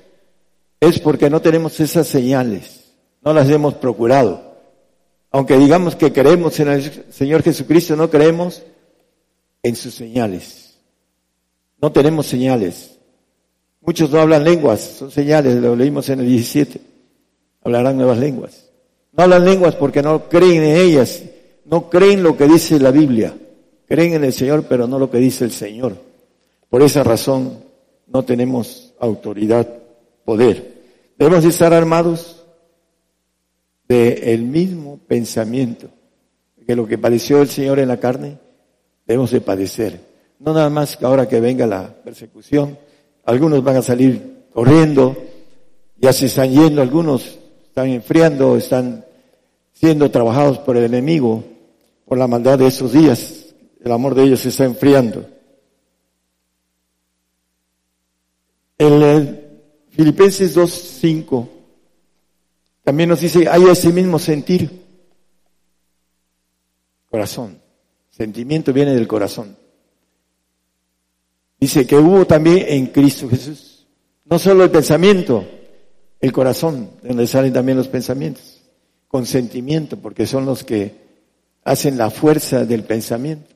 es 0.80 0.98
porque 1.00 1.30
no 1.30 1.40
tenemos 1.40 1.80
esas 1.80 2.06
señales, 2.06 2.92
no 3.22 3.32
las 3.32 3.48
hemos 3.48 3.74
procurado. 3.74 4.56
Aunque 5.30 5.58
digamos 5.58 5.94
que 5.96 6.12
creemos 6.12 6.58
en 6.60 6.68
el 6.68 7.12
Señor 7.12 7.42
Jesucristo, 7.42 7.96
no 7.96 8.08
creemos 8.08 8.62
en 9.62 9.76
sus 9.76 9.94
señales. 9.94 10.78
No 11.80 11.92
tenemos 11.92 12.26
señales. 12.26 12.98
Muchos 13.80 14.10
no 14.10 14.20
hablan 14.20 14.44
lenguas, 14.44 14.80
son 14.98 15.10
señales, 15.10 15.56
lo 15.56 15.76
leímos 15.76 16.08
en 16.08 16.20
el 16.20 16.26
17. 16.26 16.80
Hablarán 17.62 17.96
nuevas 17.96 18.18
lenguas. 18.18 18.67
No 19.18 19.24
hablan 19.24 19.44
lenguas 19.44 19.74
porque 19.74 20.00
no 20.00 20.28
creen 20.28 20.62
en 20.62 20.76
ellas, 20.76 21.24
no 21.64 21.90
creen 21.90 22.22
lo 22.22 22.36
que 22.36 22.46
dice 22.46 22.78
la 22.78 22.92
Biblia. 22.92 23.36
Creen 23.84 24.12
en 24.12 24.22
el 24.22 24.32
Señor, 24.32 24.66
pero 24.68 24.86
no 24.86 24.96
lo 24.96 25.10
que 25.10 25.18
dice 25.18 25.44
el 25.44 25.50
Señor. 25.50 25.96
Por 26.70 26.82
esa 26.82 27.02
razón 27.02 27.64
no 28.06 28.24
tenemos 28.24 28.94
autoridad, 29.00 29.66
poder. 30.24 30.72
Debemos 31.18 31.44
estar 31.44 31.74
armados 31.74 32.44
del 33.88 34.42
mismo 34.42 35.00
pensamiento, 35.08 35.88
que 36.64 36.76
lo 36.76 36.86
que 36.86 36.96
padeció 36.96 37.42
el 37.42 37.48
Señor 37.48 37.80
en 37.80 37.88
la 37.88 37.98
carne, 37.98 38.38
debemos 39.04 39.32
de 39.32 39.40
padecer. 39.40 40.00
No 40.38 40.54
nada 40.54 40.70
más 40.70 40.96
que 40.96 41.04
ahora 41.04 41.26
que 41.26 41.40
venga 41.40 41.66
la 41.66 41.92
persecución, 42.04 42.78
algunos 43.24 43.64
van 43.64 43.78
a 43.78 43.82
salir 43.82 44.44
corriendo, 44.52 45.16
ya 45.96 46.12
se 46.12 46.26
están 46.26 46.52
yendo, 46.52 46.82
algunos 46.82 47.36
están 47.66 47.88
enfriando, 47.88 48.56
están 48.56 49.07
siendo 49.78 50.10
trabajados 50.10 50.58
por 50.58 50.76
el 50.76 50.84
enemigo, 50.84 51.44
por 52.04 52.18
la 52.18 52.26
maldad 52.26 52.58
de 52.58 52.66
esos 52.66 52.92
días. 52.92 53.54
El 53.80 53.92
amor 53.92 54.14
de 54.14 54.24
ellos 54.24 54.40
se 54.40 54.48
está 54.48 54.64
enfriando. 54.64 55.24
El 58.76 59.62
Filipenses 59.90 60.56
2.5 60.56 61.48
también 62.82 63.08
nos 63.08 63.20
dice, 63.20 63.48
hay 63.48 63.64
ese 63.64 63.92
mismo 63.92 64.18
sentir. 64.18 64.68
Corazón. 67.08 67.60
Sentimiento 68.10 68.72
viene 68.72 68.94
del 68.94 69.06
corazón. 69.06 69.56
Dice 71.60 71.86
que 71.86 71.96
hubo 71.96 72.26
también 72.26 72.64
en 72.66 72.86
Cristo 72.86 73.28
Jesús. 73.28 73.86
No 74.24 74.40
solo 74.40 74.64
el 74.64 74.70
pensamiento, 74.70 75.44
el 76.20 76.32
corazón, 76.32 76.90
de 77.00 77.08
donde 77.08 77.26
salen 77.28 77.52
también 77.52 77.78
los 77.78 77.88
pensamientos. 77.88 78.57
Con 79.08 79.26
sentimiento, 79.26 79.96
porque 79.96 80.26
son 80.26 80.44
los 80.46 80.64
que 80.64 80.94
hacen 81.64 81.98
la 81.98 82.10
fuerza 82.10 82.64
del 82.64 82.84
pensamiento 82.84 83.54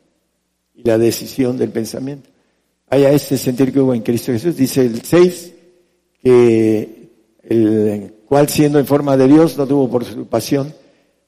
y 0.75 0.83
la 0.83 0.99
decisión 0.99 1.57
del 1.57 1.71
pensamiento. 1.71 2.29
Hay 2.89 3.05
a 3.05 3.11
este 3.11 3.39
sentir 3.39 3.73
que 3.73 3.81
hubo 3.81 3.95
en 3.95 4.03
Cristo 4.03 4.33
Jesús. 4.33 4.57
Dice 4.57 4.83
el 4.83 5.03
6 5.03 5.53
que 6.23 7.11
el 7.43 8.15
cual 8.27 8.49
siendo 8.49 8.79
en 8.79 8.87
forma 8.87 9.17
de 9.17 9.29
Dios 9.29 9.57
no 9.57 9.67
tuvo 9.67 9.91
por 9.91 10.05
su 10.05 10.27
pasión 10.27 10.73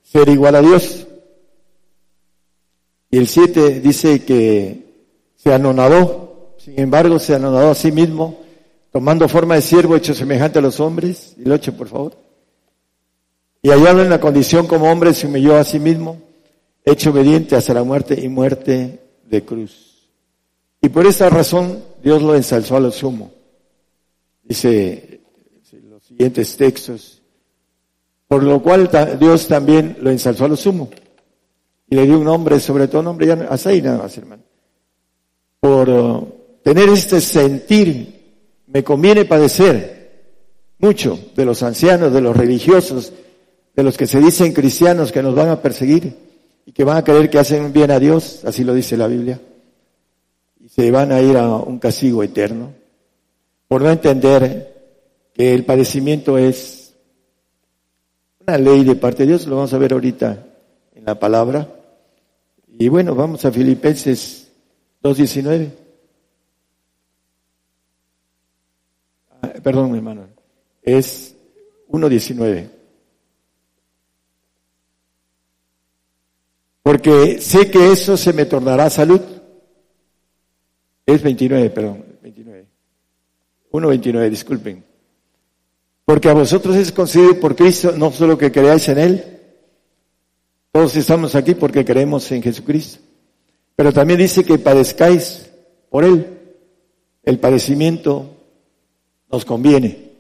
ser 0.03 0.29
igual 0.29 0.55
a 0.55 0.63
Dios. 0.63 1.07
Y 3.11 3.19
el 3.19 3.29
7 3.29 3.81
dice 3.81 4.25
que 4.25 4.85
se 5.37 5.53
anonadó, 5.53 6.55
sin 6.59 6.79
embargo 6.81 7.19
se 7.19 7.35
anonadó 7.35 7.71
a 7.71 7.75
sí 7.75 7.93
mismo, 7.93 8.41
tomando 8.91 9.29
forma 9.29 9.55
de 9.55 9.63
siervo 9.63 9.97
hecho 9.97 10.15
semejante 10.15 10.59
a 10.59 10.63
los 10.63 10.81
hombres. 10.81 11.35
El 11.43 11.53
8, 11.53 11.77
por 11.77 11.89
favor. 11.89 12.24
Y 13.65 13.71
hallado 13.71 14.03
en 14.03 14.11
la 14.11 14.21
condición 14.21 14.67
como 14.67 14.93
hombre 14.93 15.15
se 15.15 15.27
humilló 15.27 15.57
a 15.57 15.65
sí 15.65 15.81
mismo, 15.81 16.21
hecho 16.85 17.09
obediente 17.09 17.57
hasta 17.57 17.73
la 17.73 17.83
muerte 17.83 18.15
y 18.23 18.29
muerte 18.29 19.01
de 19.25 19.43
cruz. 19.43 20.11
Y 20.83 20.91
por 20.91 21.07
esa 21.07 21.31
razón 21.31 21.83
Dios 22.03 22.21
lo 22.21 22.35
ensalzó 22.35 22.77
a 22.77 22.81
lo 22.81 22.91
sumo. 22.91 23.33
Dice 24.43 25.23
los 25.89 26.05
siguientes 26.05 26.55
textos. 26.59 27.23
Por 28.29 28.43
lo 28.43 28.63
cual 28.63 28.91
Dios 29.19 29.49
también 29.49 29.97
lo 30.03 30.11
ensalzó 30.11 30.45
a 30.45 30.49
lo 30.49 30.57
sumo. 30.57 30.91
Y 31.89 31.95
le 31.95 32.05
dio 32.05 32.19
un 32.19 32.25
nombre, 32.25 32.61
sobre 32.61 32.87
todo 32.87 33.03
nombre, 33.03 33.29
ya 33.29 33.49
ahí 33.65 33.81
nada 33.81 33.97
más, 33.97 34.19
hermano. 34.19 34.43
Por 35.61 35.89
uh, 35.89 36.29
tener 36.63 36.91
este 36.91 37.19
sentir, 37.19 38.43
me 38.67 38.85
conviene 38.85 39.25
padecer 39.25 40.35
mucho 40.81 41.19
de 41.35 41.47
los 41.47 41.63
ancianos, 41.63 42.13
de 42.13 42.21
los 42.21 42.37
religiosos, 42.37 43.11
de 43.75 43.83
los 43.83 43.97
que 43.97 44.07
se 44.07 44.21
dicen 44.21 44.53
cristianos 44.53 45.13
que 45.13 45.23
nos 45.23 45.35
van 45.35 45.49
a 45.49 45.61
perseguir 45.61 46.17
y 46.67 46.73
que 46.73 46.85
van 46.85 46.99
a 46.99 47.05
creer 47.05 47.29
que 47.29 47.39
hacen 47.39 47.73
bien 47.73 47.91
a 47.91 47.99
Dios, 47.99 48.43
así 48.45 48.65
lo 48.65 48.75
dice 48.75 48.97
la 48.97 49.07
Biblia, 49.07 49.41
y 50.61 50.69
se 50.69 50.91
van 50.91 51.13
a 51.13 51.21
ir 51.21 51.37
a 51.37 51.57
un 51.57 51.79
castigo 51.79 52.23
eterno 52.23 52.73
por 53.69 53.83
no 53.83 53.91
entender 53.91 54.73
que 55.35 55.53
el 55.53 55.65
padecimiento 55.65 56.39
es 56.39 56.95
una 58.47 58.59
ley 58.59 58.85
de 58.85 58.95
parte 58.95 59.25
de 59.25 59.31
Dios, 59.31 59.47
lo 59.47 59.57
vamos 59.57 59.73
a 59.73 59.79
ver 59.79 59.93
ahorita 59.93 60.47
en 60.95 61.05
la 61.05 61.19
palabra. 61.19 61.69
Y 62.79 62.89
bueno, 62.89 63.15
vamos 63.15 63.45
a 63.45 63.51
Filipenses 63.51 64.49
2.19. 65.03 65.71
Ah, 69.43 69.53
perdón, 69.63 69.93
mi 69.93 69.99
hermano, 69.99 70.29
es 70.83 71.35
1.19. 71.89 72.74
Porque 76.85 77.41
sé 77.41 77.71
que 77.71 77.93
eso 77.93 78.15
se 78.19 78.35
me 78.35 78.45
tornará 78.45 78.91
salud. 78.91 79.21
Es 81.07 81.23
29, 81.23 81.71
perdón, 81.71 82.05
29. 82.23 82.67
1.29, 83.73 84.29
disculpen. 84.29 84.85
Porque 86.05 86.29
a 86.29 86.35
vosotros 86.35 86.77
es 86.77 86.93
concedido 86.93 87.41
por 87.41 87.57
Cristo 87.57 87.95
no 87.97 88.13
solo 88.13 88.37
que 88.37 88.53
creáis 88.53 88.87
en 88.91 88.99
Él, 88.99 89.25
todos 90.73 90.95
estamos 90.97 91.35
aquí 91.35 91.55
porque 91.55 91.87
creemos 91.87 92.31
en 92.33 92.43
Jesucristo, 92.43 93.01
pero 93.75 93.91
también 93.91 94.19
dice 94.19 94.45
que 94.45 94.59
padezcáis 94.59 95.51
por 95.89 96.05
Él. 96.05 96.39
El 97.23 97.39
padecimiento 97.39 98.29
nos 99.33 99.47
conviene. 99.47 100.11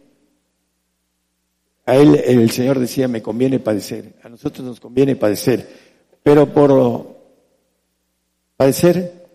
A 1.84 1.96
Él 1.96 2.18
el 2.24 2.50
Señor 2.50 2.78
decía, 2.78 3.06
me 3.06 3.20
conviene 3.20 3.58
padecer, 3.58 4.14
a 4.22 4.30
nosotros 4.30 4.66
nos 4.66 4.80
conviene 4.80 5.14
padecer, 5.14 5.83
pero 6.24 6.52
por 6.52 7.06
padecer, 8.56 9.26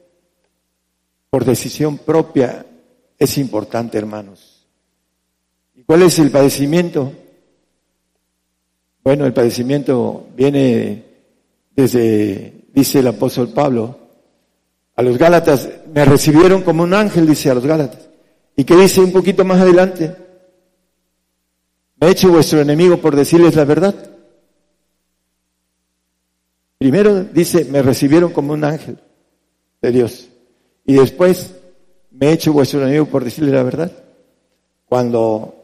por 1.29 1.45
decisión 1.45 1.99
propia, 1.99 2.65
es 3.17 3.37
importante, 3.37 3.97
hermanos. 3.97 4.65
¿Y 5.75 5.83
cuál 5.83 6.01
es 6.01 6.17
el 6.17 6.31
padecimiento? 6.31 7.13
Bueno, 9.03 9.25
el 9.27 9.33
padecimiento 9.33 10.27
viene 10.35 11.05
desde, 11.75 12.65
dice 12.73 12.99
el 12.99 13.07
apóstol 13.07 13.49
Pablo, 13.49 13.97
a 14.95 15.01
los 15.03 15.17
Gálatas, 15.17 15.69
me 15.93 16.03
recibieron 16.03 16.63
como 16.63 16.83
un 16.83 16.95
ángel, 16.95 17.27
dice 17.27 17.51
a 17.51 17.53
los 17.53 17.65
Gálatas. 17.65 18.09
¿Y 18.55 18.63
qué 18.63 18.75
dice 18.75 18.99
un 18.99 19.11
poquito 19.11 19.45
más 19.45 19.61
adelante? 19.61 20.15
Me 22.01 22.07
he 22.07 22.11
hecho 22.11 22.29
vuestro 22.29 22.59
enemigo 22.59 22.97
por 22.97 23.15
decirles 23.15 23.55
la 23.55 23.63
verdad. 23.63 23.95
Primero 26.79 27.25
dice, 27.25 27.65
me 27.65 27.81
recibieron 27.81 28.31
como 28.31 28.53
un 28.53 28.63
ángel 28.63 28.97
de 29.81 29.91
Dios. 29.91 30.29
Y 30.85 30.93
después, 30.93 31.53
me 32.09 32.27
he 32.27 32.31
hecho 32.31 32.53
vuestro 32.53 32.81
enemigo 32.81 33.05
por 33.05 33.25
decirle 33.25 33.51
la 33.51 33.63
verdad. 33.63 33.91
Cuando 34.85 35.55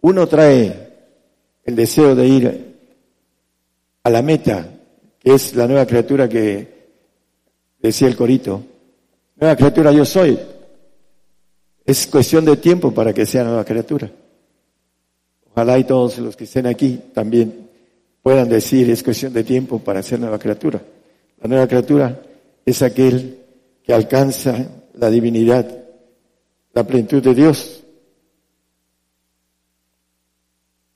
uno 0.00 0.28
trae 0.28 0.90
el 1.64 1.74
deseo 1.74 2.14
de 2.14 2.26
ir 2.28 2.76
a 4.04 4.10
la 4.10 4.22
meta, 4.22 4.68
que 5.18 5.34
es 5.34 5.56
la 5.56 5.66
nueva 5.66 5.86
criatura 5.86 6.28
que 6.28 6.86
decía 7.80 8.06
el 8.06 8.16
corito, 8.16 8.62
nueva 9.34 9.56
criatura 9.56 9.90
yo 9.90 10.04
soy, 10.04 10.38
es 11.84 12.06
cuestión 12.06 12.44
de 12.44 12.56
tiempo 12.58 12.94
para 12.94 13.12
que 13.12 13.26
sea 13.26 13.42
nueva 13.42 13.64
criatura. 13.64 14.08
Ojalá 15.50 15.78
y 15.80 15.84
todos 15.84 16.18
los 16.18 16.36
que 16.36 16.44
estén 16.44 16.66
aquí 16.66 17.00
también 17.12 17.69
puedan 18.22 18.48
decir 18.48 18.90
es 18.90 19.02
cuestión 19.02 19.32
de 19.32 19.44
tiempo 19.44 19.78
para 19.78 20.02
ser 20.02 20.20
nueva 20.20 20.38
criatura. 20.38 20.80
La 21.40 21.48
nueva 21.48 21.66
criatura 21.66 22.20
es 22.64 22.82
aquel 22.82 23.38
que 23.82 23.92
alcanza 23.92 24.68
la 24.94 25.10
divinidad 25.10 25.80
la 26.72 26.84
plenitud 26.84 27.22
de 27.22 27.34
Dios. 27.34 27.82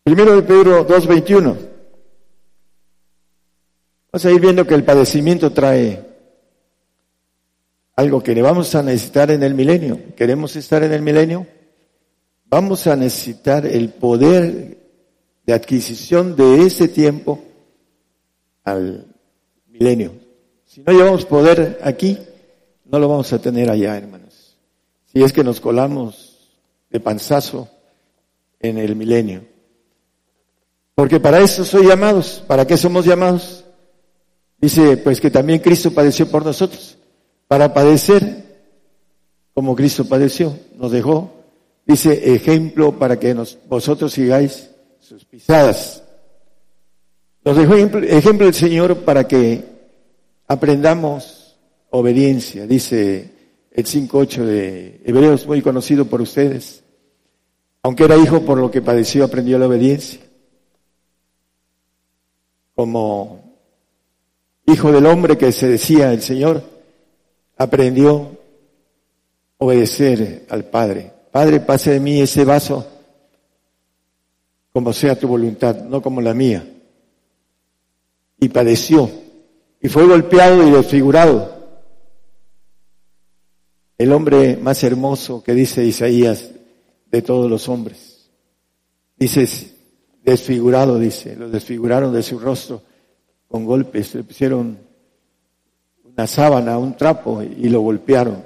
Primero 0.03 0.37
de 0.37 0.43
Pedro 0.43 0.87
2.21. 0.87 1.57
Vamos 4.12 4.25
a 4.25 4.31
ir 4.31 4.41
viendo 4.41 4.66
que 4.66 4.75
el 4.75 4.85
padecimiento 4.85 5.51
trae 5.51 6.14
algo 7.97 8.22
que 8.22 8.35
le 8.35 8.43
vamos 8.43 8.75
a 8.75 8.83
necesitar 8.83 9.31
en 9.31 9.43
el 9.43 9.55
milenio. 9.55 10.14
¿Queremos 10.14 10.55
estar 10.57 10.83
en 10.83 10.93
el 10.93 11.03
milenio? 11.03 11.47
Vamos 12.47 12.87
a 12.87 12.97
necesitar 12.97 13.66
el 13.66 13.89
poder 13.91 14.84
de 15.47 15.53
adquisición 15.53 16.37
de 16.37 16.67
ese 16.67 16.89
tiempo 16.89 17.43
al 18.65 19.07
milenio. 19.69 20.13
Si 20.65 20.83
no 20.83 20.93
llevamos 20.93 21.25
poder 21.25 21.79
aquí, 21.83 22.19
no 22.85 22.99
lo 22.99 23.09
vamos 23.09 23.33
a 23.33 23.39
tener 23.39 23.71
allá, 23.71 23.97
hermano 23.97 24.25
y 25.15 25.23
es 25.23 25.33
que 25.33 25.45
nos 25.45 25.61
colamos 25.61 26.51
de 26.91 26.99
panzazo 26.99 27.69
en 28.61 28.79
el 28.79 28.97
milenio. 28.97 29.45
Porque 30.97 31.21
para 31.21 31.41
eso 31.41 31.65
soy 31.65 31.87
llamados. 31.87 32.43
¿Para 32.47 32.67
qué 32.67 32.77
somos 32.77 33.07
llamados? 33.07 33.65
Dice, 34.59 34.97
pues 34.97 35.21
que 35.21 35.31
también 35.31 35.61
Cristo 35.61 35.93
padeció 35.93 36.29
por 36.29 36.45
nosotros. 36.45 36.99
Para 37.47 37.73
padecer 37.73 38.45
como 39.55 39.77
Cristo 39.77 40.05
padeció. 40.05 40.59
Nos 40.77 40.91
dejó, 40.91 41.31
dice, 41.87 42.35
ejemplo 42.35 42.99
para 42.99 43.19
que 43.19 43.35
nos, 43.35 43.57
vosotros 43.69 44.13
sigáis 44.13 44.71
sus 45.05 45.25
pisadas. 45.27 46.03
Nos 47.45 47.57
dejó 47.57 47.75
ejemplo, 47.75 48.47
el 48.47 48.55
Señor 48.55 49.05
para 49.05 49.29
que 49.29 49.63
aprendamos 50.49 51.59
obediencia, 51.91 52.66
dice 52.66 53.31
el 53.70 53.85
5.8 53.85 54.45
de 54.45 55.03
Hebreos, 55.05 55.47
muy 55.47 55.61
conocido 55.61 56.07
por 56.07 56.23
ustedes. 56.23 56.83
Aunque 57.83 58.05
era 58.05 58.16
hijo, 58.16 58.47
por 58.47 58.57
lo 58.57 58.70
que 58.70 58.81
padeció, 58.81 59.24
aprendió 59.24 59.59
la 59.59 59.66
obediencia. 59.66 60.20
Como 62.74 63.59
hijo 64.66 64.91
del 64.91 65.05
hombre 65.05 65.37
que 65.37 65.53
se 65.53 65.69
decía 65.69 66.15
el 66.15 66.23
Señor, 66.23 66.62
aprendió 67.59 68.39
obedecer 69.59 70.47
al 70.49 70.65
Padre. 70.65 71.12
Padre, 71.31 71.61
pase 71.61 71.91
de 71.91 72.01
mí 72.01 72.23
ese 72.23 72.47
vaso 72.47 72.94
como 74.75 74.93
sea 74.93 75.17
tu 75.17 75.29
voluntad, 75.29 75.85
no 75.85 76.03
como 76.03 76.21
la 76.21 76.35
mía. 76.35 76.69
Y 78.41 78.49
padeció, 78.49 79.09
y 79.81 79.89
fue 79.89 80.05
golpeado 80.05 80.67
y 80.67 80.73
desfigurado. 80.73 81.55
El 83.97 84.13
hombre 84.13 84.57
más 84.57 84.83
hermoso 84.83 85.45
que 85.45 85.55
dice 85.55 85.85
Isaías 85.85 86.51
de 87.09 87.23
todos 87.23 87.49
los 87.49 87.69
hombres. 87.69 88.29
Dice, 89.17 89.47
desfigurado, 90.25 90.99
dice, 90.99 91.37
lo 91.37 91.49
desfiguraron 91.49 92.13
de 92.13 92.25
su 92.25 92.41
rostro 92.41 92.83
con 93.47 93.65
golpes, 93.65 94.13
le 94.17 94.25
pusieron 94.25 94.77
una 96.03 96.27
sábana, 96.27 96.79
un 96.79 96.97
trapo 96.97 97.45
y 97.45 97.69
lo 97.69 97.81
golpearon. 97.81 98.45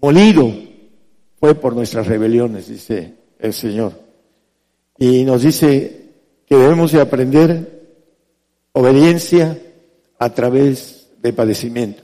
Molido 0.00 0.48
fue 1.40 1.56
por 1.56 1.74
nuestras 1.74 2.06
rebeliones, 2.06 2.68
dice 2.68 3.16
el 3.40 3.52
Señor. 3.52 4.09
Y 5.00 5.24
nos 5.24 5.42
dice 5.42 6.10
que 6.46 6.56
debemos 6.56 6.92
de 6.92 7.00
aprender 7.00 7.88
obediencia 8.72 9.58
a 10.18 10.34
través 10.34 11.08
de 11.22 11.32
padecimiento. 11.32 12.02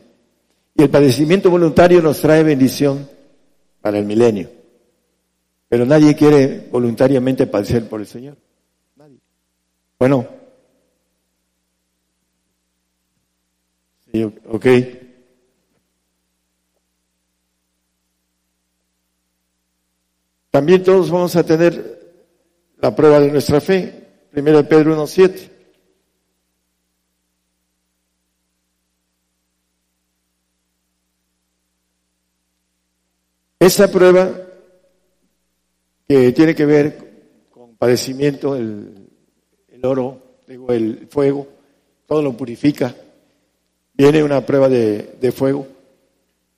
Y 0.74 0.85
el 0.85 0.89
padecimiento 0.89 1.51
voluntario 1.51 2.01
nos 2.01 2.23
trae 2.23 2.43
bendición 2.43 3.06
para 3.82 3.98
el 3.98 4.06
milenio. 4.06 4.48
Pero 5.68 5.85
nadie 5.85 6.16
quiere 6.16 6.68
voluntariamente 6.73 7.47
padecer 7.47 7.86
por 7.86 8.01
el 8.01 8.06
Señor. 8.06 8.39
Nadie. 8.97 9.18
Bueno. 9.98 10.27
Sí, 14.10 14.23
ok. 14.23 14.66
También 20.51 20.82
todos 20.82 21.10
vamos 21.10 21.36
a 21.36 21.44
tener 21.44 21.95
la 22.78 22.94
prueba 22.94 23.20
de 23.20 23.31
nuestra 23.31 23.61
fe. 23.61 24.07
Primero 24.31 24.59
de 24.59 24.65
Pedro 24.65 24.97
1.7. 24.97 25.51
Esa 33.59 33.90
prueba 33.90 34.31
que 36.07 36.32
tiene 36.32 36.55
que 36.55 36.66
ver 36.66 37.47
con 37.51 37.77
padecimiento, 37.77 38.55
el, 38.55 39.09
oro, 39.82 40.40
digo, 40.47 40.70
el 40.70 41.09
fuego, 41.11 41.48
todo 42.07 42.23
lo 42.23 42.36
purifica. 42.36 42.94
Viene 43.94 44.23
una 44.23 44.44
prueba 44.44 44.69
de, 44.69 45.16
de, 45.20 45.32
fuego. 45.32 45.66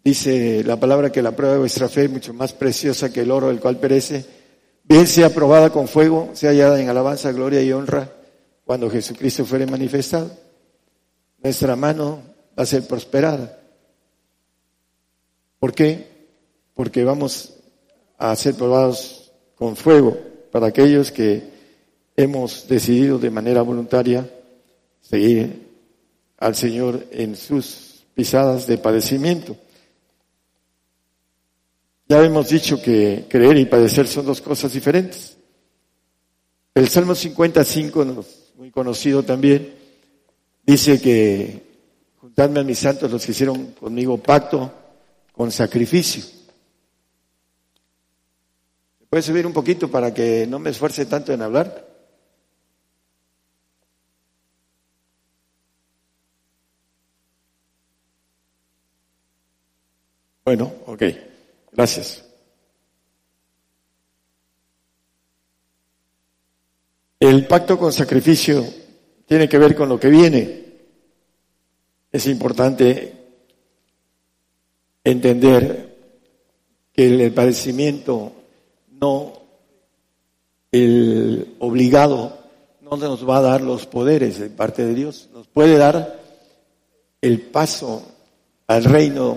Dice 0.03 0.63
la 0.65 0.79
palabra 0.79 1.13
que 1.13 1.23
la 1.23 1.35
prueba 1.35 1.55
de 1.55 1.61
vuestra 1.61 1.89
fe 1.89 2.05
es 2.05 2.11
mucho 2.11 2.35
más 2.35 2.53
preciosa 2.53 3.13
que 3.13 3.21
el 3.21 3.31
oro, 3.31 3.51
el 3.51 3.61
cual 3.61 3.79
perece. 3.79 4.38
Bien 4.89 5.07
sea 5.07 5.29
probada 5.29 5.69
con 5.69 5.87
fuego, 5.87 6.31
sea 6.33 6.49
hallada 6.49 6.81
en 6.81 6.89
alabanza, 6.89 7.31
gloria 7.31 7.63
y 7.63 7.71
honra 7.73 8.11
cuando 8.65 8.89
Jesucristo 8.89 9.45
fuere 9.45 9.67
manifestado. 9.67 10.31
Nuestra 11.43 11.77
mano 11.77 12.23
va 12.59 12.63
a 12.63 12.67
ser 12.67 12.87
prosperada. 12.87 13.61
¿Por 15.59 15.75
qué? 15.75 16.07
Porque 16.73 17.05
vamos 17.05 17.53
a 18.17 18.35
ser 18.35 18.55
probados 18.55 19.31
con 19.57 19.77
fuego 19.77 20.17
para 20.51 20.69
aquellos 20.69 21.13
que 21.13 21.43
hemos 22.17 22.67
decidido 22.67 23.19
de 23.19 23.31
manera 23.31 23.61
voluntaria 23.61 24.27
seguir 25.03 25.69
al 26.39 26.57
Señor 26.57 27.05
en 27.11 27.37
sus 27.37 28.07
pisadas 28.15 28.67
de 28.67 28.79
padecimiento. 28.79 29.55
Ya 32.09 32.25
hemos 32.25 32.49
dicho 32.49 32.81
que 32.81 33.27
creer 33.29 33.59
y 33.59 33.67
padecer 33.67 34.07
son 34.07 34.25
dos 34.25 34.41
cosas 34.41 34.73
diferentes. 34.73 35.37
El 36.75 36.89
Salmo 36.89 37.15
55, 37.15 38.25
muy 38.57 38.71
conocido 38.71 39.23
también, 39.23 39.75
dice 40.65 40.99
que 41.03 41.63
juntadme 42.17 42.61
a 42.61 42.65
mis 42.65 42.79
santos 42.79 43.11
los 43.13 43.27
que 43.27 43.33
hicieron 43.33 43.73
conmigo 43.73 44.17
pacto 44.17 44.73
con 45.33 45.53
sacrificio. 45.53 46.25
¿Puedes 49.11 49.27
subir 49.27 49.47
un 49.47 49.53
poquito 49.53 49.91
para 49.91 50.15
que 50.15 50.47
no 50.47 50.59
me 50.59 50.71
esfuerce 50.71 51.05
tanto 51.05 51.35
en 51.35 51.43
hablar? 51.43 51.87
Bueno, 60.45 60.73
ok, 60.87 61.03
gracias. 61.79 62.25
El 67.21 67.47
pacto 67.47 67.79
con 67.79 67.93
sacrificio 67.93 68.65
tiene 69.27 69.49
que 69.49 69.59
ver 69.59 69.77
con 69.77 69.89
lo 69.89 70.01
que 70.01 70.09
viene. 70.09 70.65
Es 72.11 72.27
importante 72.27 73.15
entender 75.05 75.97
que 76.93 77.07
el 77.07 77.33
padecimiento 77.33 78.33
no, 79.01 79.35
el 80.73 81.55
obligado 81.61 82.39
no 82.81 82.97
nos 82.97 83.29
va 83.29 83.39
a 83.39 83.43
dar 83.43 83.61
los 83.61 83.87
poderes 83.87 84.41
de 84.41 84.51
parte 84.51 84.85
de 84.85 84.95
Dios, 84.95 85.29
nos 85.33 85.47
puede 85.47 85.77
dar 85.77 86.21
el 87.21 87.41
paso 87.41 88.03
al 88.67 88.83
reino 88.83 89.37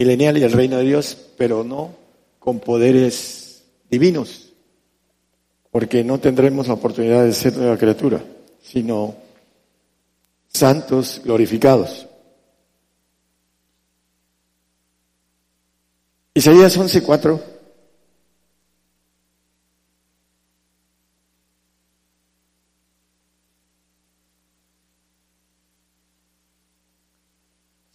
milenial 0.00 0.38
y 0.38 0.44
al 0.44 0.52
reino 0.52 0.78
de 0.78 0.84
Dios, 0.84 1.14
pero 1.36 1.62
no 1.62 1.94
con 2.38 2.58
poderes 2.58 3.64
divinos, 3.90 4.54
porque 5.70 6.02
no 6.02 6.18
tendremos 6.18 6.68
la 6.68 6.74
oportunidad 6.74 7.22
de 7.22 7.34
ser 7.34 7.54
nueva 7.54 7.76
criatura, 7.76 8.24
sino 8.62 9.14
santos 10.48 11.20
glorificados. 11.22 12.06
Isaías 16.32 16.78
11:4 16.78 17.38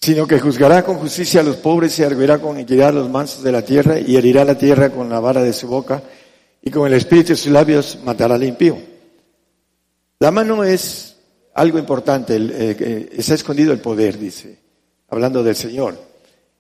sino 0.06 0.28
que 0.28 0.40
juzgará 0.40 0.84
con 0.84 0.98
justicia 0.98 1.42
a 1.42 1.44
los 1.44 1.56
pobres 1.56 1.98
y 1.98 2.04
arguirá 2.04 2.38
con 2.38 2.60
equidad 2.60 2.90
a 2.90 2.92
los 2.92 3.10
mansos 3.10 3.42
de 3.42 3.52
la 3.52 3.64
tierra 3.64 4.00
y 4.00 4.16
herirá 4.16 4.46
la 4.46 4.56
tierra 4.56 4.92
con 4.92 5.10
la 5.10 5.20
vara 5.20 5.42
de 5.42 5.52
su 5.52 5.68
boca 5.68 6.04
y 6.62 6.70
con 6.70 6.86
el 6.86 6.94
espíritu 6.94 7.30
de 7.30 7.36
sus 7.38 7.52
labios 7.52 7.98
matará 8.06 8.36
al 8.36 8.44
impío. 8.44 8.78
La 10.20 10.30
mano 10.30 10.64
es 10.64 11.16
algo 11.56 11.80
importante, 11.80 12.38
eh, 12.40 13.10
está 13.14 13.34
escondido 13.34 13.74
el 13.74 13.80
poder, 13.80 14.20
dice, 14.20 14.60
hablando 15.10 15.42
del 15.42 15.56
Señor. 15.56 16.00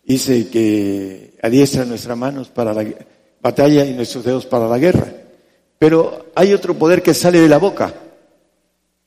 Dice 0.04 0.48
que 0.48 1.38
adiestra 1.44 1.86
nuestras 1.86 2.18
manos 2.18 2.50
para 2.50 2.74
la 2.74 2.84
batalla 3.42 3.86
y 3.86 3.94
nuestros 3.94 4.26
dedos 4.26 4.48
para 4.48 4.68
la 4.68 4.80
guerra. 4.80 5.06
Pero 5.78 6.32
hay 6.34 6.52
otro 6.52 6.74
poder 6.74 7.04
que 7.04 7.14
sale 7.14 7.40
de 7.40 7.50
la 7.50 7.60
boca, 7.60 7.94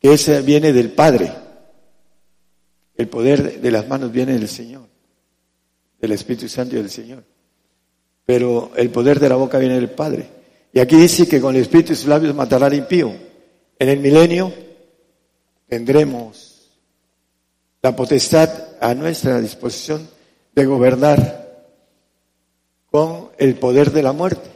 que 0.00 0.12
ese 0.12 0.42
viene 0.42 0.72
del 0.72 0.92
Padre. 0.92 1.47
El 2.98 3.08
poder 3.08 3.60
de 3.60 3.70
las 3.70 3.86
manos 3.86 4.10
viene 4.10 4.32
del 4.32 4.48
Señor, 4.48 4.82
del 6.00 6.12
Espíritu 6.12 6.48
Santo 6.48 6.74
y 6.74 6.78
del 6.78 6.90
Señor. 6.90 7.22
Pero 8.26 8.72
el 8.76 8.90
poder 8.90 9.20
de 9.20 9.28
la 9.28 9.36
boca 9.36 9.58
viene 9.58 9.76
del 9.76 9.90
Padre. 9.90 10.28
Y 10.72 10.80
aquí 10.80 10.96
dice 10.96 11.28
que 11.28 11.40
con 11.40 11.54
el 11.54 11.62
Espíritu 11.62 11.92
y 11.92 11.96
sus 11.96 12.08
labios 12.08 12.34
matará 12.34 12.66
al 12.66 12.74
impío. 12.74 13.14
En 13.78 13.88
el 13.88 14.00
milenio 14.00 14.52
tendremos 15.68 16.70
la 17.80 17.94
potestad 17.94 18.50
a 18.80 18.92
nuestra 18.94 19.40
disposición 19.40 20.08
de 20.54 20.66
gobernar 20.66 21.66
con 22.90 23.30
el 23.38 23.54
poder 23.54 23.92
de 23.92 24.02
la 24.02 24.12
muerte 24.12 24.50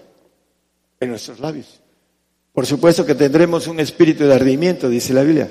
en 0.98 1.10
nuestros 1.10 1.38
labios. 1.38 1.80
Por 2.52 2.66
supuesto 2.66 3.06
que 3.06 3.14
tendremos 3.14 3.68
un 3.68 3.78
espíritu 3.78 4.24
de 4.24 4.34
ardimiento, 4.34 4.88
dice 4.88 5.14
la 5.14 5.22
Biblia. 5.22 5.48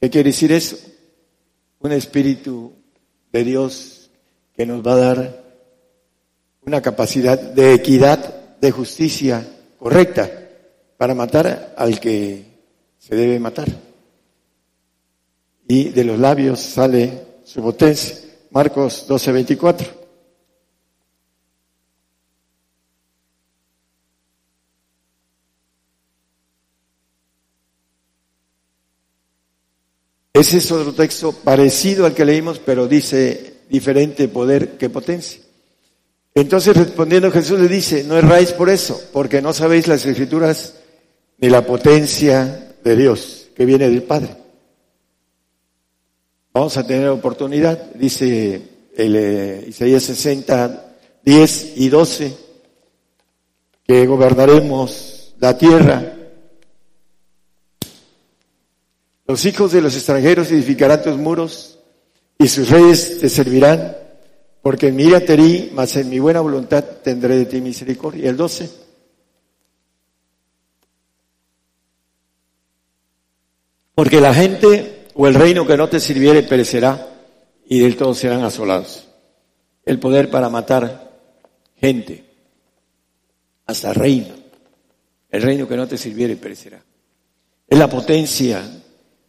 ¿Qué 0.00 0.10
quiere 0.10 0.30
decir 0.30 0.50
eso? 0.50 0.76
Un 1.84 1.92
espíritu 1.92 2.72
de 3.30 3.44
Dios 3.44 4.10
que 4.56 4.64
nos 4.64 4.84
va 4.84 4.94
a 4.94 4.96
dar 4.96 5.44
una 6.62 6.80
capacidad 6.80 7.38
de 7.38 7.74
equidad, 7.74 8.56
de 8.58 8.70
justicia 8.70 9.46
correcta 9.78 10.30
para 10.96 11.14
matar 11.14 11.74
al 11.76 12.00
que 12.00 12.42
se 12.98 13.14
debe 13.14 13.38
matar. 13.38 13.68
Y 15.68 15.90
de 15.90 16.04
los 16.04 16.18
labios 16.18 16.60
sale 16.60 17.20
su 17.44 17.60
potencia. 17.60 18.16
Marcos 18.50 19.04
12, 19.06 19.32
24. 19.32 20.03
Ese 30.34 30.58
es 30.58 30.72
otro 30.72 30.92
texto 30.92 31.30
parecido 31.30 32.06
al 32.06 32.12
que 32.12 32.24
leímos, 32.24 32.58
pero 32.58 32.88
dice 32.88 33.54
diferente 33.70 34.26
poder 34.26 34.76
que 34.76 34.90
potencia. 34.90 35.40
Entonces 36.34 36.76
respondiendo 36.76 37.30
Jesús 37.30 37.60
le 37.60 37.68
dice, 37.68 38.02
no 38.02 38.18
erráis 38.18 38.50
por 38.50 38.68
eso, 38.68 39.00
porque 39.12 39.40
no 39.40 39.52
sabéis 39.52 39.86
las 39.86 40.04
escrituras 40.04 40.74
ni 41.38 41.48
la 41.48 41.64
potencia 41.64 42.74
de 42.82 42.96
Dios 42.96 43.46
que 43.54 43.64
viene 43.64 43.88
del 43.88 44.02
Padre. 44.02 44.36
Vamos 46.52 46.76
a 46.78 46.84
tener 46.84 47.08
oportunidad, 47.10 47.92
dice 47.94 48.60
el, 48.96 49.14
eh, 49.14 49.64
Isaías 49.68 50.02
60, 50.02 50.96
10 51.24 51.72
y 51.76 51.88
12, 51.88 52.36
que 53.86 54.04
gobernaremos 54.06 55.34
la 55.38 55.56
tierra 55.56 56.13
Los 59.26 59.44
hijos 59.46 59.72
de 59.72 59.80
los 59.80 59.94
extranjeros 59.94 60.50
edificarán 60.50 61.02
tus 61.02 61.16
muros 61.16 61.78
y 62.38 62.48
sus 62.48 62.68
reyes 62.68 63.20
te 63.20 63.28
servirán, 63.28 63.96
porque 64.60 64.88
en 64.88 64.96
mi 64.96 65.04
ira 65.04 65.20
te 65.20 65.70
mas 65.72 65.96
en 65.96 66.10
mi 66.10 66.18
buena 66.18 66.40
voluntad 66.40 66.84
tendré 67.02 67.36
de 67.36 67.46
ti 67.46 67.60
misericordia. 67.60 68.28
El 68.28 68.36
12. 68.36 68.70
Porque 73.94 74.20
la 74.20 74.34
gente 74.34 75.06
o 75.14 75.26
el 75.26 75.34
reino 75.34 75.66
que 75.66 75.76
no 75.76 75.88
te 75.88 76.00
sirviere 76.00 76.42
perecerá 76.42 77.08
y 77.66 77.78
del 77.78 77.96
todo 77.96 78.12
serán 78.12 78.42
asolados. 78.42 79.08
El 79.86 79.98
poder 79.98 80.30
para 80.30 80.48
matar 80.48 81.12
gente, 81.76 82.24
hasta 83.66 83.92
reino. 83.92 84.34
El 85.30 85.42
reino 85.42 85.66
que 85.66 85.76
no 85.76 85.86
te 85.86 85.96
sirviere 85.96 86.36
perecerá. 86.36 86.82
Es 87.68 87.78
la 87.78 87.88
potencia 87.88 88.62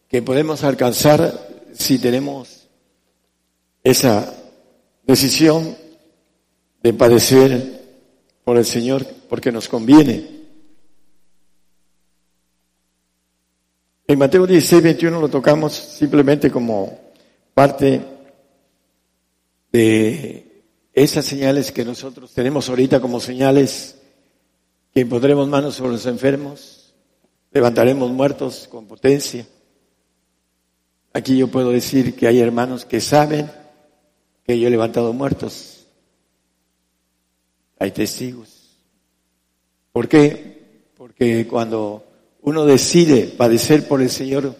que 0.08 0.22
podemos 0.22 0.62
alcanzar 0.64 1.48
si 1.72 1.98
tenemos 1.98 2.68
esa 3.82 4.32
decisión 5.04 5.76
de 6.82 6.92
padecer 6.92 7.82
por 8.44 8.56
el 8.56 8.64
Señor 8.64 9.04
porque 9.28 9.52
nos 9.52 9.68
conviene. 9.68 10.36
En 14.08 14.18
Mateo 14.18 14.46
16, 14.46 14.82
21 14.82 15.20
lo 15.20 15.28
tocamos 15.28 15.72
simplemente 15.72 16.50
como 16.50 16.98
parte 17.54 18.00
de 19.72 20.62
esas 20.92 21.24
señales 21.24 21.72
que 21.72 21.84
nosotros 21.84 22.32
tenemos 22.32 22.68
ahorita 22.68 23.00
como 23.00 23.18
señales 23.18 23.96
que 24.94 25.04
pondremos 25.04 25.48
manos 25.48 25.74
sobre 25.74 25.92
los 25.92 26.06
enfermos, 26.06 26.94
levantaremos 27.50 28.10
muertos 28.12 28.68
con 28.68 28.86
potencia 28.86 29.46
Aquí 31.16 31.38
yo 31.38 31.48
puedo 31.48 31.70
decir 31.70 32.14
que 32.14 32.26
hay 32.26 32.40
hermanos 32.40 32.84
que 32.84 33.00
saben 33.00 33.50
que 34.44 34.60
yo 34.60 34.68
he 34.68 34.70
levantado 34.70 35.14
muertos. 35.14 35.86
Hay 37.78 37.90
testigos. 37.92 38.76
¿Por 39.92 40.08
qué? 40.08 40.90
Porque 40.94 41.48
cuando 41.48 42.04
uno 42.42 42.66
decide 42.66 43.28
padecer 43.28 43.88
por 43.88 44.02
el 44.02 44.10
Señor 44.10 44.54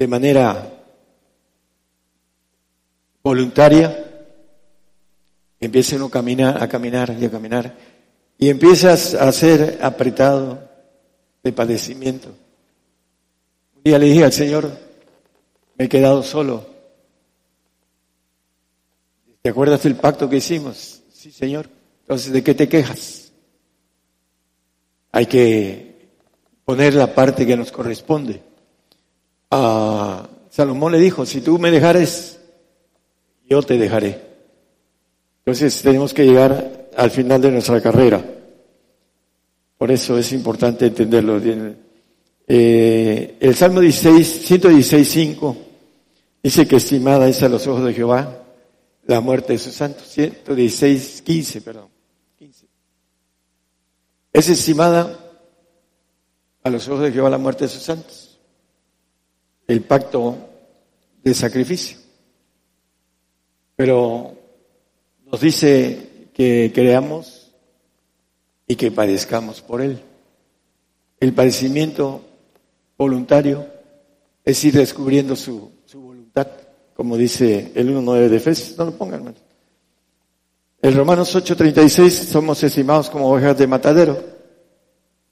de 0.00 0.08
manera 0.08 0.82
voluntaria, 3.22 4.26
empieza 5.60 5.94
uno 5.94 6.06
a 6.06 6.10
caminar, 6.10 6.60
a 6.60 6.66
caminar 6.66 7.16
y 7.20 7.24
a 7.24 7.30
caminar, 7.30 7.76
y 8.36 8.48
empiezas 8.48 9.14
a 9.14 9.30
ser 9.30 9.78
apretado 9.80 10.68
de 11.44 11.52
padecimiento. 11.52 12.30
Un 13.76 13.82
día 13.84 13.96
le 13.96 14.06
dije 14.06 14.24
al 14.24 14.32
Señor, 14.32 14.89
me 15.80 15.86
he 15.86 15.88
quedado 15.88 16.22
solo. 16.22 16.66
¿Te 19.40 19.48
acuerdas 19.48 19.82
del 19.82 19.96
pacto 19.96 20.28
que 20.28 20.36
hicimos? 20.36 21.00
Sí, 21.10 21.32
Señor. 21.32 21.70
Entonces, 22.02 22.34
¿de 22.34 22.42
qué 22.42 22.52
te 22.52 22.68
quejas? 22.68 23.32
Hay 25.10 25.24
que 25.24 26.10
poner 26.66 26.92
la 26.92 27.14
parte 27.14 27.46
que 27.46 27.56
nos 27.56 27.72
corresponde. 27.72 28.42
A 29.50 30.28
Salomón 30.50 30.92
le 30.92 30.98
dijo, 30.98 31.24
si 31.24 31.40
tú 31.40 31.58
me 31.58 31.70
dejares, 31.70 32.38
yo 33.48 33.62
te 33.62 33.78
dejaré. 33.78 34.20
Entonces 35.38 35.80
tenemos 35.80 36.12
que 36.12 36.26
llegar 36.26 36.90
al 36.94 37.10
final 37.10 37.40
de 37.40 37.52
nuestra 37.52 37.80
carrera. 37.80 38.22
Por 39.78 39.90
eso 39.90 40.18
es 40.18 40.30
importante 40.32 40.88
entenderlo. 40.88 41.40
Eh, 42.46 43.36
el 43.40 43.54
Salmo 43.54 43.80
16, 43.80 44.42
116, 44.44 45.08
5 45.08 45.69
Dice 46.42 46.66
que 46.66 46.76
estimada 46.76 47.28
es 47.28 47.42
a 47.42 47.48
los 47.48 47.66
ojos 47.66 47.84
de 47.84 47.92
Jehová 47.92 48.44
la 49.04 49.20
muerte 49.20 49.52
de 49.52 49.58
sus 49.58 49.74
santos. 49.74 50.06
116, 50.08 51.22
15, 51.22 51.60
perdón. 51.60 51.88
15. 52.38 52.66
Es 54.32 54.48
estimada 54.48 55.18
a 56.62 56.70
los 56.70 56.88
ojos 56.88 57.02
de 57.02 57.12
Jehová 57.12 57.28
la 57.28 57.38
muerte 57.38 57.64
de 57.64 57.68
sus 57.68 57.82
santos. 57.82 58.38
El 59.66 59.82
pacto 59.82 60.36
de 61.22 61.34
sacrificio. 61.34 61.98
Pero 63.76 64.34
nos 65.26 65.40
dice 65.40 66.28
que 66.32 66.70
creamos 66.74 67.52
y 68.66 68.76
que 68.76 68.90
padezcamos 68.90 69.60
por 69.60 69.82
él. 69.82 70.00
El 71.18 71.34
padecimiento 71.34 72.22
voluntario 72.96 73.66
es 74.44 74.64
ir 74.64 74.74
descubriendo 74.74 75.36
su 75.36 75.70
como 76.94 77.16
dice 77.16 77.72
el 77.74 77.94
1.9 77.94 78.28
de 78.28 78.36
Efesios, 78.36 78.76
no 78.78 78.86
lo 78.86 78.92
pongan, 78.92 79.20
hermano. 79.20 79.36
En 80.82 80.96
Romanos 80.96 81.34
8.36 81.36 82.10
somos 82.10 82.62
estimados 82.62 83.10
como 83.10 83.30
ovejas 83.30 83.56
de 83.58 83.66
matadero. 83.66 84.22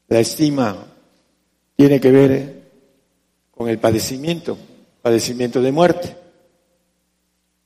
La 0.09 0.21
estima 0.21 0.87
tiene 1.77 2.01
que 2.01 2.11
ver 2.11 2.71
con 3.51 3.69
el 3.69 3.79
padecimiento, 3.79 4.59
padecimiento 5.01 5.63
de 5.63 5.73
muerte. 5.73 6.17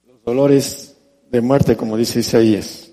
Los 0.07 0.23
dolores 0.25 0.97
de 1.31 1.41
muerte, 1.41 1.77
como 1.77 1.97
dice 1.97 2.21
Isaías. 2.21 2.91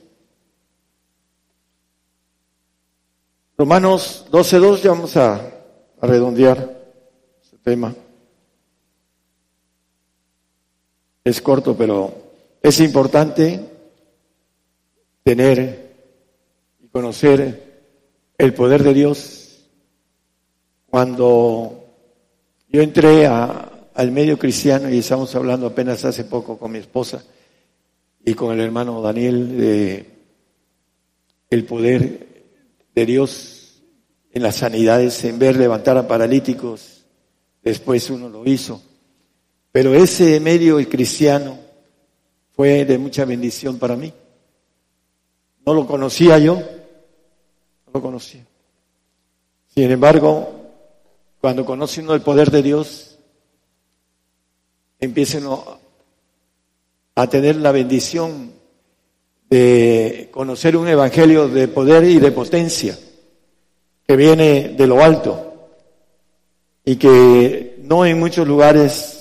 Romanos 3.58 4.26
12.2, 4.32 4.82
ya 4.82 4.90
vamos 4.92 5.18
a, 5.18 5.36
a 5.36 6.08
redondear 6.08 6.82
ese 7.44 7.58
tema. 7.58 7.94
Es 11.30 11.42
corto, 11.44 11.78
pero 11.78 12.12
es 12.60 12.80
importante 12.80 13.60
tener 15.22 15.94
y 16.84 16.88
conocer 16.88 17.84
el 18.36 18.54
poder 18.56 18.82
de 18.82 18.96
Dios. 18.96 19.70
Cuando 20.88 21.86
yo 22.68 22.82
entré 22.82 23.28
al 23.28 24.12
medio 24.12 24.40
cristiano 24.40 24.90
y 24.90 24.98
estamos 24.98 25.36
hablando 25.36 25.68
apenas 25.68 26.04
hace 26.04 26.24
poco 26.24 26.58
con 26.58 26.72
mi 26.72 26.80
esposa 26.80 27.24
y 28.26 28.34
con 28.34 28.52
el 28.52 28.62
hermano 28.62 29.00
Daniel 29.00 29.56
de 29.56 30.06
el 31.52 31.64
poder 31.66 32.28
de 32.96 33.06
Dios 33.06 33.84
en 34.32 34.42
las 34.42 34.56
sanidades, 34.56 35.24
en 35.26 35.38
ver 35.38 35.58
levantar 35.58 35.96
a 35.96 36.08
paralíticos, 36.08 37.06
después 37.62 38.10
uno 38.10 38.30
lo 38.30 38.50
hizo. 38.50 38.89
Pero 39.72 39.94
ese 39.94 40.40
medio 40.40 40.78
cristiano 40.90 41.58
fue 42.56 42.86
de 42.86 42.98
mucha 42.98 43.26
bendición 43.26 43.78
para 43.78 43.96
mí. 43.96 44.12
No 45.66 45.74
lo 45.74 45.86
conocía 45.86 46.38
yo, 46.40 46.56
no 46.56 47.94
lo 47.94 48.02
conocía. 48.02 48.46
Sin 49.68 49.92
embargo, 49.92 50.60
cuando 51.40 51.66
conoce 51.66 52.02
uno 52.02 52.14
el 52.14 52.22
poder 52.22 52.50
de 52.50 52.64
Dios, 52.64 53.18
empieza 55.00 55.38
uno 55.38 55.80
a 57.16 57.28
tener 57.28 57.58
la 57.58 57.72
bendición 57.72 58.54
de 59.50 60.30
conocer 60.32 60.78
un 60.78 60.88
evangelio 60.88 61.48
de 61.48 61.68
poder 61.68 62.04
y 62.04 62.20
de 62.20 62.32
potencia 62.32 62.98
que 64.08 64.16
viene 64.16 64.70
de 64.70 64.88
lo 64.88 65.04
alto 65.04 65.70
y 66.86 66.96
que 66.96 67.78
no 67.84 68.06
en 68.06 68.20
muchos 68.20 68.48
lugares 68.48 69.19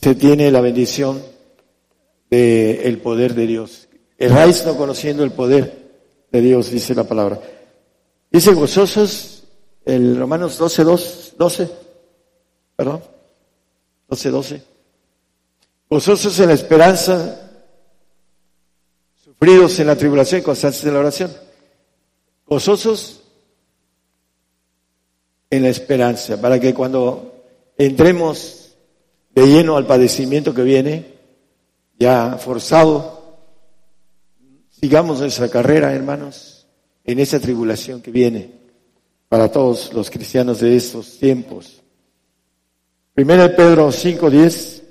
se 0.00 0.14
tiene 0.14 0.50
la 0.50 0.60
bendición 0.60 1.22
del 2.30 2.98
poder 2.98 3.34
de 3.34 3.46
Dios. 3.46 3.88
Erráis 4.16 4.64
no 4.64 4.76
conociendo 4.76 5.24
el 5.24 5.32
poder 5.32 5.90
de 6.30 6.40
Dios, 6.40 6.70
dice 6.70 6.94
la 6.94 7.04
palabra. 7.04 7.40
Dice 8.30 8.54
gozosos, 8.54 9.44
el 9.84 10.16
Romanos 10.16 10.56
12, 10.56 10.84
12, 11.36 11.70
perdón, 12.76 13.02
12, 14.08 14.30
12. 14.30 14.62
Gozosos 15.90 16.38
en 16.38 16.48
la 16.48 16.54
esperanza, 16.54 17.50
sufridos 19.22 19.78
en 19.80 19.86
la 19.88 19.96
tribulación 19.96 20.40
y 20.40 20.44
constantes 20.44 20.84
en 20.84 20.94
la 20.94 21.00
oración. 21.00 21.32
Gozosos 22.46 23.22
en 25.50 25.62
la 25.62 25.68
esperanza, 25.68 26.40
para 26.40 26.60
que 26.60 26.72
cuando 26.72 27.34
entremos 27.76 28.59
de 29.34 29.46
lleno 29.46 29.76
al 29.76 29.86
padecimiento 29.86 30.54
que 30.54 30.62
viene, 30.62 31.14
ya 31.98 32.38
forzado, 32.38 33.38
sigamos 34.70 35.20
nuestra 35.20 35.48
carrera, 35.48 35.92
hermanos, 35.92 36.66
en 37.04 37.18
esa 37.18 37.38
tribulación 37.38 38.00
que 38.00 38.10
viene 38.10 38.50
para 39.28 39.50
todos 39.50 39.92
los 39.92 40.10
cristianos 40.10 40.60
de 40.60 40.76
estos 40.76 41.18
tiempos. 41.18 41.80
Primero 43.14 43.54
Pedro 43.54 43.92
5:10. 43.92 44.82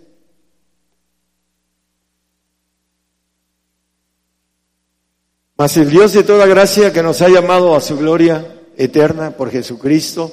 Mas 5.57 5.75
el 5.75 5.89
Dios 5.89 6.13
de 6.13 6.23
toda 6.23 6.45
gracia 6.45 6.93
que 6.93 7.03
nos 7.03 7.21
ha 7.21 7.27
llamado 7.27 7.75
a 7.75 7.81
su 7.81 7.97
gloria 7.97 8.61
eterna 8.77 9.31
por 9.31 9.51
Jesucristo, 9.51 10.31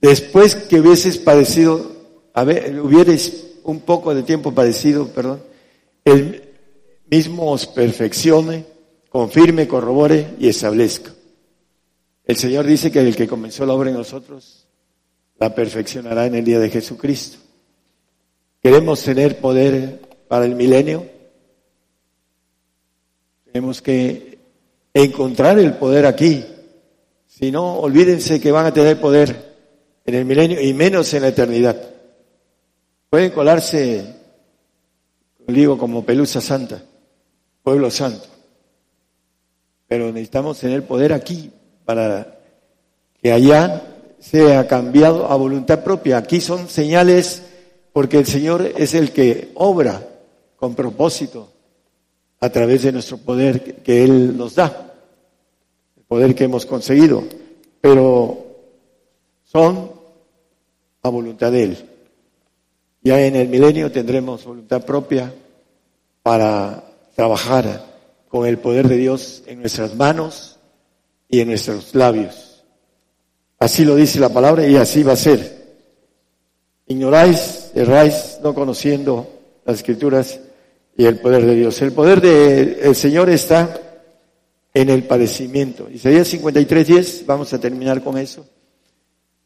después 0.00 0.56
que 0.56 0.80
hubieses 0.80 1.16
padecido, 1.18 1.91
a 2.34 2.44
hubierais 2.44 3.46
un 3.64 3.80
poco 3.80 4.14
de 4.14 4.22
tiempo 4.22 4.52
padecido, 4.52 5.08
perdón, 5.08 5.42
el 6.04 6.42
mismo 7.10 7.50
os 7.50 7.66
perfeccione, 7.66 8.64
confirme, 9.08 9.68
corrobore 9.68 10.34
y 10.38 10.48
establezca. 10.48 11.12
El 12.24 12.36
Señor 12.36 12.66
dice 12.66 12.90
que 12.90 13.00
el 13.00 13.14
que 13.14 13.28
comenzó 13.28 13.66
la 13.66 13.74
obra 13.74 13.90
en 13.90 13.96
nosotros 13.96 14.66
la 15.38 15.54
perfeccionará 15.54 16.26
en 16.26 16.36
el 16.36 16.44
día 16.44 16.58
de 16.58 16.70
Jesucristo. 16.70 17.38
¿Queremos 18.62 19.02
tener 19.02 19.38
poder 19.38 20.00
para 20.28 20.44
el 20.44 20.54
milenio? 20.54 21.04
Tenemos 23.44 23.82
que 23.82 24.38
encontrar 24.94 25.58
el 25.58 25.74
poder 25.74 26.06
aquí. 26.06 26.44
Si 27.26 27.50
no, 27.50 27.78
olvídense 27.80 28.40
que 28.40 28.52
van 28.52 28.66
a 28.66 28.72
tener 28.72 29.00
poder 29.00 29.52
en 30.06 30.14
el 30.14 30.24
milenio 30.24 30.60
y 30.60 30.72
menos 30.74 31.12
en 31.12 31.22
la 31.22 31.28
eternidad. 31.28 31.91
Pueden 33.12 33.32
colarse, 33.32 34.06
digo, 35.46 35.76
como 35.76 36.02
pelusa 36.02 36.40
santa, 36.40 36.82
pueblo 37.62 37.90
santo. 37.90 38.24
Pero 39.86 40.06
necesitamos 40.06 40.58
tener 40.58 40.86
poder 40.86 41.12
aquí 41.12 41.50
para 41.84 42.38
que 43.20 43.30
allá 43.30 43.82
sea 44.18 44.66
cambiado 44.66 45.26
a 45.26 45.36
voluntad 45.36 45.84
propia. 45.84 46.16
Aquí 46.16 46.40
son 46.40 46.70
señales 46.70 47.42
porque 47.92 48.16
el 48.16 48.24
Señor 48.24 48.62
es 48.78 48.94
el 48.94 49.12
que 49.12 49.50
obra 49.56 50.08
con 50.56 50.74
propósito 50.74 51.52
a 52.40 52.48
través 52.48 52.82
de 52.82 52.92
nuestro 52.92 53.18
poder 53.18 53.82
que 53.82 54.04
Él 54.04 54.38
nos 54.38 54.54
da, 54.54 54.94
el 55.98 56.04
poder 56.04 56.34
que 56.34 56.44
hemos 56.44 56.64
conseguido, 56.64 57.24
pero 57.78 58.42
son 59.44 59.92
a 61.02 61.10
voluntad 61.10 61.52
de 61.52 61.64
Él. 61.64 61.91
Ya 63.02 63.20
en 63.20 63.34
el 63.34 63.48
milenio 63.48 63.90
tendremos 63.90 64.44
voluntad 64.44 64.84
propia 64.84 65.34
para 66.22 66.84
trabajar 67.16 67.84
con 68.28 68.46
el 68.46 68.58
poder 68.58 68.88
de 68.88 68.96
Dios 68.96 69.42
en 69.46 69.60
nuestras 69.60 69.96
manos 69.96 70.58
y 71.28 71.40
en 71.40 71.48
nuestros 71.48 71.94
labios. 71.94 72.64
Así 73.58 73.84
lo 73.84 73.96
dice 73.96 74.20
la 74.20 74.28
palabra 74.28 74.66
y 74.66 74.76
así 74.76 75.02
va 75.02 75.12
a 75.12 75.16
ser. 75.16 75.62
Ignoráis, 76.86 77.70
erráis, 77.74 78.38
no 78.42 78.54
conociendo 78.54 79.28
las 79.64 79.76
escrituras 79.76 80.40
y 80.96 81.04
el 81.04 81.18
poder 81.18 81.44
de 81.44 81.54
Dios. 81.56 81.80
El 81.82 81.92
poder 81.92 82.20
del 82.20 82.94
Señor 82.94 83.30
está 83.30 83.80
en 84.74 84.90
el 84.90 85.04
padecimiento. 85.04 85.88
Isaías 85.90 86.28
53, 86.28 86.86
10, 86.86 87.26
vamos 87.26 87.52
a 87.52 87.60
terminar 87.60 88.02
con 88.02 88.16
eso. 88.16 88.46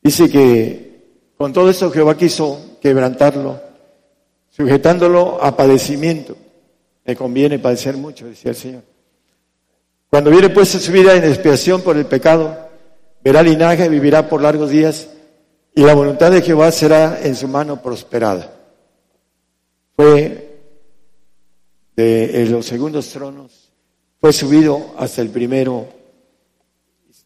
Dice 0.03 0.29
que 0.29 0.87
con 1.37 1.53
todo 1.53 1.69
esto 1.71 1.91
Jehová 1.91 2.17
quiso 2.17 2.76
quebrantarlo, 2.87 3.61
sujetándolo 4.49 5.43
a 5.43 5.57
padecimiento. 5.57 6.37
Me 7.05 7.17
conviene 7.17 7.59
padecer 7.59 7.97
mucho, 7.97 8.27
decía 8.27 8.53
el 8.53 8.57
Señor. 8.57 8.83
Cuando 10.09 10.31
viene 10.31 10.51
puesta 10.51 10.79
su 10.79 10.93
vida 10.93 11.17
en 11.17 11.25
expiación 11.25 11.83
por 11.83 11.97
el 11.97 12.07
pecado, 12.07 12.57
verá 13.25 13.43
linaje, 13.43 13.89
vivirá 13.89 14.29
por 14.29 14.41
largos 14.41 14.71
días, 14.71 15.09
y 15.75 15.83
la 15.83 15.95
voluntad 15.95 16.31
de 16.31 16.43
Jehová 16.43 16.71
será 16.71 17.19
en 17.23 17.35
su 17.35 17.49
mano 17.49 17.83
prosperada. 17.83 18.53
Fue 19.97 20.61
de 21.97 22.47
los 22.49 22.67
segundos 22.67 23.09
tronos, 23.09 23.73
fue 24.21 24.33
subido 24.33 24.95
hasta 24.97 25.23
el 25.23 25.31
primero, 25.31 25.89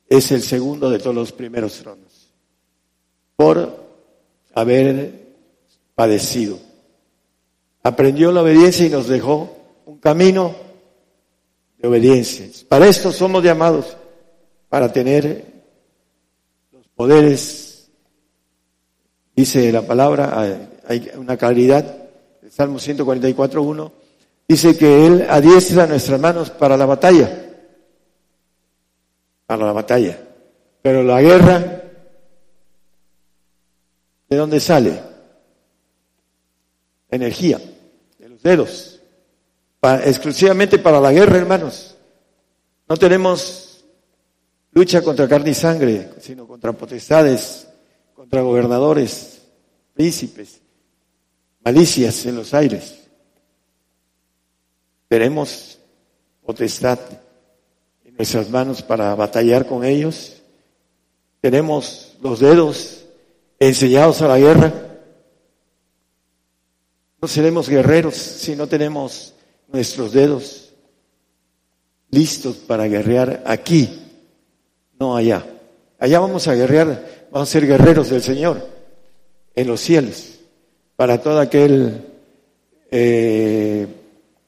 es 0.08 0.32
el 0.32 0.42
segundo 0.42 0.88
de 0.88 1.00
todos 1.00 1.14
los 1.14 1.32
primeros 1.32 1.74
tronos, 1.74 2.32
por 3.36 3.78
haber 4.54 5.19
padecido. 6.00 6.58
Aprendió 7.82 8.32
la 8.32 8.40
obediencia 8.40 8.86
y 8.86 8.88
nos 8.88 9.06
dejó 9.06 9.54
un 9.84 9.98
camino 9.98 10.54
de 11.76 11.88
obediencia. 11.88 12.46
Para 12.70 12.86
esto 12.86 13.12
somos 13.12 13.44
llamados, 13.44 13.98
para 14.70 14.90
tener 14.90 15.44
los 16.72 16.88
poderes, 16.88 17.90
dice 19.36 19.70
la 19.70 19.82
palabra, 19.82 20.40
hay 20.88 21.10
una 21.16 21.36
claridad, 21.36 22.08
el 22.40 22.50
Salmo 22.50 22.78
144.1, 22.78 23.92
dice 24.48 24.78
que 24.78 25.06
Él 25.06 25.26
adiestra 25.28 25.86
nuestras 25.86 26.18
manos 26.18 26.48
para 26.48 26.78
la 26.78 26.86
batalla, 26.86 27.28
para 29.44 29.66
la 29.66 29.72
batalla. 29.72 30.18
Pero 30.80 31.02
la 31.02 31.20
guerra, 31.20 31.82
¿de 34.30 34.36
dónde 34.38 34.60
sale? 34.60 35.09
Energía, 37.10 37.60
de 38.18 38.28
los 38.28 38.42
dedos 38.42 39.00
exclusivamente 39.82 40.78
para 40.78 41.00
la 41.00 41.12
guerra, 41.12 41.38
hermanos. 41.38 41.96
No 42.88 42.96
tenemos 42.96 43.84
lucha 44.72 45.02
contra 45.02 45.28
carne 45.28 45.50
y 45.50 45.54
sangre, 45.54 46.10
sino 46.20 46.46
contra 46.46 46.72
potestades, 46.72 47.66
contra 48.14 48.42
gobernadores, 48.42 49.42
príncipes, 49.94 50.60
malicias 51.64 52.26
en 52.26 52.36
los 52.36 52.52
aires. 52.52 52.96
Tenemos 55.08 55.78
potestad 56.44 56.98
en 58.04 58.16
nuestras 58.16 58.50
manos 58.50 58.82
para 58.82 59.14
batallar 59.14 59.66
con 59.66 59.84
ellos. 59.84 60.42
Tenemos 61.40 62.16
los 62.22 62.40
dedos 62.40 63.04
enseñados 63.58 64.20
a 64.22 64.28
la 64.28 64.38
guerra. 64.38 64.89
No 67.20 67.28
seremos 67.28 67.68
guerreros 67.68 68.14
si 68.14 68.56
no 68.56 68.66
tenemos 68.66 69.34
nuestros 69.68 70.12
dedos 70.12 70.72
listos 72.10 72.56
para 72.56 72.88
guerrear 72.88 73.42
aquí, 73.46 73.88
no 74.98 75.16
allá. 75.16 75.44
Allá 75.98 76.18
vamos 76.18 76.48
a 76.48 76.54
guerrear, 76.54 77.28
vamos 77.30 77.48
a 77.48 77.52
ser 77.52 77.66
guerreros 77.66 78.08
del 78.08 78.22
Señor 78.22 78.66
en 79.54 79.66
los 79.66 79.80
cielos, 79.80 80.38
para 80.96 81.20
todo 81.20 81.40
aquel 81.40 82.06
eh, 82.90 83.86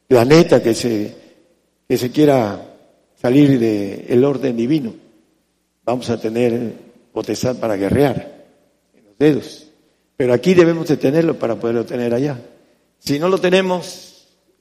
planeta 0.09 0.63
que 0.63 0.75
se, 0.75 1.15
que 1.87 1.99
se 1.99 2.11
quiera 2.11 2.75
salir 3.21 3.59
del 3.59 4.25
orden 4.25 4.57
divino. 4.57 4.95
Vamos 5.85 6.09
a 6.11 6.19
tener 6.19 6.73
potestad 7.13 7.57
para 7.57 7.77
guerrear 7.77 8.47
en 8.95 9.05
los 9.05 9.19
dedos. 9.19 9.67
Pero 10.17 10.33
aquí 10.33 10.55
debemos 10.55 10.89
de 10.89 10.97
tenerlo 10.97 11.39
para 11.39 11.57
poderlo 11.57 11.85
tener 11.85 12.15
allá. 12.15 12.39
Si 13.05 13.19
no 13.19 13.29
lo 13.29 13.39
tenemos, 13.39 14.13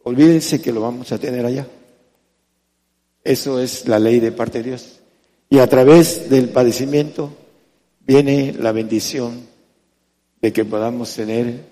Olvídense 0.04 0.62
que 0.62 0.72
lo 0.72 0.82
vamos 0.82 1.12
a 1.12 1.20
tener 1.20 1.46
allá. 1.46 1.68
Eso 3.24 3.60
es 3.60 3.88
la 3.88 4.00
ley 4.00 4.20
de 4.20 4.32
parte 4.32 4.60
de 4.60 4.70
Dios. 4.70 5.00
Y 5.50 5.60
a 5.60 5.68
través 5.68 6.30
del 6.30 6.50
padecimiento 6.50 7.32
viene 8.00 8.54
la 8.54 8.72
bendición 8.72 9.46
de 10.42 10.52
que 10.52 10.66
podamos 10.66 11.14
tener 11.14 11.66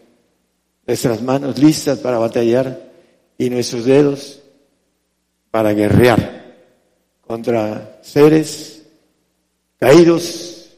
nuestras 0.85 1.23
manos 1.23 1.57
listas 1.57 1.99
para 1.99 2.19
batallar 2.19 2.91
y 3.37 3.49
nuestros 3.49 3.85
dedos 3.85 4.41
para 5.49 5.73
guerrear 5.73 6.55
contra 7.21 7.99
seres 8.03 8.83
caídos 9.77 10.69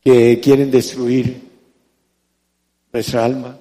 que 0.00 0.40
quieren 0.40 0.70
destruir 0.70 1.48
nuestra 2.92 3.24
alma, 3.24 3.59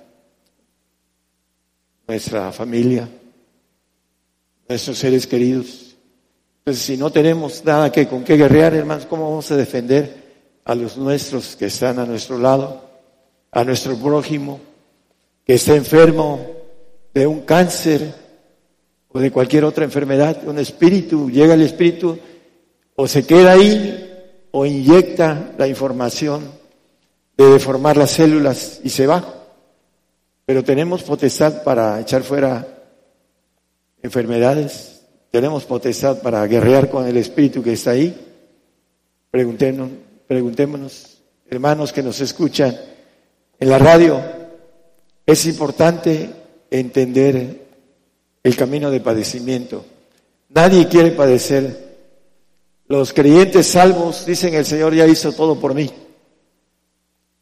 nuestra 2.09 2.51
familia, 2.51 3.07
nuestros 4.67 4.97
seres 4.97 5.25
queridos. 5.25 5.95
Entonces, 6.57 6.83
si 6.83 6.97
no 6.97 7.09
tenemos 7.09 7.63
nada 7.63 7.89
que 7.89 8.05
con 8.05 8.25
qué 8.25 8.35
guerrear, 8.35 8.73
hermanos, 8.73 9.05
¿cómo 9.05 9.29
vamos 9.29 9.49
a 9.51 9.55
defender 9.55 10.59
a 10.65 10.75
los 10.75 10.97
nuestros 10.97 11.55
que 11.55 11.67
están 11.67 11.99
a 11.99 12.05
nuestro 12.05 12.37
lado? 12.37 12.89
a 13.51 13.63
nuestro 13.63 13.95
prójimo 13.95 14.59
que 15.45 15.55
está 15.55 15.75
enfermo 15.75 16.39
de 17.13 17.25
un 17.25 17.41
cáncer 17.41 18.13
o 19.11 19.19
de 19.19 19.31
cualquier 19.31 19.65
otra 19.65 19.83
enfermedad, 19.83 20.47
un 20.47 20.59
espíritu, 20.59 21.31
llega 21.31 21.55
el 21.55 21.63
espíritu 21.63 22.17
o 22.95 23.07
se 23.07 23.25
queda 23.25 23.53
ahí 23.53 24.05
o 24.51 24.65
inyecta 24.65 25.53
la 25.57 25.67
información 25.67 26.51
de 27.35 27.45
deformar 27.45 27.97
las 27.97 28.11
células 28.11 28.81
y 28.83 28.89
se 28.89 29.07
va. 29.07 29.38
Pero 30.49 30.63
tenemos 30.63 31.03
potestad 31.03 31.61
para 31.61 31.99
echar 31.99 32.23
fuera 32.23 32.67
enfermedades, 34.01 35.03
tenemos 35.29 35.63
potestad 35.63 36.23
para 36.23 36.43
guerrear 36.47 36.89
con 36.89 37.05
el 37.05 37.17
espíritu 37.17 37.61
que 37.61 37.73
está 37.73 37.91
ahí. 37.91 38.19
Preguntémonos, 39.29 39.91
preguntémonos, 40.27 41.21
hermanos 41.51 41.93
que 41.93 42.01
nos 42.01 42.19
escuchan 42.19 42.75
en 43.59 43.69
la 43.69 43.77
radio, 43.77 44.19
es 45.23 45.45
importante 45.45 46.31
entender 46.71 47.67
el 48.41 48.55
camino 48.55 48.89
de 48.89 49.01
padecimiento. 49.01 49.85
Nadie 50.49 50.87
quiere 50.87 51.11
padecer. 51.11 51.99
Los 52.87 53.13
creyentes 53.13 53.67
salvos 53.67 54.25
dicen 54.25 54.55
el 54.55 54.65
Señor 54.65 54.95
ya 54.95 55.05
hizo 55.05 55.31
todo 55.31 55.59
por 55.59 55.75
mí. 55.75 55.91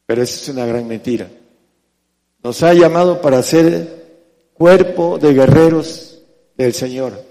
Pero 0.05 0.21
esa 0.21 0.35
es 0.41 0.49
una 0.49 0.65
gran 0.65 0.85
mentira. 0.85 1.29
Nos 2.47 2.63
ha 2.63 2.73
llamado 2.73 3.19
para 3.19 3.43
ser 3.43 4.53
cuerpo 4.53 5.19
de 5.19 5.33
guerreros 5.33 6.19
del 6.55 6.73
Señor. 6.73 7.21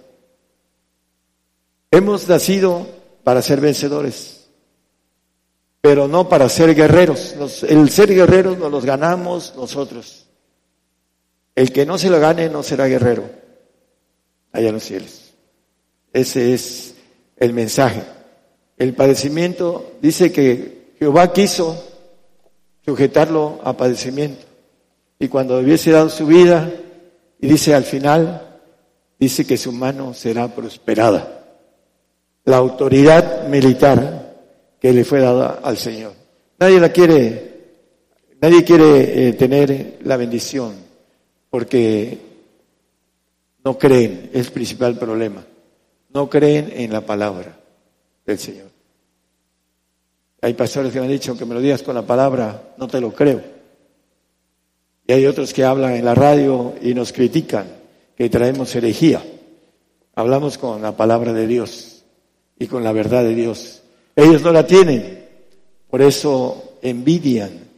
Hemos 1.90 2.28
nacido 2.28 2.86
para 3.24 3.40
ser 3.40 3.62
vencedores, 3.62 4.50
pero 5.80 6.06
no 6.06 6.28
para 6.28 6.50
ser 6.50 6.74
guerreros. 6.74 7.34
el 7.66 7.88
ser 7.88 8.14
guerreros 8.14 8.58
nos 8.58 8.70
los 8.70 8.84
ganamos 8.84 9.54
nosotros. 9.56 10.26
El 11.54 11.72
que 11.72 11.86
no 11.86 11.96
se 11.96 12.10
lo 12.10 12.20
gane 12.20 12.50
no 12.50 12.62
será 12.62 12.84
guerrero 12.84 13.24
allá 14.52 14.68
en 14.68 14.74
los 14.74 14.84
cielos. 14.84 15.32
Ese 16.12 16.52
es 16.52 16.94
el 17.38 17.54
mensaje. 17.54 18.02
El 18.76 18.92
padecimiento 18.92 19.92
dice 20.02 20.30
que 20.30 20.92
Jehová 20.98 21.32
quiso 21.32 21.82
sujetarlo 22.84 23.60
a 23.64 23.74
padecimiento. 23.74 24.45
Y 25.18 25.28
cuando 25.28 25.58
hubiese 25.58 25.92
dado 25.92 26.08
su 26.08 26.26
vida, 26.26 26.70
y 27.40 27.46
dice 27.46 27.74
al 27.74 27.84
final, 27.84 28.58
dice 29.18 29.46
que 29.46 29.56
su 29.56 29.72
mano 29.72 30.14
será 30.14 30.48
prosperada. 30.48 31.44
La 32.44 32.58
autoridad 32.58 33.48
militar 33.48 34.34
que 34.80 34.92
le 34.92 35.04
fue 35.04 35.20
dada 35.20 35.60
al 35.62 35.76
Señor. 35.76 36.12
Nadie 36.58 36.80
la 36.80 36.90
quiere, 36.90 37.54
nadie 38.40 38.64
quiere 38.64 39.28
eh, 39.28 39.32
tener 39.32 39.98
la 40.04 40.16
bendición, 40.16 40.74
porque 41.50 42.18
no 43.64 43.78
creen, 43.78 44.30
es 44.32 44.46
el 44.46 44.52
principal 44.52 44.98
problema. 44.98 45.44
No 46.10 46.30
creen 46.30 46.72
en 46.74 46.92
la 46.92 47.00
palabra 47.00 47.58
del 48.24 48.38
Señor. 48.38 48.70
Hay 50.40 50.54
pastores 50.54 50.92
que 50.92 51.00
me 51.00 51.06
han 51.06 51.12
dicho 51.12 51.36
que 51.36 51.44
me 51.44 51.54
lo 51.54 51.60
digas 51.60 51.82
con 51.82 51.94
la 51.94 52.02
palabra, 52.02 52.74
no 52.76 52.86
te 52.86 53.00
lo 53.00 53.12
creo. 53.12 53.55
Y 55.06 55.12
hay 55.12 55.26
otros 55.26 55.52
que 55.52 55.64
hablan 55.64 55.94
en 55.94 56.04
la 56.04 56.14
radio 56.14 56.74
y 56.82 56.94
nos 56.94 57.12
critican 57.12 57.66
que 58.16 58.28
traemos 58.28 58.74
herejía. 58.74 59.22
Hablamos 60.14 60.58
con 60.58 60.82
la 60.82 60.96
palabra 60.96 61.32
de 61.32 61.46
Dios 61.46 62.04
y 62.58 62.66
con 62.66 62.82
la 62.82 62.92
verdad 62.92 63.22
de 63.22 63.34
Dios. 63.34 63.82
Ellos 64.16 64.42
no 64.42 64.50
la 64.50 64.66
tienen, 64.66 65.24
por 65.90 66.02
eso 66.02 66.78
envidian 66.82 67.68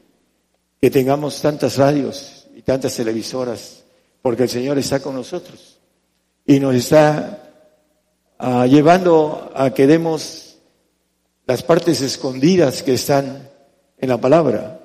que 0.80 0.90
tengamos 0.90 1.40
tantas 1.42 1.76
radios 1.76 2.46
y 2.54 2.62
tantas 2.62 2.94
televisoras, 2.94 3.82
porque 4.22 4.44
el 4.44 4.48
Señor 4.48 4.78
está 4.78 5.00
con 5.00 5.14
nosotros 5.14 5.78
y 6.46 6.60
nos 6.60 6.74
está 6.74 7.52
ah, 8.38 8.66
llevando 8.66 9.52
a 9.54 9.74
que 9.74 9.86
demos 9.86 10.56
las 11.46 11.62
partes 11.62 12.00
escondidas 12.00 12.82
que 12.82 12.94
están 12.94 13.48
en 13.98 14.08
la 14.08 14.18
palabra, 14.18 14.77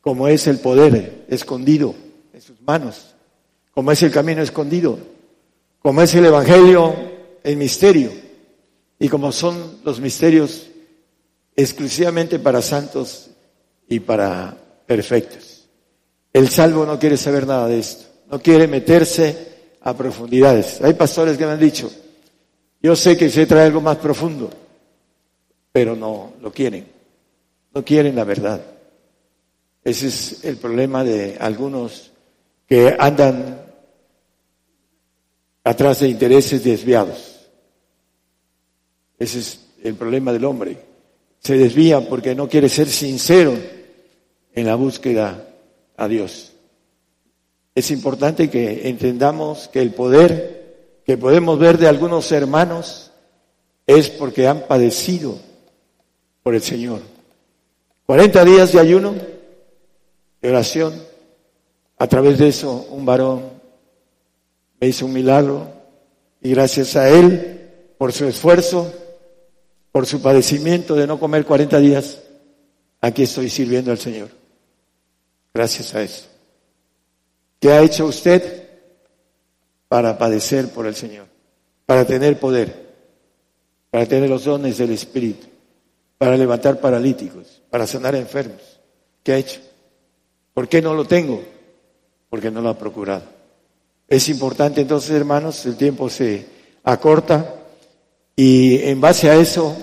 como 0.00 0.28
es 0.28 0.46
el 0.46 0.58
poder 0.58 1.24
escondido 1.28 1.94
en 2.32 2.40
sus 2.40 2.60
manos, 2.62 3.14
como 3.72 3.92
es 3.92 4.02
el 4.02 4.10
camino 4.10 4.42
escondido, 4.42 4.98
como 5.82 6.02
es 6.02 6.14
el 6.14 6.26
Evangelio 6.26 6.94
el 7.42 7.56
misterio, 7.56 8.10
y 8.98 9.08
como 9.08 9.32
son 9.32 9.78
los 9.84 10.00
misterios 10.00 10.68
exclusivamente 11.56 12.38
para 12.38 12.62
santos 12.62 13.30
y 13.88 14.00
para 14.00 14.56
perfectos. 14.86 15.66
El 16.32 16.48
salvo 16.48 16.84
no 16.84 16.98
quiere 16.98 17.16
saber 17.16 17.46
nada 17.46 17.66
de 17.66 17.78
esto, 17.78 18.06
no 18.30 18.40
quiere 18.40 18.66
meterse 18.66 19.48
a 19.80 19.96
profundidades. 19.96 20.80
Hay 20.82 20.94
pastores 20.94 21.36
que 21.36 21.46
me 21.46 21.52
han 21.52 21.60
dicho, 21.60 21.90
yo 22.82 22.94
sé 22.94 23.16
que 23.16 23.30
se 23.30 23.46
trae 23.46 23.66
algo 23.66 23.80
más 23.80 23.96
profundo, 23.96 24.50
pero 25.72 25.96
no 25.96 26.34
lo 26.40 26.52
quieren. 26.52 26.86
No 27.72 27.84
quieren 27.84 28.16
la 28.16 28.24
verdad. 28.24 28.60
Ese 29.82 30.08
es 30.08 30.44
el 30.44 30.56
problema 30.56 31.04
de 31.04 31.36
algunos 31.40 32.10
que 32.66 32.96
andan 32.98 33.64
atrás 35.64 36.00
de 36.00 36.08
intereses 36.08 36.62
desviados. 36.62 37.48
Ese 39.18 39.38
es 39.40 39.60
el 39.82 39.94
problema 39.94 40.32
del 40.32 40.44
hombre. 40.44 40.78
Se 41.40 41.56
desvía 41.56 42.08
porque 42.08 42.34
no 42.34 42.48
quiere 42.48 42.68
ser 42.68 42.88
sincero 42.88 43.56
en 44.54 44.66
la 44.66 44.74
búsqueda 44.74 45.48
a 45.96 46.08
Dios. 46.08 46.52
Es 47.74 47.90
importante 47.90 48.50
que 48.50 48.88
entendamos 48.88 49.68
que 49.68 49.80
el 49.80 49.92
poder 49.92 50.60
que 51.04 51.16
podemos 51.16 51.58
ver 51.58 51.78
de 51.78 51.88
algunos 51.88 52.30
hermanos 52.30 53.10
es 53.86 54.10
porque 54.10 54.46
han 54.46 54.66
padecido 54.66 55.38
por 56.42 56.54
el 56.54 56.62
Señor. 56.62 57.00
40 58.06 58.44
días 58.44 58.72
de 58.72 58.80
ayuno, 58.80 59.14
de 60.40 60.48
oración. 60.48 60.94
A 61.98 62.06
través 62.06 62.38
de 62.38 62.48
eso, 62.48 62.86
un 62.90 63.04
varón 63.04 63.50
me 64.80 64.88
hizo 64.88 65.06
un 65.06 65.12
milagro 65.12 65.68
y 66.40 66.50
gracias 66.50 66.96
a 66.96 67.08
él, 67.08 67.68
por 67.98 68.12
su 68.12 68.26
esfuerzo, 68.26 68.92
por 69.92 70.06
su 70.06 70.22
padecimiento 70.22 70.94
de 70.94 71.06
no 71.06 71.20
comer 71.20 71.44
40 71.44 71.78
días, 71.78 72.18
aquí 73.00 73.24
estoy 73.24 73.50
sirviendo 73.50 73.90
al 73.90 73.98
Señor. 73.98 74.28
Gracias 75.52 75.94
a 75.94 76.02
eso. 76.02 76.26
¿Qué 77.58 77.70
ha 77.72 77.82
hecho 77.82 78.06
usted 78.06 78.68
para 79.88 80.16
padecer 80.16 80.68
por 80.68 80.86
el 80.86 80.94
Señor? 80.94 81.26
Para 81.84 82.06
tener 82.06 82.38
poder, 82.38 82.88
para 83.90 84.06
tener 84.06 84.30
los 84.30 84.44
dones 84.44 84.78
del 84.78 84.92
Espíritu 84.92 85.50
para 86.20 86.36
levantar 86.36 86.78
paralíticos, 86.78 87.62
para 87.70 87.86
sanar 87.86 88.14
enfermos. 88.14 88.60
¿Qué 89.22 89.32
ha 89.32 89.38
hecho? 89.38 89.58
¿Por 90.54 90.68
qué 90.68 90.82
no 90.82 90.94
lo 90.94 91.04
tengo? 91.04 91.42
Porque 92.28 92.50
no 92.50 92.60
lo 92.60 92.68
ha 92.70 92.78
procurado. 92.78 93.24
Es 94.08 94.28
importante 94.28 94.80
entonces, 94.80 95.10
hermanos, 95.10 95.64
el 95.66 95.76
tiempo 95.76 96.10
se 96.10 96.46
acorta 96.82 97.54
y 98.34 98.82
en 98.82 99.00
base 99.00 99.30
a 99.30 99.36
eso 99.36 99.76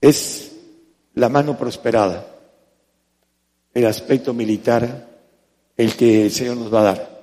es 0.00 0.52
la 1.14 1.28
mano 1.28 1.56
prosperada, 1.56 2.26
el 3.72 3.86
aspecto 3.86 4.34
militar, 4.34 5.08
el 5.76 5.96
que 5.96 6.26
el 6.26 6.30
Señor 6.30 6.58
nos 6.58 6.72
va 6.72 6.80
a 6.80 6.84
dar. 6.84 7.22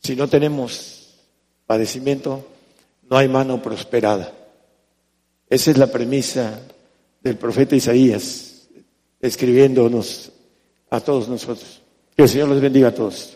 Si 0.00 0.16
no 0.16 0.28
tenemos 0.28 1.14
padecimiento, 1.66 2.44
no 3.08 3.16
hay 3.16 3.28
mano 3.28 3.62
prosperada. 3.62 4.32
Esa 5.48 5.70
es 5.70 5.78
la 5.78 5.86
premisa 5.86 6.60
del 7.22 7.36
profeta 7.36 7.76
Isaías, 7.76 8.68
escribiéndonos 9.20 10.32
a 10.90 11.00
todos 11.00 11.28
nosotros. 11.28 11.82
Que 12.16 12.22
el 12.22 12.28
Señor 12.28 12.48
los 12.48 12.60
bendiga 12.60 12.88
a 12.88 12.94
todos. 12.94 13.35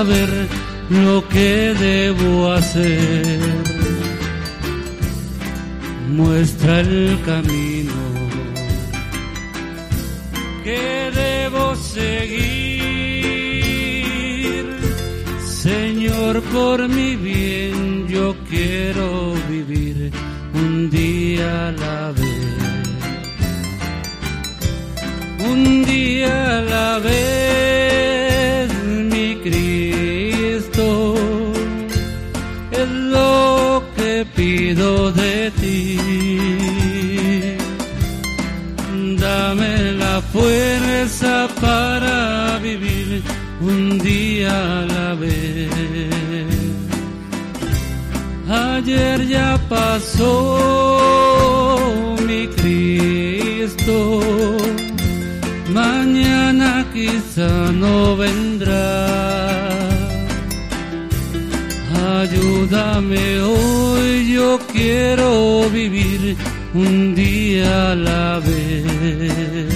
Saber 0.00 0.30
lo 0.88 1.28
que 1.28 1.74
debo 1.78 2.52
hacer. 2.52 3.38
Muestra 6.08 6.80
el 6.80 7.18
camino 7.26 7.69
Ya 49.18 49.58
pasó 49.68 50.56
mi 52.26 52.46
Cristo 52.46 54.10
mañana 55.72 56.86
quizá 56.92 57.72
no 57.72 58.16
vendrá. 58.16 59.68
Ayúdame 62.20 63.40
hoy, 63.40 64.32
yo 64.32 64.58
quiero 64.72 65.68
vivir 65.70 66.36
un 66.72 67.14
día 67.14 67.92
a 67.92 67.94
la 67.94 68.38
vez. 68.38 69.69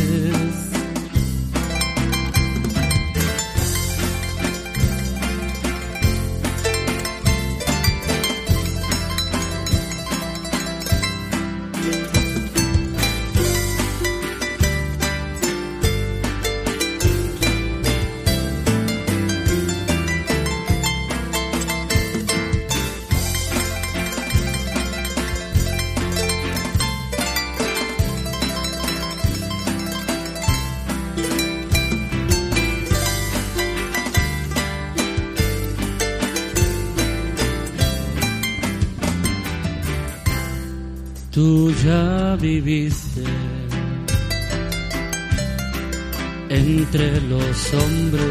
Entre 46.48 47.20
los 47.22 47.74
hombres. 47.74 48.24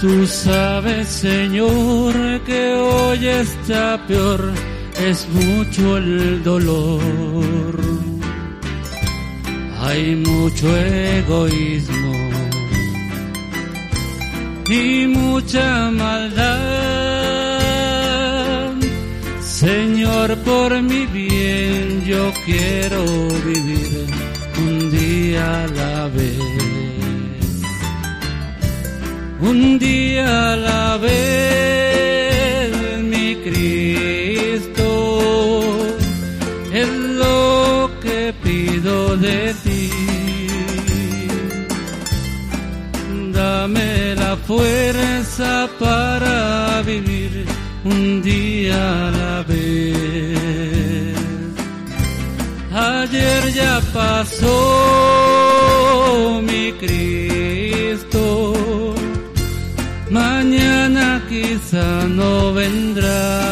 Tú 0.00 0.26
sabes, 0.26 1.08
Señor, 1.08 2.14
que 2.44 2.74
hoy 2.74 3.26
está 3.26 3.98
peor, 4.06 4.52
es 5.08 5.26
mucho 5.28 5.96
el 5.96 6.42
dolor. 6.42 7.80
Hay 9.80 10.16
mucho 10.16 10.76
egoísmo 10.76 12.14
y 14.68 15.06
mucha 15.06 15.90
maldad. 15.90 16.73
Señor, 19.64 20.36
por 20.40 20.70
mi 20.82 21.06
bien 21.06 22.04
yo 22.04 22.30
quiero 22.44 23.02
vivir 23.46 24.06
un 24.58 24.90
día 24.90 25.64
a 25.64 25.66
la 25.68 26.08
vez. 26.08 26.38
Un 29.40 29.78
día 29.78 30.52
a 30.52 30.56
la 30.56 30.98
vez, 30.98 32.72
mi 33.04 33.36
Cristo, 33.36 34.86
es 36.70 36.88
lo 37.22 37.90
que 38.02 38.34
pido 38.42 39.16
de 39.16 39.54
ti. 39.64 39.90
Dame 43.32 44.14
la 44.14 44.36
fuerza 44.36 45.70
para 45.78 46.82
vivir 46.82 47.46
un 47.84 48.22
día 48.22 49.08
a 49.08 49.10
la 49.10 49.33
Ayer 53.14 53.46
ya 53.52 53.80
pasó 53.92 54.50
mi 56.42 56.72
Cristo, 56.72 58.52
mañana 60.10 61.22
quizá 61.28 62.08
no 62.08 62.52
vendrá. 62.54 63.43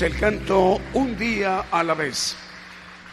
El 0.00 0.18
canto 0.18 0.80
Un 0.94 1.18
día 1.18 1.66
a 1.70 1.84
la 1.84 1.92
vez. 1.92 2.34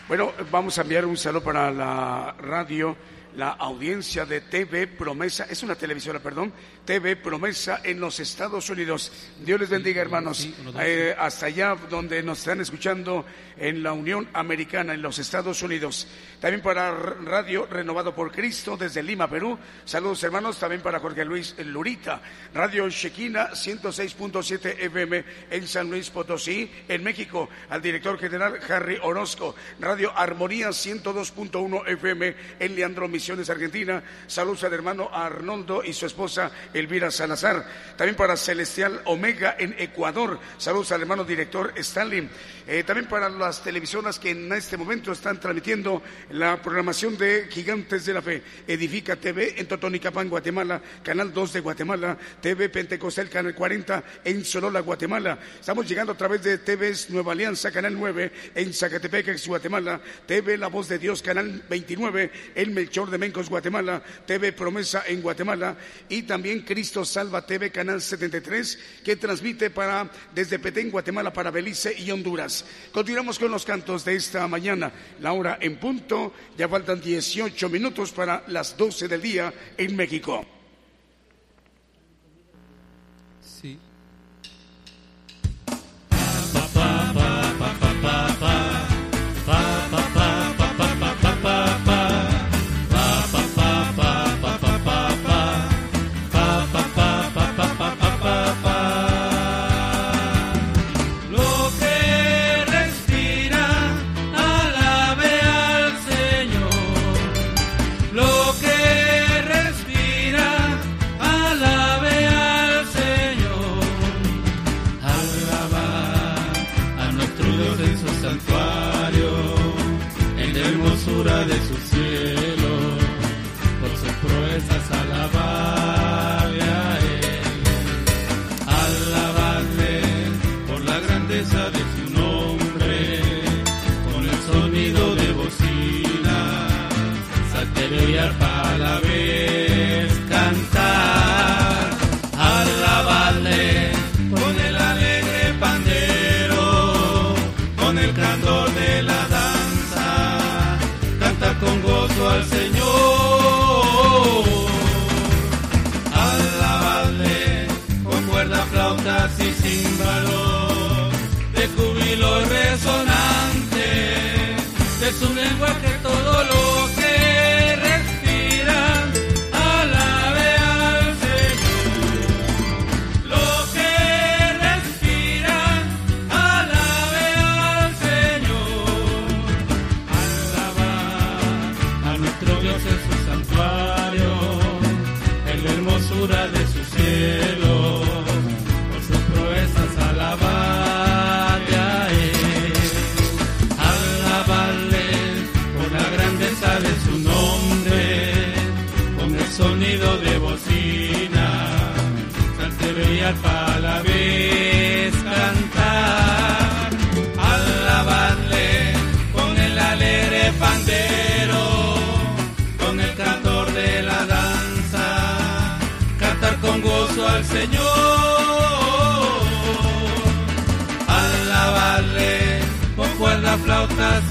Bueno, 0.08 0.32
vamos 0.50 0.78
a 0.78 0.82
enviar 0.84 1.06
un 1.06 1.18
saludo 1.18 1.44
para 1.44 1.70
la 1.72 2.34
radio, 2.40 2.96
la 3.36 3.50
audiencia 3.52 4.26
de 4.26 4.42
TV 4.42 4.88
Promesa, 4.88 5.46
es 5.50 5.64
una 5.64 5.76
televisora, 5.76 6.20
perdón, 6.20 6.52
TV 6.86 7.16
Promesa 7.16 7.82
en 7.84 8.00
los 8.00 8.20
Estados 8.20 8.70
Unidos. 8.70 9.12
Dios 9.40 9.60
les 9.60 9.70
bendiga, 9.70 10.02
hermanos, 10.02 10.48
Eh, 10.82 11.16
hasta 11.18 11.48
allá 11.48 11.76
donde 11.90 12.24
nos 12.24 12.40
están 12.40 12.62
escuchando 12.62 13.26
en 13.58 13.84
la 13.84 13.94
Unión 13.94 14.28
Americana, 14.34 14.94
en 14.94 15.02
los 15.02 15.20
Estados 15.20 15.62
Unidos. 15.62 16.08
También 16.40 16.62
para 16.62 16.92
Radio 16.92 17.66
Renovado 17.66 18.16
por 18.16 18.32
Cristo 18.32 18.78
desde 18.78 19.04
Lima, 19.04 19.30
Perú. 19.30 19.58
Saludos, 19.86 20.24
hermanos, 20.24 20.58
también 20.58 20.82
para 20.82 21.00
Jorge 21.00 21.26
Luis 21.26 21.56
Lurita. 21.60 22.22
Radio 22.54 22.90
Shekina 22.90 23.50
106.7 23.52 24.80
FM 24.80 25.26
en 25.52 25.68
San 25.68 25.90
Luis 25.90 26.10
Potosí, 26.10 26.72
en 26.88 27.04
México. 27.04 27.50
Al 27.70 27.82
director 27.82 28.18
general 28.18 28.60
Harry 28.70 28.98
Orozco. 29.02 29.56
Radio 29.80 30.12
Armonía 30.18 30.70
102.1 30.70 31.88
FM 31.88 32.36
en 32.60 32.76
Leandro 32.76 33.08
Misiones, 33.20 33.50
Argentina. 33.50 34.02
Saludos 34.28 34.64
al 34.64 34.72
hermano 34.72 35.10
Arnoldo 35.12 35.84
y 35.84 35.92
su 35.92 36.06
esposa 36.06 36.52
Elvira 36.74 37.12
Salazar. 37.12 37.68
También 37.98 38.16
para 38.16 38.38
Celestial 38.38 39.02
Omega 39.04 39.58
en 39.60 39.76
Ecuador. 39.78 40.40
Saludos 40.58 40.94
al 40.94 41.02
hermano 41.02 41.26
director 41.26 41.74
Stalin. 41.76 42.30
Eh, 42.66 42.86
también 42.86 43.10
para 43.10 43.28
las 43.28 43.62
televisoras 43.62 44.20
que 44.20 44.30
en 44.30 44.54
este 44.54 44.78
momento 44.78 45.12
están 45.12 45.38
transmitiendo 45.38 46.02
la 46.30 46.62
programación 46.62 47.18
de 47.18 47.50
Gigantes 47.50 48.06
de 48.06 48.14
la 48.14 48.22
Fe. 48.22 48.42
Edifica 48.66 49.18
TV 49.18 49.56
en 49.58 49.68
Totonicapán, 49.68 50.30
Guatemala. 50.30 50.82
Canal 51.04 51.34
2 51.34 51.52
de 51.52 51.60
Guatemala. 51.60 52.18
TV 52.40 52.70
Pentecostal, 52.70 53.30
Canal 53.30 53.54
40 53.54 54.02
en 54.24 54.46
Solola, 54.46 54.80
Guatemala. 54.80 55.40
Estamos 55.60 55.90
llegando 55.90 56.14
a 56.14 56.18
través 56.18 56.42
de 56.42 56.60
TVs 56.60 57.10
Nueva 57.10 57.34
Alianza, 57.34 57.70
Canal 57.70 58.00
9 58.00 58.32
en 58.56 58.74
Zacatepec, 58.74 59.46
Guatemala. 59.46 60.00
TV 60.26 60.58
La 60.58 60.68
Voz 60.68 60.88
de 60.88 61.00
Dios, 61.00 61.22
Canal 61.22 61.64
29 61.68 62.32
en 62.56 62.74
Melchor, 62.74 63.09
de 63.10 63.18
Mencos 63.18 63.50
Guatemala, 63.50 64.02
TV 64.26 64.54
Promesa 64.54 65.04
en 65.08 65.22
Guatemala 65.22 65.76
y 66.08 66.24
también 66.24 66.62
Cristo 66.62 67.06
Salva 67.06 67.46
TV 67.46 67.72
Canal 67.72 68.02
73 68.02 68.80
que 69.04 69.16
transmite 69.16 69.70
para 69.70 70.10
desde 70.34 70.60
Petén, 70.60 70.92
Guatemala 70.92 71.34
para 71.34 71.52
Belice 71.52 71.96
y 71.98 72.12
Honduras. 72.12 72.66
Continuamos 72.92 73.40
con 73.40 73.52
los 73.52 73.66
cantos 73.66 74.06
de 74.06 74.16
esta 74.16 74.48
mañana. 74.48 74.92
La 75.22 75.34
hora 75.34 75.58
en 75.62 75.78
punto, 75.78 76.34
ya 76.58 76.68
faltan 76.68 77.02
18 77.02 77.70
minutos 77.70 78.12
para 78.12 78.44
las 78.48 78.78
12 78.78 79.08
del 79.08 79.22
día 79.22 79.54
en 79.78 79.96
México. 79.96 80.59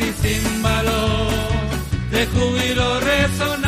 Y 0.00 0.12
címbalos, 0.12 1.32
de 2.10 2.26
júbilo 2.26 3.00
resonante, 3.00 3.67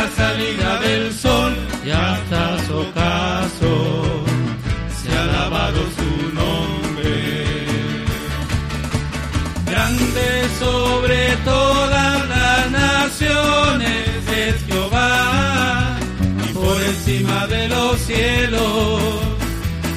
la 0.00 0.10
salida 0.16 0.80
del 0.80 1.12
sol 1.12 1.52
y 1.84 1.90
hasta 1.90 2.42
su 2.66 2.74
ocaso, 2.74 3.72
se 4.98 5.12
ha 5.12 5.22
alabado 5.22 5.80
su 5.98 6.10
nombre. 6.40 7.16
Grande 9.70 10.28
sobre 10.58 11.36
todas 11.44 12.28
las 12.28 12.70
naciones 12.70 14.06
es 14.44 14.56
Jehová 14.68 15.98
y 16.48 16.52
por 16.54 16.82
encima 16.82 17.46
de 17.46 17.68
los 17.68 18.00
cielos, 18.00 19.02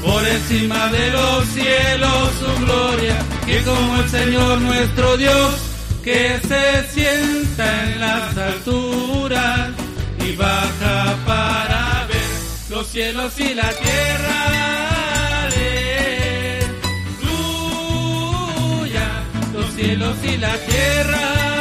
por 0.03 0.27
encima 0.27 0.88
de 0.97 1.11
los 1.11 1.45
cielos 1.57 2.23
su 2.41 2.65
gloria, 2.65 3.17
que 3.45 3.61
como 3.63 4.01
el 4.01 4.09
Señor 4.09 4.61
nuestro 4.61 5.17
Dios, 5.17 5.49
que 6.03 6.39
se 6.49 6.65
sienta 6.93 7.65
en 7.85 7.99
las 8.01 8.38
alturas 8.38 9.62
y 10.34 10.35
baja 10.35 11.15
para 11.26 12.05
ver 12.07 12.31
los 12.69 12.88
cielos 12.88 13.39
y 13.39 13.53
la 13.53 13.72
tierra. 13.73 14.35
Aleluya, 15.43 16.68
los 19.53 19.73
cielos 19.76 20.18
y 20.23 20.38
la 20.38 20.57
tierra. 20.57 21.52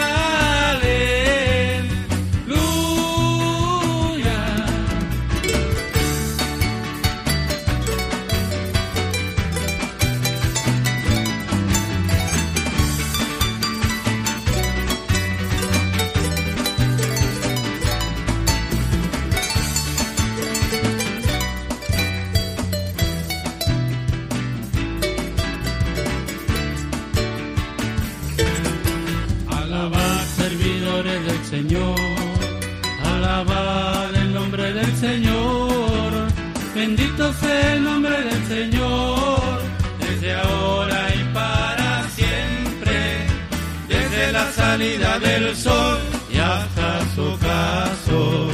Salida 44.73 45.19
del 45.19 45.55
sol 45.55 45.99
y 46.33 46.39
hasta 46.39 46.89
su 47.15 47.23
ocaso, 47.23 48.49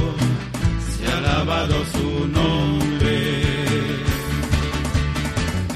se 0.91 1.07
ha 1.07 1.17
alabado 1.19 1.77
su 1.95 2.27
nombre. 2.27 3.21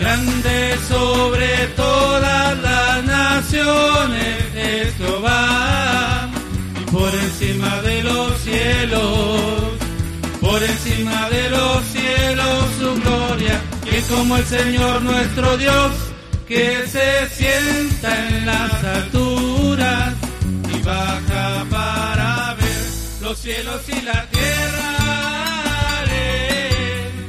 Grande 0.00 0.58
sobre 0.88 1.48
todas 1.76 2.58
las 2.58 3.04
naciones 3.04 4.38
es 4.56 4.94
Jehová, 4.96 6.28
y 6.80 6.90
por 6.90 7.14
encima 7.14 7.80
de 7.82 8.02
los 8.02 8.40
cielos 8.40 9.72
por 10.40 10.60
encima 10.60 11.30
de 11.30 11.50
los 11.50 11.84
cielos 11.94 12.64
su 12.80 12.90
gloria, 13.00 13.60
que 13.84 14.02
como 14.12 14.36
el 14.36 14.44
Señor 14.44 15.02
nuestro 15.02 15.56
Dios, 15.56 15.92
que 16.48 16.84
se 16.88 17.28
sienta 17.38 18.28
en 18.28 18.46
las 18.46 18.84
alturas 18.84 19.31
los 23.32 23.40
cielos 23.40 23.88
y 23.88 24.02
la 24.02 24.28
tierra. 24.28 24.92
Aleluya, 26.02 27.24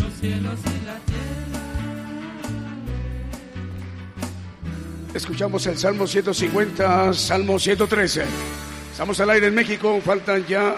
los 0.00 0.14
cielos 0.18 0.58
y 0.64 0.86
la 0.86 0.98
tierra. 1.04 1.60
Escuchamos 5.12 5.66
el 5.66 5.76
Salmo 5.76 6.06
150, 6.06 7.12
Salmo 7.12 7.58
113. 7.58 8.24
Estamos 8.92 9.20
al 9.20 9.28
aire 9.28 9.48
en 9.48 9.54
México, 9.56 10.00
faltan 10.02 10.46
ya 10.46 10.76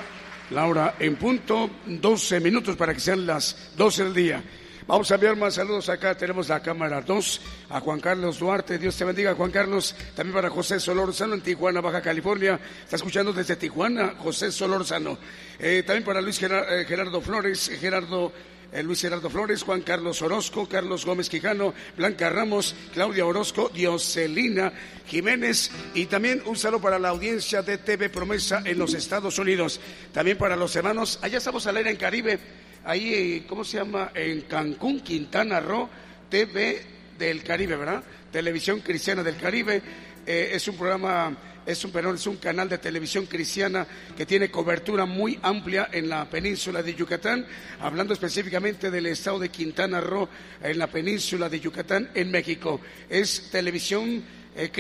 la 0.51 0.67
hora 0.67 0.97
en 0.99 1.15
punto, 1.15 1.71
12 1.87 2.41
minutos 2.41 2.75
para 2.75 2.93
que 2.95 3.01
sean 3.01 3.29
las 3.29 3.57
12 3.77 4.05
del 4.05 4.15
día. 4.15 4.43
Vamos 4.87 5.11
a 5.11 5.15
enviar 5.15 5.35
más 5.35 5.55
saludos 5.55 5.89
acá, 5.89 6.15
tenemos 6.15 6.51
la 6.51 6.61
cámara 6.61 7.01
2, 7.01 7.41
a 7.71 7.81
Juan 7.81 8.01
Carlos 8.01 8.39
Duarte, 8.39 8.77
Dios 8.77 8.95
te 8.95 9.07
bendiga 9.07 9.35
Juan 9.35 9.51
Carlos, 9.51 9.97
también 10.15 10.35
para 10.35 10.51
José 10.51 10.79
Solorzano 10.79 11.33
en 11.33 11.41
Tijuana, 11.41 11.81
Baja 11.81 12.03
California, 12.03 12.61
está 12.83 12.97
escuchando 12.97 13.33
desde 13.33 13.57
Tijuana, 13.57 14.13
José 14.19 14.53
Solorzano. 14.53 15.17
Eh, 15.59 15.85
también 15.87 16.05
para 16.05 16.21
Luis 16.21 16.39
eh, 16.43 16.85
Gerardo 16.87 17.23
Flores, 17.23 17.71
Gerardo 17.81 18.31
eh, 18.75 18.83
Luis 18.83 19.01
Gerardo 19.01 19.31
Flores, 19.31 19.63
Juan 19.63 19.81
Carlos 19.81 20.21
Orozco, 20.21 20.69
Carlos 20.69 21.07
Gómez 21.07 21.31
Quijano, 21.31 21.73
Blanca 21.97 22.29
Ramos, 22.29 22.75
Claudia 22.93 23.25
Orozco, 23.25 23.71
Dioselina 23.73 24.71
Jiménez. 25.07 25.71
Y 25.95 26.07
también 26.07 26.43
un 26.45 26.57
saludo 26.57 26.83
para 26.83 26.99
la 26.99 27.09
audiencia 27.09 27.63
de 27.63 27.79
TV 27.79 28.11
Promesa 28.11 28.63
en 28.67 28.79
los 28.79 28.93
Estados 28.93 29.39
Unidos. 29.39 29.81
También 30.13 30.37
para 30.37 30.57
los 30.57 30.77
hermanos, 30.77 31.21
allá 31.23 31.39
estamos 31.39 31.67
al 31.69 31.79
aire 31.79 31.91
en 31.91 31.97
Caribe, 31.97 32.41
ahí, 32.85 33.45
¿cómo 33.49 33.65
se 33.65 33.79
llama? 33.79 34.13
En 34.15 34.43
Cancún, 34.43 35.01
Quintana 35.01 35.61
Roo, 35.61 35.89
TV 36.29 36.83
del 37.19 37.43
Caribe, 37.43 37.77
¿verdad? 37.77 38.03
Televisión 38.31 38.81
Cristiana 38.81 39.23
del 39.23 39.37
Caribe. 39.37 39.83
Eh, 40.27 40.51
es 40.53 40.67
un 40.69 40.77
programa, 40.77 41.37
es 41.67 41.85
un, 41.85 41.91
perdón, 41.93 42.17
es 42.17 42.27
un 42.27 42.37
canal 42.37 42.69
de 42.69 42.79
televisión 42.79 43.27
cristiana 43.27 43.87
que 44.17 44.27
tiene 44.27 44.51
cobertura 44.51 45.05
muy 45.05 45.39
amplia 45.43 45.89
en 45.93 46.09
la 46.09 46.29
península 46.29 46.83
de 46.83 46.95
Yucatán, 46.95 47.47
hablando 47.81 48.15
específicamente 48.15 48.91
del 48.91 49.07
estado 49.07 49.39
de 49.39 49.51
Quintana 49.51 50.01
Roo, 50.01 50.29
en 50.63 50.79
la 50.79 50.87
península 50.87 51.49
de 51.49 51.61
Yucatán, 51.61 52.11
en 52.15 52.31
México. 52.31 52.81
Es 53.09 53.51
televisión 53.51 54.23
eh, 54.57 54.71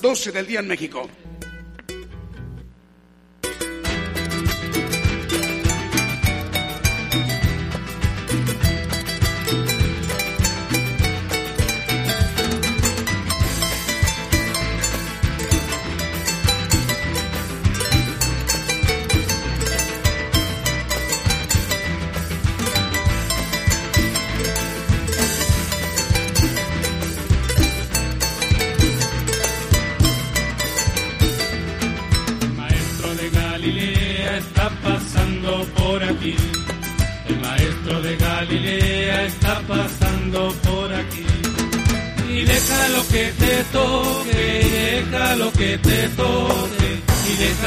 doce 0.00 0.32
del 0.32 0.46
día 0.46 0.60
en 0.60 0.68
México. 0.68 1.08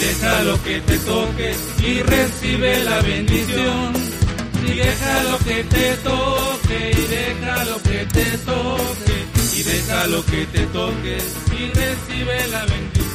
deja 0.00 0.42
lo 0.42 0.62
que 0.62 0.80
te 0.80 0.98
toque, 0.98 1.54
y 1.86 2.02
recibe 2.02 2.84
la 2.84 3.00
bendición. 3.00 3.92
Y 4.66 4.72
deja 4.74 5.22
lo 5.24 5.38
que 5.38 5.64
te 5.64 5.96
toque, 5.96 6.90
y 6.92 7.04
deja 7.16 7.64
lo 7.64 7.82
que 7.82 8.06
te 8.16 8.26
toque, 8.38 9.16
y 9.56 9.62
deja 9.62 10.06
lo 10.06 10.24
que 10.24 10.46
te 10.46 10.66
toque, 10.66 11.18
y 11.58 11.62
recibe 11.82 12.48
la 12.48 12.64
bendición. 12.66 13.10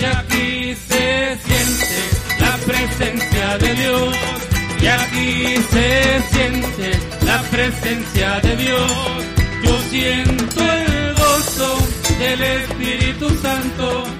Y 0.00 0.04
aquí 0.04 0.76
se 0.88 1.38
siente 1.44 2.00
la 2.40 2.56
presencia 2.68 3.58
de 3.58 3.74
Dios. 3.74 4.16
Y 4.82 4.86
aquí 4.86 5.56
se 5.72 6.22
siente 6.32 6.90
la 7.26 7.42
presencia 7.42 8.40
de 8.40 8.56
Dios. 8.56 8.92
Yo 9.62 9.78
siento 9.90 10.62
el 10.72 11.14
gozo 11.14 11.88
del 12.18 12.42
Espíritu 12.42 13.28
Santo. 13.42 14.19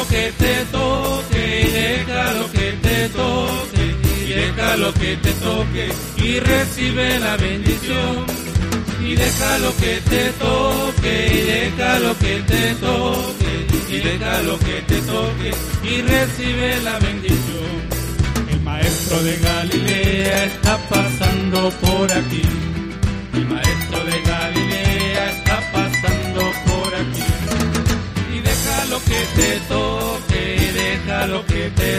Deja 0.00 0.06
lo 0.06 0.08
que 0.08 0.32
te 0.38 0.64
toque, 0.66 1.60
y 1.60 1.70
deja 1.70 2.32
lo 2.32 2.50
que 2.52 2.72
te 2.82 3.08
toque, 3.08 3.96
y 4.24 4.32
deja 4.32 4.76
lo 4.76 4.94
que 4.94 5.16
te 5.16 5.32
toque, 5.32 5.92
y 6.16 6.40
recibe 6.40 7.18
la 7.18 7.36
bendición. 7.36 8.24
Y 9.02 9.14
deja 9.16 9.58
lo 9.58 9.76
que 9.76 10.00
te 10.08 10.30
toque, 10.38 11.30
y 11.32 11.40
deja 11.40 11.98
lo 11.98 12.16
que 12.18 12.42
te 12.46 12.74
toque, 12.74 13.66
y 13.88 13.98
deja 13.98 14.42
lo 14.42 14.58
que 14.58 14.82
te 14.86 15.00
toque, 15.00 15.50
y 15.82 16.02
recibe 16.02 16.80
la 16.82 16.98
bendición. 16.98 17.70
El 18.50 18.60
maestro 18.60 19.22
de 19.22 19.36
Galilea 19.38 20.44
está 20.46 20.78
pasando 20.88 21.70
por 21.80 22.12
aquí. 22.12 22.42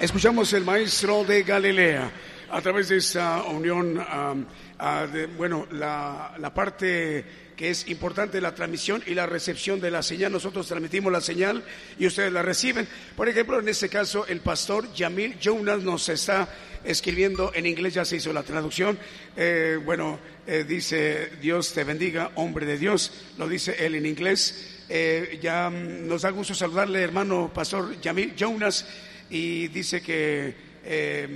Escuchamos 0.00 0.52
el 0.52 0.64
maestro 0.64 1.24
de 1.24 1.42
Galilea 1.42 2.08
a 2.50 2.60
través 2.60 2.88
de 2.88 2.98
esta 2.98 3.42
unión, 3.42 4.00
bueno, 5.36 5.66
la, 5.72 6.36
la 6.38 6.54
parte 6.54 7.24
que 7.56 7.70
es 7.70 7.88
importante 7.88 8.40
la 8.40 8.54
transmisión 8.54 9.02
y 9.04 9.14
la 9.14 9.26
recepción 9.26 9.80
de 9.80 9.90
la 9.90 10.04
señal. 10.04 10.30
Nosotros 10.30 10.68
transmitimos 10.68 11.12
la 11.12 11.20
señal 11.20 11.64
y 11.98 12.06
ustedes 12.06 12.32
la 12.32 12.42
reciben. 12.42 12.86
Por 13.16 13.28
ejemplo, 13.28 13.58
en 13.58 13.68
este 13.68 13.88
caso, 13.88 14.24
el 14.28 14.40
pastor 14.40 14.92
Yamil 14.94 15.36
Jonas 15.40 15.82
nos 15.82 16.08
está 16.08 16.48
escribiendo 16.84 17.50
en 17.52 17.66
inglés, 17.66 17.94
ya 17.94 18.04
se 18.04 18.16
hizo 18.16 18.32
la 18.32 18.44
traducción. 18.44 18.96
Eh, 19.36 19.80
bueno, 19.84 20.20
eh, 20.46 20.64
dice 20.66 21.32
Dios 21.40 21.72
te 21.74 21.82
bendiga, 21.82 22.30
hombre 22.36 22.64
de 22.64 22.78
Dios, 22.78 23.12
lo 23.36 23.48
dice 23.48 23.74
él 23.84 23.96
en 23.96 24.06
inglés. 24.06 24.84
Eh, 24.88 25.40
ya 25.42 25.68
mm, 25.68 26.06
nos 26.06 26.22
da 26.22 26.30
gusto 26.30 26.54
saludarle, 26.54 27.02
hermano 27.02 27.50
pastor 27.52 28.00
Yamil 28.00 28.36
Jonas, 28.36 28.86
y 29.30 29.68
dice 29.68 30.00
que 30.00 30.54
eh, 30.84 31.28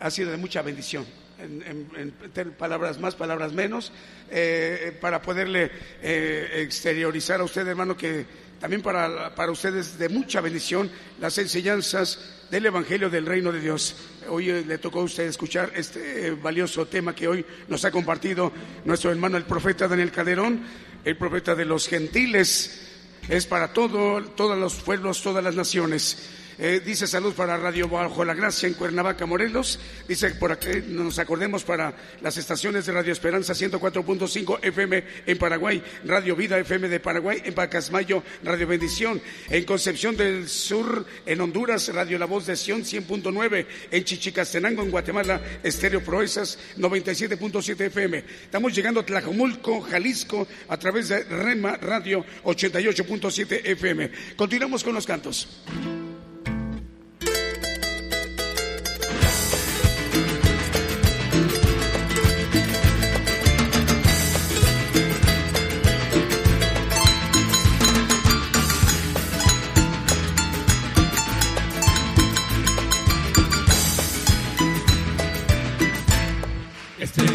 ha 0.00 0.10
sido 0.10 0.30
de 0.30 0.36
mucha 0.36 0.62
bendición. 0.62 1.06
En, 1.38 2.12
palabras 2.52 2.98
más, 2.98 3.14
palabras 3.14 3.52
menos, 3.52 3.92
eh, 4.30 4.96
para 5.00 5.20
poderle 5.20 5.70
eh, 6.02 6.62
exteriorizar 6.62 7.40
a 7.40 7.44
usted, 7.44 7.66
hermano, 7.68 7.94
que 7.94 8.24
también 8.60 8.80
para, 8.80 9.34
para 9.34 9.52
ustedes 9.52 9.98
de 9.98 10.08
mucha 10.08 10.40
bendición 10.40 10.90
las 11.20 11.36
enseñanzas 11.36 12.46
del 12.50 12.66
Evangelio 12.66 13.10
del 13.10 13.26
Reino 13.26 13.52
de 13.52 13.60
Dios. 13.60 13.96
Hoy 14.28 14.50
eh, 14.50 14.64
le 14.66 14.78
tocó 14.78 15.00
a 15.00 15.04
usted 15.04 15.24
escuchar 15.24 15.72
este 15.74 16.28
eh, 16.28 16.30
valioso 16.30 16.86
tema 16.86 17.14
que 17.14 17.28
hoy 17.28 17.44
nos 17.68 17.84
ha 17.84 17.90
compartido 17.90 18.52
nuestro 18.84 19.10
hermano 19.10 19.36
el 19.36 19.44
profeta 19.44 19.88
Daniel 19.88 20.12
Calderón, 20.12 20.62
el 21.04 21.16
profeta 21.16 21.54
de 21.54 21.64
los 21.64 21.88
gentiles. 21.88 22.82
Es 23.28 23.46
para 23.46 23.72
todo, 23.72 24.22
todos 24.22 24.56
los 24.56 24.76
pueblos, 24.76 25.22
todas 25.22 25.42
las 25.42 25.54
naciones. 25.54 26.30
Eh, 26.58 26.80
dice 26.82 27.06
salud 27.06 27.34
para 27.34 27.58
Radio 27.58 27.86
Bajo 27.86 28.24
la 28.24 28.32
Gracia 28.32 28.66
en 28.66 28.74
Cuernavaca, 28.74 29.26
Morelos. 29.26 29.78
Dice 30.08 30.30
por 30.30 30.52
aquí 30.52 30.68
nos 30.88 31.18
acordemos 31.18 31.64
para 31.64 31.94
las 32.22 32.38
estaciones 32.38 32.86
de 32.86 32.92
Radio 32.92 33.12
Esperanza 33.12 33.52
104.5 33.52 34.60
FM 34.62 35.04
en 35.26 35.38
Paraguay, 35.38 35.82
Radio 36.04 36.34
Vida 36.34 36.58
FM 36.58 36.88
de 36.88 36.98
Paraguay, 36.98 37.42
en 37.44 37.52
Pacasmayo, 37.52 38.22
Radio 38.42 38.66
Bendición, 38.66 39.20
en 39.50 39.64
Concepción 39.64 40.16
del 40.16 40.48
Sur, 40.48 41.04
en 41.26 41.40
Honduras, 41.42 41.92
Radio 41.92 42.18
La 42.18 42.24
Voz 42.26 42.46
de 42.46 42.56
Sion 42.56 42.82
100.9, 42.82 43.66
en 43.90 44.04
Chichicastenango, 44.04 44.82
en 44.82 44.90
Guatemala, 44.90 45.40
Estéreo 45.62 46.02
Proezas 46.02 46.58
97.7 46.78 47.80
FM. 47.86 48.24
Estamos 48.44 48.74
llegando 48.74 49.00
a 49.00 49.06
Tlajomulco, 49.06 49.82
Jalisco, 49.82 50.48
a 50.68 50.76
través 50.78 51.08
de 51.10 51.22
Rema 51.24 51.76
Radio 51.76 52.24
88.7 52.44 53.60
FM. 53.62 54.10
Continuamos 54.36 54.82
con 54.82 54.94
los 54.94 55.04
cantos. 55.04 55.48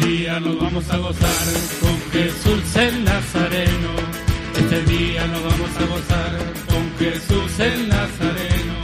Día 0.06 0.40
nos 0.40 0.58
vamos 0.58 0.90
a 0.90 0.96
gozar 0.96 1.46
con 1.80 1.96
Jesús 2.10 2.76
el 2.76 3.04
Nazareno. 3.04 3.90
Este 4.58 4.82
día 4.84 5.26
nos 5.28 5.42
vamos 5.44 5.70
a 5.78 5.86
gozar 5.86 6.52
con 6.68 6.98
Jesús 6.98 7.60
el 7.60 7.88
Nazareno. 7.88 8.74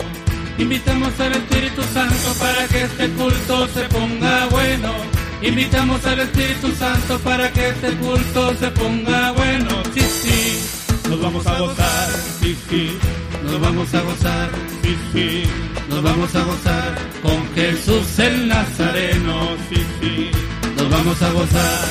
Invitamos 0.59 1.19
al 1.19 1.33
Espíritu 1.33 1.83
Santo 1.93 2.35
para 2.39 2.69
que 2.69 2.83
este 2.83 3.09
culto 3.11 3.69
se 3.69 3.85
ponga 3.89 4.47
bueno. 4.47 4.95
Invitamos 5.43 6.07
al 6.07 6.21
Espíritu 6.21 6.73
Santo 6.73 7.19
para 7.21 7.53
que 7.53 7.69
este 7.69 7.91
culto 7.97 8.55
se 8.55 8.69
ponga 8.71 9.33
bueno. 9.33 9.83
Sí, 9.95 10.01
sí, 10.01 11.09
nos 11.09 11.21
vamos 11.21 11.47
a 11.47 11.59
gozar. 11.59 12.11
Sí, 12.41 12.57
sí, 12.71 12.99
nos 13.45 13.61
vamos 13.61 13.93
a 13.93 14.01
gozar. 14.03 14.51
Sí, 14.83 14.97
sí, 15.13 15.43
nos 15.89 16.03
vamos 16.03 16.35
a 16.35 16.45
gozar 16.45 16.95
con 17.23 17.55
Jesús 17.55 18.19
el 18.21 18.49
Nazareno. 18.49 19.49
Sí, 19.69 19.83
sí, 20.01 20.31
nos 20.79 20.91
vamos 20.91 21.23
a 21.23 21.33
gozar. 21.33 21.89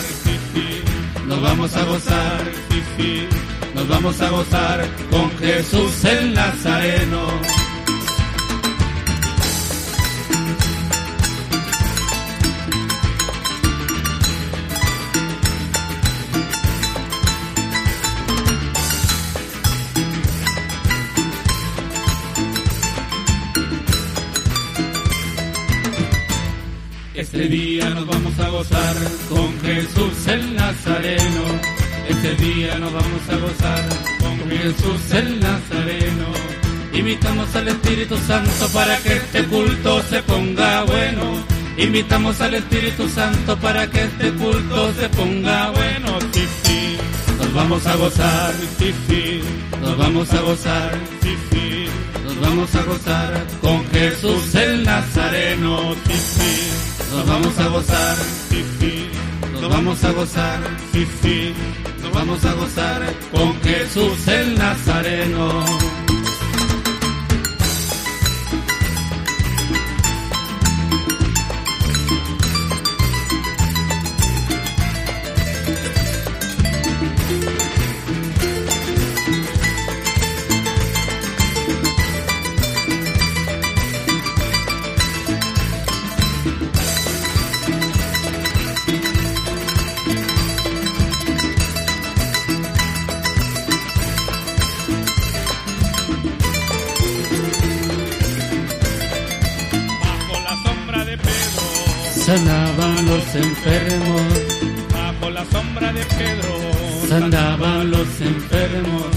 Nos 1.28 1.42
vamos 1.42 1.76
a 1.76 1.84
gozar. 1.84 2.52
Nos 3.76 3.88
vamos 3.88 4.22
a 4.22 4.30
gozar 4.30 4.88
con 5.12 5.30
Jesús 5.38 6.06
el 6.06 6.34
Nazareno. 6.34 7.58
Este 27.14 27.48
día 27.50 27.90
nos 27.90 28.08
vamos 28.08 28.27
a 28.40 28.50
gozar 28.50 28.96
con 29.30 29.60
Jesús 29.62 30.28
el 30.28 30.56
Nazareno. 30.56 31.44
Este 32.08 32.36
día 32.36 32.78
nos 32.78 32.94
vamos 32.94 33.22
a 33.30 33.36
gozar 33.38 33.84
con 34.20 34.50
Jesús 34.50 35.12
el 35.12 35.40
Nazareno. 35.40 36.26
Invitamos 36.94 37.56
al 37.56 37.68
Espíritu 37.68 38.18
Santo 38.18 38.68
para 38.74 38.98
que 39.00 39.14
este 39.14 39.44
culto 39.46 40.04
se 40.04 40.22
ponga 40.24 40.84
bueno. 40.84 41.46
Invitamos 41.78 42.40
al 42.42 42.56
Espíritu 42.56 43.08
Santo 43.10 43.58
para 43.58 43.90
que 43.90 44.04
este 44.04 44.32
culto 44.34 44.94
se 44.94 45.10
ponga 45.10 45.72
bueno. 45.72 46.20
Nos 47.38 47.54
vamos 47.54 47.86
a 47.86 47.96
gozar. 47.96 48.54
Sí, 48.78 48.94
sí, 49.08 49.42
nos 49.82 49.98
vamos 49.98 50.32
a 50.34 50.42
gozar. 50.42 50.92
Vamos 52.42 52.76
a 52.76 52.84
gozar 52.84 53.46
con 53.62 53.86
Jesús 53.90 54.56
el 54.56 54.84
Nazareno. 54.84 55.96
Sí, 56.06 56.70
nos 57.12 57.28
vamos 57.28 57.60
a 57.60 57.68
gozar. 57.68 58.18
Sí, 58.50 59.10
nos 59.54 59.70
vamos 59.70 60.04
a 60.04 60.12
gozar. 60.12 60.60
Sí, 60.92 61.54
nos 62.02 62.12
vamos 62.12 62.46
a 62.46 62.54
gozar 62.54 63.02
con 63.32 63.62
Jesús 63.62 64.28
el 64.28 64.58
Nazareno. 64.58 65.87
Sanaban 102.28 103.06
los 103.06 103.36
enfermos, 103.36 104.22
bajo 104.94 105.30
la 105.30 105.46
sombra 105.46 105.94
de 105.94 106.04
Pedro, 106.20 106.52
sanaban 107.08 107.90
los 107.90 108.10
enfermos. 108.20 109.08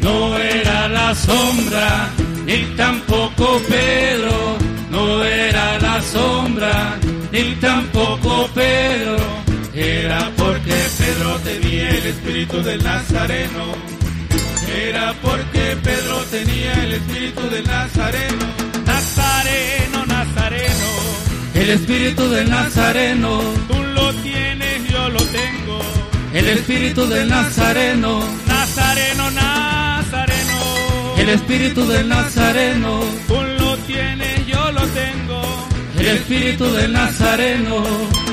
No 0.00 0.38
era 0.38 0.88
la 0.88 1.14
sombra, 1.14 2.08
ni 2.46 2.58
tampoco 2.82 3.60
Pedro, 3.68 4.56
no 4.90 5.22
era 5.22 5.78
la 5.80 6.00
sombra, 6.00 6.98
ni 7.30 7.54
tampoco 7.56 8.48
Pedro, 8.54 9.18
era 9.74 10.30
porque 10.38 10.76
Pedro 11.00 11.38
tenía 11.44 11.90
el 11.90 12.06
espíritu 12.06 12.62
del 12.62 12.82
Nazareno, 12.82 13.64
era 14.88 15.14
porque 15.20 15.76
Pedro 15.82 16.16
tenía 16.30 16.72
el 16.84 16.92
espíritu 16.94 17.42
del 17.50 17.64
Nazareno, 17.66 18.46
Nazareno, 18.86 20.06
Nazareno, 20.06 20.15
el 21.66 21.72
espíritu 21.72 22.28
del 22.28 22.48
Nazareno, 22.48 23.40
tú 23.66 23.82
lo 23.82 24.12
tienes, 24.22 24.88
yo 24.88 25.08
lo 25.08 25.18
tengo, 25.18 25.80
el 26.32 26.48
espíritu 26.48 27.08
del 27.08 27.28
Nazareno, 27.28 28.20
Nazareno, 28.46 29.30
Nazareno, 29.32 30.60
el 31.18 31.28
espíritu 31.28 31.84
del 31.88 32.08
Nazareno, 32.08 33.00
tú 33.26 33.42
lo 33.58 33.76
tienes, 33.78 34.46
yo 34.46 34.70
lo 34.70 34.82
tengo, 34.82 35.42
el 35.98 36.06
espíritu 36.06 36.72
del 36.72 36.92
Nazareno. 36.92 38.25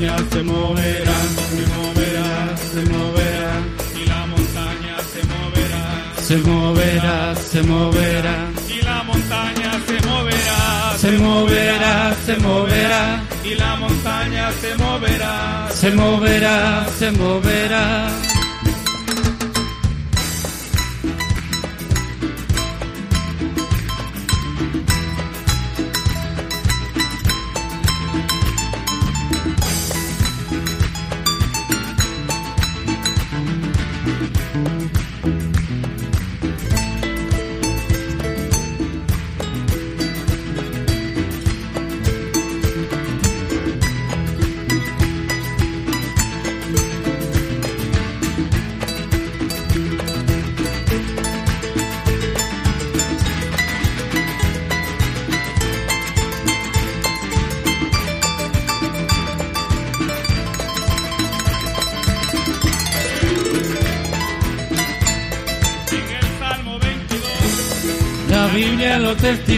Se 0.00 0.42
moverá, 0.42 1.14
se 1.50 1.62
moverá, 1.74 2.56
se 2.72 2.82
moverá. 2.90 3.52
y 3.96 4.06
la 4.06 4.26
montaña 4.26 4.96
se 5.12 5.22
moverá, 5.32 6.14
Se 6.20 6.36
moverá, 6.38 7.34
se 7.36 7.62
moverá, 7.62 8.50
y 8.68 8.82
la 8.82 9.02
montaña 9.04 9.70
se 9.86 10.06
moverá, 10.08 10.98
se 10.98 11.12
moverá, 11.18 12.16
se 12.26 12.36
moverá, 12.38 13.22
y 13.44 13.54
la 13.54 13.76
montaña 13.76 14.50
se 14.60 14.74
moverá. 14.76 15.68
se 15.70 15.90
moverá, 15.90 16.86
se 16.98 17.10
moverá. 17.12 18.23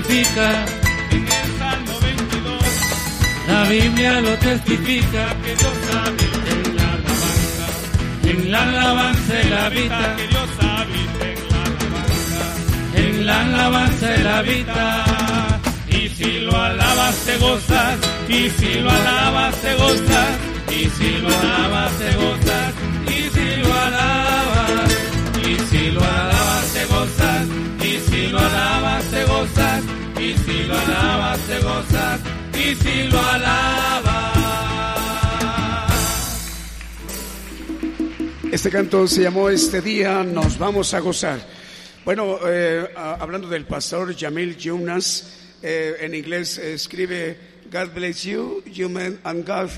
Testifica, 0.01 0.65
en 1.11 1.25
el 1.25 1.59
Salmo 1.59 2.01
22, 2.01 2.63
la 3.49 3.65
Biblia 3.65 4.21
lo 4.21 4.35
testifica, 4.39 5.35
que 5.43 5.55
Dios 5.55 5.73
habita 6.05 6.51
en 6.53 6.77
la 6.77 6.93
alabanza, 6.93 7.67
en 8.25 8.53
la 8.53 8.63
alabanza 8.63 9.41
él 9.41 9.53
habita, 9.55 10.17
que 10.17 10.27
Dios 10.29 10.51
habita 10.61 11.25
en 11.33 11.49
la 11.49 11.63
alabanza. 11.63 12.45
en 12.95 13.27
la 13.27 13.41
alabanza 13.41 14.15
él 14.15 14.27
habita. 14.27 15.05
Y 15.89 16.09
si 16.11 16.41
lo 16.41 16.57
alabas 16.57 17.17
te 17.25 17.37
gozas, 17.39 17.99
y 18.29 18.51
si 18.51 18.75
lo 18.81 18.91
alabas 18.91 19.55
te 19.63 19.75
gozas, 19.75 20.31
Y 20.69 20.91
si 20.91 21.11
lo 21.23 21.29
alabas 21.29 21.93
te 21.99 22.15
gozas, 22.17 22.75
y 23.07 23.31
si 23.35 23.57
lo 23.63 23.73
alabas, 23.73 24.91
y 25.43 25.59
si 25.71 25.91
lo 25.91 26.01
alabas 26.05 26.67
te 26.75 26.85
gozas, 26.85 27.47
y 27.81 28.11
si 28.11 28.27
lo 28.27 28.39
alabas 28.39 29.05
te 29.05 29.25
gozas, 29.25 29.76
y 30.27 30.35
si 30.39 30.65
lo 30.65 30.77
alabas 30.77 31.41
te 31.47 31.59
gozas, 31.61 32.21
y 32.55 32.75
si 32.75 33.03
lo 33.05 33.21
alabas. 33.21 34.37
Este 38.51 38.71
canto 38.71 39.07
se 39.07 39.23
llamó 39.23 39.51
Este 39.51 39.81
día 39.81 40.25
nos 40.25 40.59
vamos 40.59 40.95
a 40.95 41.01
gozar. 41.01 41.39
Bueno, 42.05 42.39
eh, 42.45 42.89
hablando 42.97 43.49
del 43.49 43.67
pastor 43.67 44.17
Jamil 44.17 44.57
Jonas, 44.57 45.33
eh, 45.63 45.97
en 46.01 46.15
inglés 46.15 46.59
escribe 46.59 47.37
God 47.71 47.95
bless 47.95 48.25
you, 48.25 48.63
human 48.67 49.21
and 49.23 49.47
God. 49.47 49.71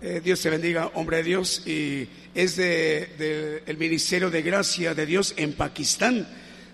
Eh, 0.00 0.20
Dios 0.24 0.40
te 0.40 0.50
bendiga, 0.50 0.90
hombre 0.94 1.18
de 1.18 1.22
Dios. 1.22 1.62
Y 1.66 2.08
es 2.34 2.56
de, 2.56 3.08
de 3.18 3.62
el 3.66 3.76
Ministerio 3.76 4.30
de 4.30 4.42
Gracia 4.42 4.94
de 4.94 5.06
Dios 5.06 5.34
en 5.36 5.52
Pakistán, 5.52 6.26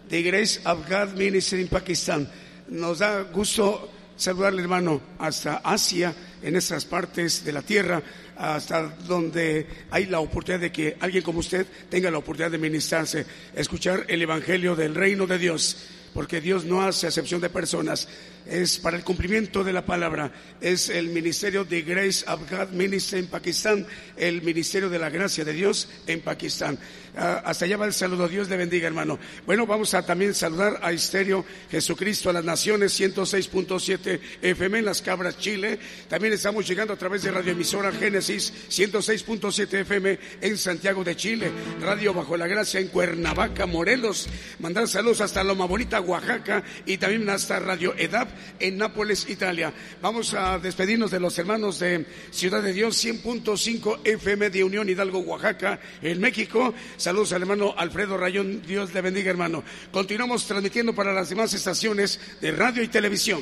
de 0.09 0.23
Grace 0.23 0.61
of 0.65 0.89
God 0.89 1.15
Ministry 1.15 1.63
en 1.63 1.69
Pakistán. 1.69 2.31
Nos 2.69 2.99
da 2.99 3.23
gusto 3.23 3.89
saludarle, 4.17 4.61
hermano, 4.61 5.01
hasta 5.19 5.63
Asia, 5.65 6.15
en 6.43 6.55
estas 6.55 6.85
partes 6.85 7.43
de 7.45 7.53
la 7.53 7.63
tierra, 7.63 8.03
hasta 8.37 8.83
donde 9.07 9.67
hay 9.91 10.07
la 10.07 10.21
oportunidad 10.21 10.61
de 10.61 10.73
que 10.73 10.97
alguien 11.01 11.25
como 11.25 11.39
usted 11.39 11.67
tenga 11.89 12.11
la 12.11 12.19
oportunidad 12.19 12.51
de 12.51 12.59
ministrarse, 12.59 13.25
escuchar 13.55 14.05
el 14.09 14.21
Evangelio 14.21 14.77
del 14.77 14.95
Reino 14.95 15.27
de 15.27 15.39
Dios, 15.39 15.77
porque 16.13 16.41
Dios 16.41 16.65
no 16.65 16.83
hace 16.83 17.07
acepción 17.07 17.41
de 17.41 17.49
personas, 17.49 18.09
es 18.47 18.79
para 18.79 18.97
el 18.97 19.05
cumplimiento 19.05 19.65
de 19.65 19.73
la 19.73 19.87
palabra, 19.87 20.33
es 20.61 20.89
el 20.89 21.09
ministerio 21.09 21.65
de 21.65 21.83
Grace 21.83 22.25
God 22.27 22.71
Ministry 22.71 23.21
en 23.21 23.27
Pakistán, 23.27 23.87
el 24.17 24.43
ministerio 24.43 24.89
de 24.89 24.99
la 24.99 25.11
gracia 25.11 25.45
de 25.45 25.53
Dios 25.53 25.89
en 26.07 26.21
Pakistán. 26.21 26.79
Ah, 27.21 27.43
hasta 27.45 27.65
allá 27.65 27.77
va 27.77 27.87
el 27.87 27.93
saludo, 27.93 28.29
Dios 28.29 28.49
le 28.49 28.57
bendiga, 28.57 28.87
hermano. 28.87 29.19
Bueno, 29.45 29.67
vamos 29.67 29.93
a 29.95 30.07
también 30.07 30.35
saludar 30.35 30.79
a 30.83 30.93
Estéreo 30.93 31.45
Jesucristo 31.69 32.31
a 32.31 32.33
las 32.33 32.45
Naciones 32.45 32.99
106.7 33.01 34.21
FM 34.41 34.79
en 34.79 34.85
Las 34.85 35.03
Cabras, 35.03 35.37
Chile. 35.37 35.81
También 36.09 36.33
estamos 36.33 36.69
llegando 36.69 36.93
a 36.93 36.97
través 36.97 37.25
de 37.25 37.33
radioemisora 37.33 37.91
Génesis 37.91 38.53
106.7 38.71 39.81
FM 39.81 40.19
en 40.43 40.57
Santiago 40.57 41.03
de 41.03 41.17
Chile, 41.17 41.51
Radio 41.81 42.15
Bajo 42.15 42.37
la 42.37 42.47
Gracia 42.47 42.79
en 42.79 42.87
Cuernavaca, 42.87 43.67
Morelos. 43.67 44.29
Mandar 44.61 44.87
saludos 44.87 45.21
hasta 45.21 45.43
Loma 45.43 45.65
Bonita, 45.65 46.01
Oaxaca 46.01 46.63
y 46.87 46.99
también 46.99 47.29
hasta 47.31 47.59
Radio 47.59 47.95
EDAP 47.99 48.29
en 48.61 48.79
Nápoles, 48.79 49.29
Italia. 49.29 49.73
Vamos 50.01 50.35
a 50.35 50.61
despedirnos 50.61 51.11
de 51.11 51.19
los 51.19 51.37
hermanos 51.37 51.81
de 51.81 52.07
Ciudad 52.31 52.63
de 52.63 52.73
Dios 52.73 53.05
100.5 53.05 54.03
FM 54.05 54.51
de 54.51 54.63
Unión 54.63 54.89
Hidalgo, 54.89 55.19
Oaxaca, 55.19 55.81
en 56.01 56.21
México. 56.21 56.73
Saludos 57.09 57.33
al 57.33 57.41
hermano 57.41 57.73
Alfredo 57.75 58.19
Rayón. 58.19 58.61
Dios 58.67 58.93
le 58.93 59.01
bendiga, 59.01 59.31
hermano. 59.31 59.65
Continuamos 59.91 60.47
transmitiendo 60.47 60.95
para 60.95 61.15
las 61.15 61.31
demás 61.31 61.55
estaciones 61.55 62.21
de 62.43 62.53
radio 62.53 62.83
y 62.83 62.89
televisión. 62.89 63.41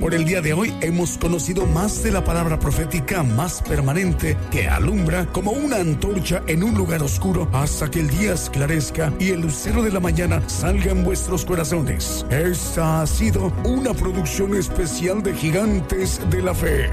Por 0.00 0.14
el 0.14 0.24
día 0.24 0.40
de 0.40 0.54
hoy 0.54 0.72
hemos 0.80 1.18
conocido 1.18 1.66
más 1.66 2.02
de 2.02 2.12
la 2.12 2.24
palabra 2.24 2.58
profética 2.58 3.22
más 3.22 3.60
permanente 3.60 4.38
que 4.50 4.68
alumbra 4.68 5.26
como 5.26 5.50
una 5.50 5.76
antorcha 5.76 6.42
en 6.46 6.62
un 6.64 6.74
lugar 6.74 7.02
oscuro 7.02 7.46
hasta 7.52 7.90
que 7.90 8.00
el 8.00 8.08
día 8.08 8.32
esclarezca 8.32 9.12
y 9.20 9.28
el 9.28 9.42
lucero 9.42 9.82
de 9.82 9.92
la 9.92 10.00
mañana 10.00 10.42
salga 10.48 10.92
en 10.92 11.04
vuestros 11.04 11.44
corazones. 11.44 12.24
Esta 12.30 13.02
ha 13.02 13.06
sido 13.06 13.52
una 13.66 13.92
producción 13.92 14.56
especial 14.56 15.22
de 15.22 15.34
Gigantes 15.34 16.22
de 16.30 16.40
la 16.40 16.54
Fe. 16.54 16.90